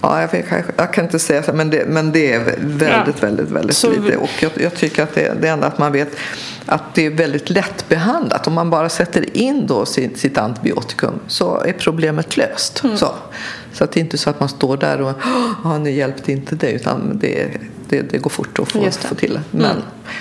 ja, 0.00 0.20
jag, 0.20 0.30
kanske- 0.30 0.72
jag 0.76 0.92
kan 0.92 1.04
inte 1.04 1.18
säga 1.18 1.42
så, 1.42 1.52
men 1.52 1.70
det, 1.70 1.84
men 1.88 2.12
det 2.12 2.32
är 2.32 2.38
väldigt, 2.60 2.88
Ja. 3.20 3.26
väldigt, 3.26 3.50
väldigt 3.50 3.76
Så- 3.76 3.90
lite. 3.90 4.16
Och 4.16 4.30
jag, 4.40 4.50
jag 4.60 4.74
tycker 4.74 5.02
att 5.02 5.14
det, 5.14 5.34
det 5.40 5.48
enda 5.48 5.66
att 5.66 5.78
man 5.78 5.92
vet 5.92 6.08
att 6.66 6.94
det 6.94 7.06
är 7.06 7.10
väldigt 7.10 7.50
lättbehandlat. 7.50 8.46
Om 8.46 8.52
man 8.52 8.70
bara 8.70 8.88
sätter 8.88 9.36
in 9.36 9.66
då 9.66 9.86
sitt, 9.86 10.18
sitt 10.18 10.38
antibiotikum 10.38 11.14
så 11.26 11.60
är 11.60 11.72
problemet 11.72 12.36
löst. 12.36 12.84
Mm. 12.84 12.96
Så. 12.96 13.08
Så 13.72 13.84
att 13.84 13.92
det 13.92 14.00
är 14.00 14.02
inte 14.02 14.18
så 14.18 14.30
att 14.30 14.40
man 14.40 14.48
står 14.48 14.76
där 14.76 15.00
och 15.00 15.12
ja, 15.64 15.78
nu 15.78 15.90
hjälpte 15.90 16.32
inte 16.32 16.54
det 16.54 16.70
utan 16.70 17.18
det, 17.20 17.48
det, 17.88 18.00
det 18.00 18.18
går 18.18 18.30
fort 18.30 18.58
att 18.58 18.68
få, 18.72 18.90
få 18.90 19.14
till 19.14 19.32
det. 19.34 19.40
Men, 19.58 19.76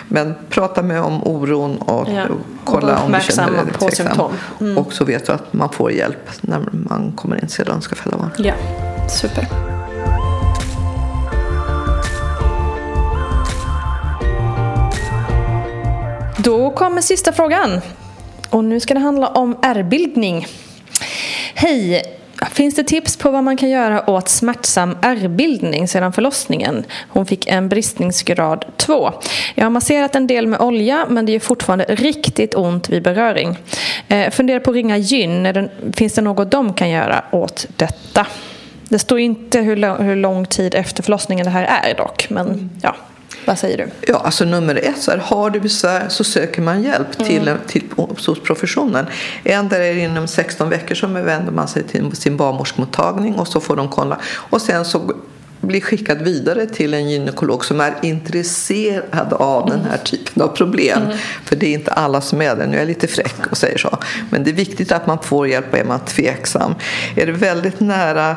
men 0.07 0.33
prata 0.49 0.81
med 0.83 1.01
om 1.01 1.23
oron 1.27 1.77
och, 1.77 2.07
Ja. 2.09 2.23
och 2.25 2.31
Och 2.31 2.37
kolla 2.65 2.87
vara 2.87 2.99
om 3.05 3.11
du 3.11 3.33
känner 3.33 3.51
dig 3.51 3.73
tveksam. 3.79 4.31
Mm. 4.59 4.77
Och 4.77 4.93
så 4.93 5.05
vet 5.05 5.25
du 5.25 5.31
att 5.31 5.53
man 5.53 5.69
får 5.69 5.91
hjälp 5.91 6.29
när 6.41 6.59
man 6.71 7.11
kommer 7.15 7.43
in 7.43 7.49
sedan 7.49 7.81
ska 7.81 7.95
föda 7.95 8.17
barn. 8.17 8.29
Ja, 8.37 8.53
super. 9.11 9.47
Då 16.37 16.71
kommer 16.71 17.01
sista 17.01 17.33
frågan. 17.33 17.81
Och 18.49 18.63
nu 18.63 18.79
ska 18.79 18.93
det 18.93 18.99
handla 18.99 19.27
om 19.27 19.57
ärrbildning. 19.61 20.47
Hej! 21.53 22.03
Finns 22.51 22.75
det 22.75 22.83
tips 22.83 23.17
på 23.17 23.31
vad 23.31 23.43
man 23.43 23.57
kan 23.57 23.69
göra 23.69 24.09
åt 24.09 24.29
smärtsam 24.29 24.97
ärrbildning 25.01 25.87
sedan 25.87 26.13
förlossningen? 26.13 26.85
Hon 27.09 27.25
fick 27.25 27.47
en 27.47 27.69
bristningsgrad 27.69 28.65
2. 28.77 29.11
Jag 29.55 29.65
har 29.65 29.69
masserat 29.69 30.15
en 30.15 30.27
del 30.27 30.47
med 30.47 30.61
olja 30.61 31.05
men 31.09 31.25
det 31.25 31.31
gör 31.31 31.39
fortfarande 31.39 31.85
riktigt 31.89 32.55
ont 32.55 32.89
vid 32.89 33.03
beröring. 33.03 33.57
Eh, 34.07 34.31
funderar 34.31 34.59
på 34.59 34.69
att 34.69 34.75
ringa 34.75 34.97
gyn. 34.97 35.43
Det, 35.43 35.69
finns 35.95 36.13
det 36.13 36.21
något 36.21 36.51
de 36.51 36.73
kan 36.73 36.89
göra 36.89 37.23
åt 37.31 37.65
detta? 37.75 38.27
Det 38.89 38.99
står 38.99 39.19
inte 39.19 39.59
hur, 39.59 39.75
lång- 39.75 40.03
hur 40.03 40.15
lång 40.15 40.45
tid 40.45 40.75
efter 40.75 41.03
förlossningen 41.03 41.45
det 41.45 41.49
här 41.51 41.63
är 41.89 41.95
dock. 41.97 42.27
Men 42.29 42.69
ja, 42.81 42.95
Vad 43.45 43.59
säger 43.59 43.77
du? 43.77 43.87
Ja, 44.07 44.17
alltså 44.25 44.45
nummer 44.45 44.75
ett, 44.75 44.97
så 45.01 45.11
här, 45.11 45.17
har 45.17 45.49
du 45.49 45.59
besvär 45.59 46.05
så 46.09 46.23
söker 46.23 46.61
man 46.61 46.83
hjälp 46.83 47.25
till, 47.25 47.41
Mm. 47.47 47.57
till, 47.67 47.83
hos 47.95 48.39
professionen. 48.43 49.05
En 49.43 49.69
där 49.69 49.79
är 49.81 49.93
det 49.95 49.99
inom 50.01 50.27
16 50.27 50.69
veckor 50.69 50.95
så 50.95 51.07
vänder 51.07 51.51
man 51.51 51.67
sig 51.67 51.83
till 51.83 52.15
sin 52.15 52.37
barnmorskemottagning 52.37 53.35
och 53.35 53.47
så 53.47 53.59
får 53.59 53.75
de 53.75 53.87
kolla. 53.89 54.17
Och 54.49 54.61
sen 54.61 54.85
så 54.85 55.11
blir 55.61 55.81
skickad 55.81 56.21
vidare 56.21 56.65
till 56.65 56.93
en 56.93 57.09
gynekolog 57.09 57.65
som 57.65 57.81
är 57.81 57.95
intresserad 58.01 59.33
av 59.33 59.69
den 59.69 59.79
här 59.79 59.97
typen 59.97 60.43
av 60.43 60.47
problem. 60.47 61.01
För 61.45 61.55
det 61.55 61.67
är 61.67 61.73
inte 61.73 61.91
alla 61.91 62.21
som 62.21 62.41
är 62.41 62.55
det. 62.55 62.67
Nu 62.67 62.75
är 62.75 62.79
jag 62.79 62.87
lite 62.87 63.07
fräck 63.07 63.51
och 63.51 63.57
säger 63.57 63.77
så. 63.77 63.97
Men 64.29 64.43
det 64.43 64.51
är 64.51 64.53
viktigt 64.53 64.91
att 64.91 65.07
man 65.07 65.19
får 65.23 65.47
hjälp 65.47 65.71
och 65.71 65.77
är 65.77 65.83
man 65.83 65.99
tveksam. 65.99 66.75
Är 67.15 67.25
det 67.25 67.31
väldigt 67.31 67.79
nära 67.79 68.35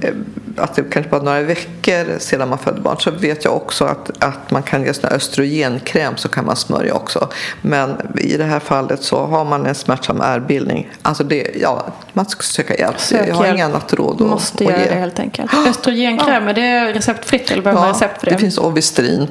eh, 0.00 0.14
att 0.56 0.74
det 0.74 0.82
kanske 0.90 1.10
bara 1.10 1.22
några 1.22 1.42
veckor 1.42 2.18
sedan 2.18 2.48
man 2.48 2.58
födde 2.58 2.80
barn 2.80 2.96
så 3.00 3.10
vet 3.10 3.44
jag 3.44 3.56
också 3.56 3.84
att, 3.84 4.24
att 4.24 4.50
man 4.50 4.62
kan 4.62 4.84
ge 4.84 4.94
sån 4.94 5.10
östrogenkräm 5.10 6.16
så 6.16 6.28
kan 6.28 6.46
man 6.46 6.56
smörja 6.56 6.94
också. 6.94 7.28
Men 7.62 7.96
i 8.18 8.36
det 8.36 8.44
här 8.44 8.60
fallet 8.60 9.02
så 9.02 9.26
har 9.26 9.44
man 9.44 9.66
en 9.66 9.74
smärtsam 9.74 10.20
ärrbildning. 10.20 10.90
Alltså 11.02 11.24
det, 11.24 11.50
ja, 11.60 11.86
man 12.12 12.26
ska 12.26 12.42
söka 12.42 12.76
hjälp. 12.76 13.00
Sök 13.00 13.28
jag 13.28 13.34
har 13.34 13.46
inget 13.46 13.66
annat 13.66 13.94
råd 13.94 14.22
att, 14.22 14.28
Måste 14.28 14.64
att 14.64 14.70
göra 14.70 14.82
ge. 14.82 14.88
det 14.88 14.94
helt 14.94 15.18
enkelt. 15.18 15.54
Östrogenkräm, 15.68 16.48
är 16.48 16.54
det 16.54 16.92
receptfritt 16.92 17.50
eller 17.50 17.62
behöver 17.62 17.82
man 17.82 17.92
recept 17.92 18.20
för 18.20 18.26
det? 18.26 18.32
det 18.32 18.38
finns 18.38 18.58
Ovistrin. 18.58 19.28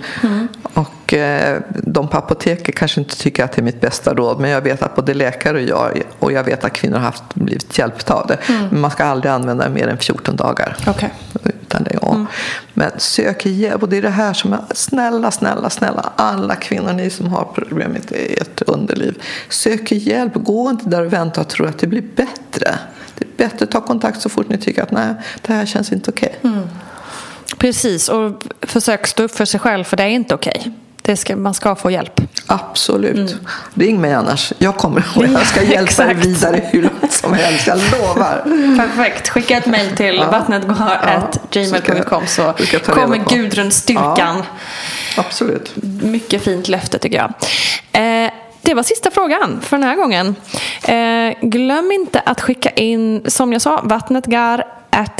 Och 0.73 1.02
eh, 1.13 1.61
de 1.69 2.07
på 2.07 2.17
apoteket 2.17 2.75
kanske 2.75 3.01
inte 3.01 3.17
tycker 3.17 3.43
att 3.43 3.51
det 3.51 3.61
är 3.61 3.63
mitt 3.63 3.81
bästa 3.81 4.13
råd. 4.13 4.39
Men 4.39 4.49
jag 4.49 4.61
vet 4.61 4.83
att 4.83 4.95
både 4.95 5.13
läkare 5.13 5.57
och 5.57 5.63
jag 5.63 6.03
och 6.19 6.31
jag 6.31 6.43
vet 6.43 6.63
att 6.63 6.73
kvinnor 6.73 6.97
har 6.97 7.03
haft, 7.03 7.23
blivit 7.33 7.77
hjälpta 7.77 8.13
av 8.13 8.27
det. 8.27 8.37
Men 8.47 8.81
man 8.81 8.91
ska 8.91 9.03
aldrig 9.03 9.31
använda 9.31 9.63
det 9.63 9.69
mer 9.69 9.87
än 9.87 9.97
14 9.97 10.35
dagar. 10.35 10.77
Okej. 10.87 11.13
Utan 11.43 11.83
det, 11.83 11.97
ja. 12.01 12.25
Men 12.73 12.91
sök 12.97 13.45
hjälp. 13.45 13.83
Och 13.83 13.89
det 13.89 13.97
är 13.97 14.01
det 14.01 14.09
här 14.09 14.33
som 14.33 14.53
är, 14.53 14.59
snälla, 14.73 15.31
snälla, 15.31 15.69
snälla. 15.69 16.09
Alla 16.15 16.55
kvinnor, 16.55 16.93
ni 16.93 17.09
som 17.09 17.27
har 17.27 17.45
problem 17.55 17.91
med 17.91 18.01
ert 18.11 18.61
underliv. 18.61 19.21
Sök 19.49 19.91
hjälp. 19.91 20.33
Gå 20.35 20.69
inte 20.69 20.89
där 20.89 21.05
och 21.05 21.13
vänta 21.13 21.41
och 21.41 21.47
tro 21.47 21.65
att 21.65 21.77
det 21.77 21.87
blir 21.87 22.03
bättre. 22.15 22.75
Det 23.17 23.25
är 23.25 23.49
bättre 23.49 23.63
att 23.63 23.71
ta 23.71 23.81
kontakt 23.81 24.21
så 24.21 24.29
fort 24.29 24.49
ni 24.49 24.57
tycker 24.57 24.83
att 24.83 24.91
nej, 24.91 25.13
det 25.41 25.53
här 25.53 25.65
känns 25.65 25.91
inte 25.91 26.11
okej. 26.11 26.39
Precis, 27.57 28.09
och 28.09 28.43
försök 28.61 29.07
stå 29.07 29.23
upp 29.23 29.31
för 29.31 29.45
sig 29.45 29.59
själv 29.59 29.83
för 29.83 29.97
det 29.97 30.03
är 30.03 30.07
inte 30.07 30.35
okej. 30.35 30.71
Det 31.05 31.17
ska, 31.17 31.35
man 31.35 31.53
ska 31.53 31.75
få 31.75 31.91
hjälp. 31.91 32.21
Absolut. 32.47 33.35
Ring 33.73 34.01
mig 34.01 34.13
annars. 34.13 34.53
Jag 34.57 34.77
kommer 34.77 35.05
och 35.15 35.25
jag 35.25 35.45
ska 35.47 35.63
hjälpa 35.73 36.05
dig 36.05 36.13
vidare 36.15 36.61
hur 36.71 36.81
långt 36.81 37.11
som 37.11 37.33
helst. 37.33 37.67
Jag 37.67 37.77
lovar. 37.77 38.41
Perfekt. 38.77 39.29
Skicka 39.29 39.57
ett 39.57 39.65
mejl 39.65 39.95
till 39.95 40.15
Ja. 40.15 40.31
vattnetgår.gmail.com 40.31 42.27
så 42.27 42.41
reda 42.57 42.79
kommer 42.79 43.19
på. 43.19 43.35
Gudrun 43.35 43.71
styrkan. 43.71 44.43
Absolut. 45.17 45.73
Mycket 46.01 46.43
fint 46.43 46.67
löfte 46.67 46.99
tycker 46.99 47.17
jag. 47.17 47.33
Eh, 48.25 48.31
det 48.61 48.73
var 48.73 48.83
sista 48.83 49.11
frågan 49.11 49.61
för 49.61 49.77
den 49.77 49.87
här 49.87 49.95
gången. 49.95 50.35
Eh, 50.83 51.33
glöm 51.49 51.91
inte 51.91 52.19
att 52.19 52.41
skicka 52.41 52.69
in, 52.69 53.23
som 53.27 53.53
jag 53.53 53.61
sa, 53.61 53.81
vattnetgar 53.83 54.65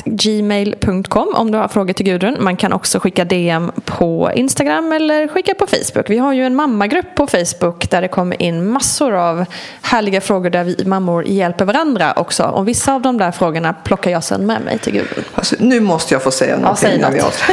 gmail.com 0.06 1.36
om 1.36 1.52
du 1.52 1.58
har 1.58 1.68
frågor 1.68 1.94
till 1.94 2.06
Gudrun. 2.06 2.38
Man 2.40 2.58
kan 2.58 2.74
också 2.74 3.00
skicka 3.00 3.26
DM 3.26 3.72
på 3.86 4.32
Instagram 4.36 4.92
eller 4.92 5.28
skicka 5.28 5.54
på 5.54 5.68
Facebook. 5.68 6.10
Vi 6.10 6.18
har 6.18 6.34
ju 6.34 6.46
en 6.46 6.56
mammagrupp 6.56 7.16
på 7.16 7.28
Facebook 7.28 7.90
där 7.90 8.02
det 8.02 8.08
kommer 8.08 8.42
in 8.42 8.70
massor 8.70 9.14
av 9.14 9.46
härliga 9.82 10.22
frågor 10.22 10.50
där 10.50 10.64
vi 10.64 10.86
mammor 10.86 11.26
hjälper 11.26 11.66
varandra 11.66 12.14
också. 12.16 12.44
Och 12.44 12.68
vissa 12.68 12.94
av 12.94 13.02
de 13.02 13.18
där 13.18 13.32
frågorna 13.32 13.74
plockar 13.74 14.12
jag 14.12 14.24
sen 14.24 14.46
med 14.46 14.62
mig 14.62 14.80
till 14.80 14.94
Gudrun. 14.94 15.24
Alltså, 15.36 15.56
nu 15.60 15.80
måste 15.80 16.14
jag 16.14 16.24
få 16.24 16.32
säga 16.32 16.58
någonting. 16.58 16.90
säg 16.90 17.00
när, 17.00 17.12
vi 17.12 17.20
något. 17.22 17.44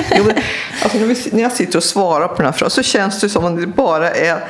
alltså, 0.82 0.98
när, 0.98 1.06
vi, 1.06 1.16
när 1.32 1.42
jag 1.42 1.52
sitter 1.52 1.76
och 1.76 1.84
svarar 1.84 2.28
på 2.28 2.36
den 2.36 2.44
här 2.44 2.52
frågan 2.52 2.70
så 2.70 2.82
känns 2.82 3.20
det 3.20 3.28
som 3.28 3.44
om 3.44 3.60
det 3.60 3.66
bara 3.66 4.10
är 4.10 4.44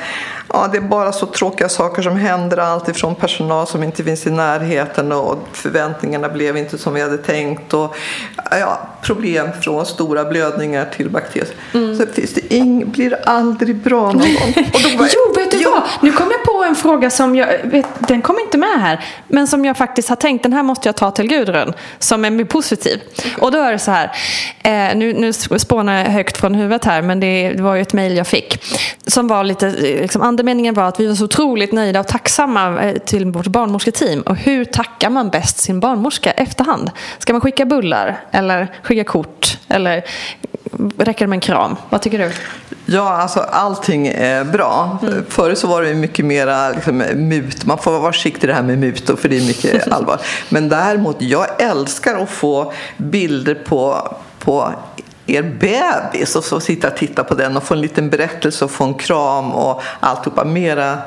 Ja, 0.53 0.69
det 0.71 0.77
är 0.77 0.81
bara 0.81 1.11
så 1.11 1.25
tråkiga 1.25 1.69
saker 1.69 2.01
som 2.01 2.15
händer. 2.15 2.57
Allt 2.57 2.89
ifrån 2.89 3.15
personal 3.15 3.67
som 3.67 3.83
inte 3.83 4.03
finns 4.03 4.27
i 4.27 4.31
närheten 4.31 5.11
och 5.11 5.37
förväntningarna 5.53 6.29
blev 6.29 6.57
inte 6.57 6.77
som 6.77 6.93
vi 6.93 7.01
hade 7.01 7.17
tänkt. 7.17 7.73
Och, 7.73 7.95
ja, 8.51 8.79
problem 9.01 9.47
från 9.61 9.85
stora 9.85 10.25
blödningar 10.25 10.89
till 10.97 11.09
bakterier. 11.09 11.47
Så 11.71 12.05
finns 12.13 12.33
det 12.33 12.53
ing, 12.53 12.91
blir 12.91 13.09
det 13.09 13.23
aldrig 13.23 13.75
bra 13.75 14.05
någon 14.05 14.19
gång. 14.19 14.69
Och 14.73 14.79
då 14.83 14.97
bara, 14.97 15.07
Jo, 15.15 15.20
vet 15.37 15.51
du 15.51 15.63
vad? 15.63 15.83
Nu 16.01 16.11
kom 16.11 16.31
jag 16.31 16.43
på 16.43 16.63
en 16.63 16.75
fråga 16.75 17.09
som 17.09 17.35
jag, 17.35 17.47
vet, 17.63 17.85
den 18.07 18.21
kom 18.21 18.39
inte 18.39 18.57
med 18.57 18.81
här. 18.81 19.05
Men 19.27 19.47
som 19.47 19.65
jag 19.65 19.77
faktiskt 19.77 20.09
har 20.09 20.15
tänkt, 20.15 20.43
den 20.43 20.53
här 20.53 20.63
måste 20.63 20.87
jag 20.87 20.95
ta 20.95 21.11
till 21.11 21.27
Gudrun. 21.27 21.73
Som 21.99 22.25
är 22.25 22.45
positiv. 22.45 23.01
Och 23.37 23.51
då 23.51 23.57
är 23.57 23.71
det 23.71 23.79
så 23.79 23.91
här. 23.91 24.11
Eh, 24.63 24.95
nu, 24.95 25.13
nu 25.13 25.33
spånar 25.33 25.93
jag 25.93 26.05
högt 26.05 26.37
från 26.37 26.55
huvudet 26.55 26.85
här, 26.85 27.01
men 27.01 27.19
det, 27.19 27.53
det 27.53 27.63
var 27.63 27.75
ju 27.75 27.81
ett 27.81 27.93
mejl 27.93 28.17
jag 28.17 28.27
fick. 28.27 28.63
Som 29.07 29.27
var 29.27 29.43
lite, 29.43 29.69
liksom, 29.79 30.21
andemeningen 30.21 30.73
var 30.73 30.83
att 30.83 30.99
vi 30.99 31.07
var 31.07 31.15
så 31.15 31.23
otroligt 31.23 31.71
nöjda 31.71 31.99
och 31.99 32.07
tacksamma 32.07 32.81
eh, 32.81 32.97
till 32.97 33.25
vårt 33.25 33.47
barnmorsketeam. 33.47 34.21
Och 34.21 34.35
hur 34.35 34.65
tackar 34.65 35.09
man 35.09 35.29
bäst 35.29 35.57
sin 35.57 35.79
barnmorska 35.79 36.31
efterhand? 36.31 36.91
Ska 37.17 37.33
man 37.33 37.41
skicka 37.41 37.65
bullar? 37.65 38.19
Eller 38.31 38.67
skicka 38.83 39.03
kort? 39.03 39.57
Eller 39.67 40.03
räcker 40.97 41.25
det 41.25 41.27
med 41.27 41.37
en 41.37 41.41
kram? 41.41 41.75
Vad 41.89 42.01
tycker 42.01 42.19
du? 42.19 42.31
Ja, 42.85 43.09
alltså 43.09 43.39
allting 43.39 44.07
är 44.07 44.43
bra. 44.43 44.97
Mm. 45.01 45.25
Förut 45.29 45.57
så 45.57 45.67
var 45.67 45.81
det 45.81 45.93
mycket 45.93 46.25
mera 46.25 46.69
liksom, 46.69 46.97
mut. 47.15 47.65
Man 47.65 47.77
får 47.77 47.91
vara 47.91 48.11
försiktig 48.11 48.43
i 48.43 48.47
det 48.47 48.53
här 48.53 48.63
med 48.63 48.77
mutor 48.77 49.15
för 49.15 49.29
det 49.29 49.37
är 49.37 49.47
mycket 49.47 49.87
allvar. 49.91 50.21
Men 50.49 50.69
däremot, 50.69 51.21
jag 51.21 51.61
älskar 51.61 52.23
att 52.23 52.29
få 52.29 52.73
bilder 52.97 53.55
på, 53.55 54.13
på 54.39 54.73
er 55.27 55.41
bebis 55.43 56.35
och 56.35 56.43
så 56.43 56.59
sitta 56.59 56.87
och 56.87 56.95
titta 56.97 57.23
på 57.23 57.33
den 57.35 57.57
och 57.57 57.63
få 57.63 57.73
en 57.73 57.81
liten 57.81 58.09
berättelse 58.09 58.65
och 58.65 58.71
få 58.71 58.83
en 58.83 58.93
kram 58.93 59.51
och 59.51 59.81
alltihopa. 59.99 60.43
Mera 60.45 60.97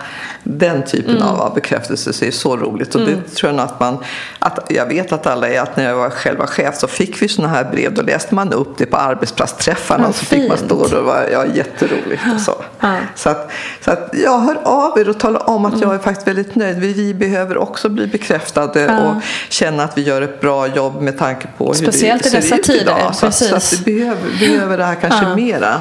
den 0.43 0.83
typen 0.85 1.17
Mm. 1.17 1.29
av, 1.29 1.55
bekräftelse 1.55 2.13
så 2.13 2.25
är 2.25 2.31
så 2.31 2.57
roligt. 2.57 2.95
Och 2.95 3.01
det 3.01 3.35
tror 3.35 3.49
jag 3.53 3.57
nog 3.57 3.65
att 3.65 3.81
man, 3.81 3.99
att 4.39 4.59
jag 4.69 4.87
vet 4.87 5.13
att 5.13 5.27
alla 5.27 5.49
är 5.49 5.61
att 5.61 5.77
när 5.77 5.85
jag 5.89 5.97
var 5.97 6.11
själva 6.11 6.47
chef 6.47 6.79
så 6.79 6.87
fick 6.89 7.23
vi 7.23 7.29
sådana 7.29 7.55
här 7.55 7.65
brev. 7.65 7.95
Då 7.95 8.03
läste 8.03 8.35
man 8.35 8.53
upp 8.53 8.79
det 8.79 8.87
på 8.87 8.97
arbetsplatsträffarna 8.97 10.09
och 10.09 10.15
så 10.15 10.25
fick 10.25 10.49
man 10.49 10.57
fint. 10.59 10.71
stå 10.71 10.77
och 10.77 10.91
då 10.91 11.01
var 11.03 11.29
ja, 11.33 11.45
jätteroligt 11.55 12.23
och 12.35 12.41
så. 12.41 12.55
Ja. 12.81 12.97
Så, 13.15 13.29
att, 13.31 13.51
så 13.85 13.91
att 13.91 14.11
jag 14.13 14.39
hör 14.39 14.59
av 14.65 14.99
er 14.99 15.09
och 15.09 15.19
talar 15.21 15.51
om 15.51 15.65
att 15.65 15.81
jag 15.81 15.95
är 15.95 15.99
faktiskt 15.99 16.29
väldigt 16.29 16.55
nöjd. 16.55 16.79
Vi, 16.79 16.93
vi 16.93 17.15
behöver 17.15 17.59
också 17.59 17.89
bli 17.89 18.07
bekräftade 18.07 18.81
Ja. 18.81 18.99
och 19.09 19.15
känna 19.49 19.85
att 19.85 19.99
vi 19.99 20.03
gör 20.03 20.23
ett 20.23 20.41
bra 20.41 20.67
jobb 20.67 21.01
med 21.03 21.19
tanke 21.19 21.47
på 21.59 21.75
Speciellt 21.75 22.27
i 22.27 22.29
hur 22.31 22.37
det 22.37 22.43
ser 22.43 22.57
dessa 22.57 22.57
ut 22.57 22.63
tider, 22.79 22.81
idag. 22.99 23.15
Så, 23.15 23.27
att- 23.27 23.35
så 23.35 23.45
att 23.45 23.51
precis. 23.51 23.81
vi 23.87 24.04
behöver, 24.05 24.39
behöver 24.39 24.79
det 24.79 24.85
här 24.85 24.95
kanske 24.95 25.25
Ja. 25.25 25.37
mera. 25.37 25.81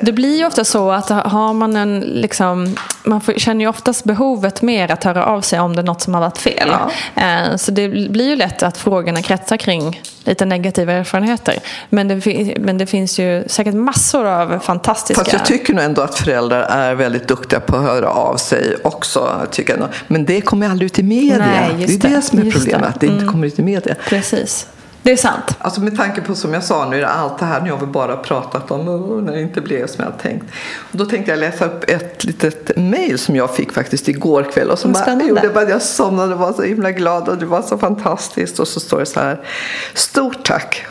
Det 0.00 0.12
blir 0.12 0.36
ju 0.38 0.46
ofta 0.46 0.64
så 0.64 0.90
att 0.92 1.08
har 1.08 1.52
man 1.52 1.76
en, 1.76 2.00
liksom, 2.00 2.76
man 3.04 3.20
får, 3.20 3.32
känner 3.32 3.60
ju 3.60 3.68
oftast 3.68 4.04
behovet 4.04 4.62
mer 4.62 4.90
att 4.90 5.04
höra 5.04 5.24
av 5.26 5.40
sig 5.40 5.60
om 5.60 5.76
det 5.76 5.82
är 5.82 5.86
något 5.86 6.00
som 6.02 6.14
har 6.14 6.20
varit 6.20 6.38
fel. 6.38 6.70
Eh, 7.14 7.56
Så 7.56 7.70
det 7.70 7.88
blir 7.88 8.28
ju 8.28 8.36
lätt 8.36 8.62
att 8.62 8.76
frågorna 8.78 9.22
kretsar 9.22 9.56
kring 9.56 10.00
lite 10.24 10.44
negativa 10.44 10.92
erfarenheter. 10.92 11.54
Men 11.88 12.08
det, 12.08 12.54
men 12.58 12.78
det 12.78 12.86
finns 12.86 13.18
ju 13.18 13.44
säkert 13.46 13.74
massor 13.74 14.26
av 14.26 14.58
fantastiska... 14.58 15.20
Fast 15.24 15.32
jag 15.32 15.44
tycker 15.44 15.74
nog 15.74 15.84
ändå 15.84 16.02
att 16.02 16.14
föräldrar 16.14 16.62
är 16.62 16.94
väldigt 16.94 17.28
duktiga 17.28 17.60
på 17.60 17.76
att 17.76 17.82
höra 17.82 18.08
av 18.08 18.36
sig 18.36 18.76
också. 18.84 19.40
Tycker 19.50 19.76
jag. 19.78 19.88
Men 20.08 20.24
det 20.24 20.40
kommer 20.40 20.68
aldrig 20.70 20.86
ut 20.86 20.98
i 20.98 21.02
media. 21.02 21.38
Nej, 21.38 21.74
det 21.78 21.84
är 21.84 21.98
det, 21.98 22.08
det. 22.16 22.22
som 22.22 22.38
är 22.38 22.50
problemet, 22.50 22.80
det. 22.82 22.88
att 22.88 23.00
det 23.00 23.06
inte 23.06 23.18
Mm. 23.22 23.32
kommer 23.32 23.46
ut 23.46 23.58
i 23.58 23.62
media. 23.62 23.94
Precis. 24.08 24.66
Det 25.06 25.12
är 25.12 25.16
sant. 25.16 25.56
Alltså 25.58 25.80
med 25.80 25.96
tanke 25.96 26.20
på 26.20 26.34
som 26.34 26.54
jag 26.54 26.64
sa 26.64 26.88
nu 26.88 27.00
det 27.00 27.08
allt 27.08 27.38
det 27.38 27.44
här 27.44 27.60
nu 27.60 27.70
har 27.70 27.78
vi 27.78 27.86
bara 27.86 28.16
pratat 28.16 28.70
om 28.70 28.88
och 28.88 29.22
när 29.22 29.32
det 29.32 29.40
inte 29.40 29.60
blev 29.60 29.86
som 29.86 30.04
jag 30.04 30.10
hade 30.10 30.22
tänkt. 30.22 30.44
Och 30.92 30.98
då 30.98 31.04
tänkte 31.04 31.30
jag 31.30 31.38
läsa 31.38 31.64
upp 31.64 31.84
ett 31.90 32.24
litet 32.24 32.76
mail 32.76 33.18
som 33.18 33.36
jag 33.36 33.54
fick 33.54 33.72
faktiskt 33.72 34.08
igår 34.08 34.42
kväll 34.52 34.70
och 34.70 34.78
som 34.78 34.92
bara, 34.92 35.02
spännande. 35.02 35.24
gjorde 35.24 35.48
bara 35.48 35.70
jag 35.70 35.82
somnade 35.82 36.34
och 36.34 36.40
var 36.40 36.52
så 36.52 36.62
himla 36.62 36.90
glad 36.90 37.28
och 37.28 37.38
det 37.38 37.46
var 37.46 37.62
så 37.62 37.78
fantastiskt 37.78 38.58
och 38.58 38.68
så 38.68 38.80
står 38.80 38.98
det 39.00 39.06
så 39.06 39.20
här 39.20 39.40
Stort 39.94 40.44
tack 40.44 40.86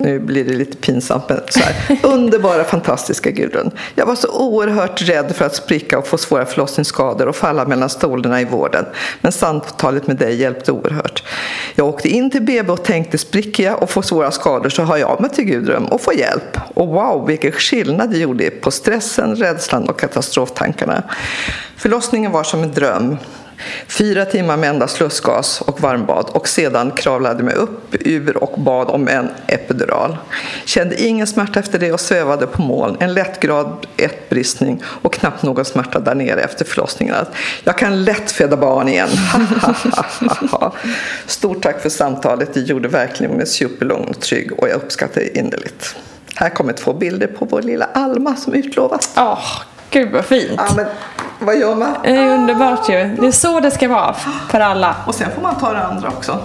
nu 0.00 0.18
blir 0.18 0.44
det 0.44 0.52
lite 0.52 0.76
pinsamt, 0.76 1.28
men 1.28 1.40
så 1.48 1.60
här. 1.60 1.98
Underbara, 2.02 2.64
fantastiska 2.64 3.30
Gudrun. 3.30 3.70
Jag 3.94 4.06
var 4.06 4.14
så 4.14 4.28
oerhört 4.28 5.02
rädd 5.02 5.36
för 5.36 5.44
att 5.44 5.54
spricka 5.54 5.98
och 5.98 6.06
få 6.06 6.18
svåra 6.18 6.46
förlossningsskador 6.46 7.28
och 7.28 7.36
falla 7.36 7.64
mellan 7.64 7.88
stolarna 7.88 8.40
i 8.40 8.44
vården. 8.44 8.84
Men 9.20 9.32
samtalet 9.32 10.06
med 10.06 10.16
dig 10.16 10.34
hjälpte 10.34 10.72
oerhört. 10.72 11.22
Jag 11.74 11.86
åkte 11.86 12.08
in 12.08 12.30
till 12.30 12.42
BB 12.42 12.72
och 12.72 12.84
tänkte 12.84 13.18
spricker 13.18 13.64
jag 13.64 13.82
och 13.82 13.90
får 13.90 14.02
svåra 14.02 14.30
skador 14.30 14.68
så 14.68 14.82
har 14.82 14.96
jag 14.96 15.20
mig 15.20 15.30
till 15.30 15.44
Gudrun 15.44 15.86
och 15.86 16.00
får 16.00 16.14
hjälp. 16.14 16.58
Och 16.74 16.88
wow, 16.88 17.26
vilken 17.26 17.52
skillnad 17.52 18.10
det 18.10 18.18
gjorde 18.18 18.50
på 18.50 18.70
stressen, 18.70 19.36
rädslan 19.36 19.88
och 19.88 20.00
katastroftankarna. 20.00 21.02
Förlossningen 21.76 22.32
var 22.32 22.44
som 22.44 22.62
en 22.62 22.72
dröm. 22.72 23.16
Fyra 23.88 24.24
timmar 24.24 24.56
med 24.56 24.70
endast 24.70 25.00
lustgas 25.00 25.60
och 25.60 25.80
varmbad 25.80 26.26
och 26.32 26.48
sedan 26.48 26.90
kravlade 26.90 27.42
mig 27.42 27.54
upp 27.54 27.94
ur 28.00 28.36
och 28.36 28.60
bad 28.60 28.88
om 28.88 29.08
en 29.08 29.30
epidural. 29.46 30.16
Kände 30.64 31.02
ingen 31.02 31.26
smärta 31.26 31.60
efter 31.60 31.78
det 31.78 31.92
och 31.92 32.00
svävade 32.00 32.46
på 32.46 32.62
moln. 32.62 32.96
En 33.00 33.14
lättgrad 33.14 33.86
ettbristning 33.96 34.82
och 34.84 35.12
knappt 35.12 35.42
någon 35.42 35.64
smärta 35.64 36.00
där 36.00 36.14
nere 36.14 36.40
efter 36.40 36.64
förlossningen. 36.64 37.14
Jag 37.64 37.78
kan 37.78 38.04
lätt 38.04 38.30
föda 38.30 38.56
barn 38.56 38.88
igen. 38.88 39.08
Stort 41.26 41.62
tack 41.62 41.80
för 41.80 41.88
samtalet. 41.88 42.54
Det 42.54 42.60
gjorde 42.60 42.88
verkligen 42.88 43.32
mig 43.32 43.46
superlugn 43.46 44.08
och 44.08 44.20
trygg 44.20 44.52
och 44.58 44.68
jag 44.68 44.76
uppskattar 44.76 45.20
det 45.20 45.38
innerligt. 45.38 45.96
Här 46.34 46.50
kommer 46.50 46.72
två 46.72 46.92
bilder 46.92 47.26
på 47.26 47.44
vår 47.44 47.62
lilla 47.62 47.84
Alma 47.84 48.36
som 48.36 48.54
utlovats. 48.54 49.16
Oh, 49.16 49.62
gud 49.90 50.12
vad 50.12 50.24
fint. 50.24 50.52
Ja, 50.56 50.74
men 50.76 50.86
vad 51.38 51.58
gör 51.58 51.74
man? 51.74 51.96
Det 52.02 52.16
är 52.16 52.34
underbart 52.34 52.88
ju. 52.88 53.16
Det 53.20 53.26
är 53.26 53.32
så 53.32 53.60
det 53.60 53.70
ska 53.70 53.88
vara 53.88 54.14
för 54.48 54.60
alla. 54.60 54.94
Och 55.06 55.14
sen 55.14 55.30
får 55.34 55.42
man 55.42 55.54
ta 55.54 55.72
det 55.72 55.84
andra 55.84 56.08
också. 56.08 56.38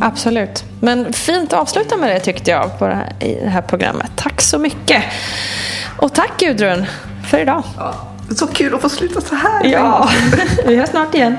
Absolut. 0.00 0.64
Men 0.80 1.12
fint 1.12 1.52
att 1.52 1.60
avsluta 1.60 1.96
med 1.96 2.10
det 2.10 2.20
tyckte 2.20 2.50
jag 2.50 2.78
på 2.78 2.86
det 2.86 2.94
här, 2.94 3.12
i 3.20 3.40
det 3.44 3.48
här 3.50 3.62
programmet. 3.62 4.10
Tack 4.16 4.40
så 4.40 4.58
mycket. 4.58 5.02
Och 5.96 6.14
tack 6.14 6.30
Gudrun 6.38 6.86
för 7.30 7.38
idag. 7.38 7.62
Ja, 7.76 7.94
så 8.36 8.46
kul 8.46 8.74
att 8.74 8.80
få 8.80 8.88
sluta 8.88 9.20
så 9.20 9.34
här. 9.34 9.64
Ja, 9.64 10.08
vi 10.66 10.76
hörs 10.76 10.88
snart 10.88 11.14
igen. 11.14 11.38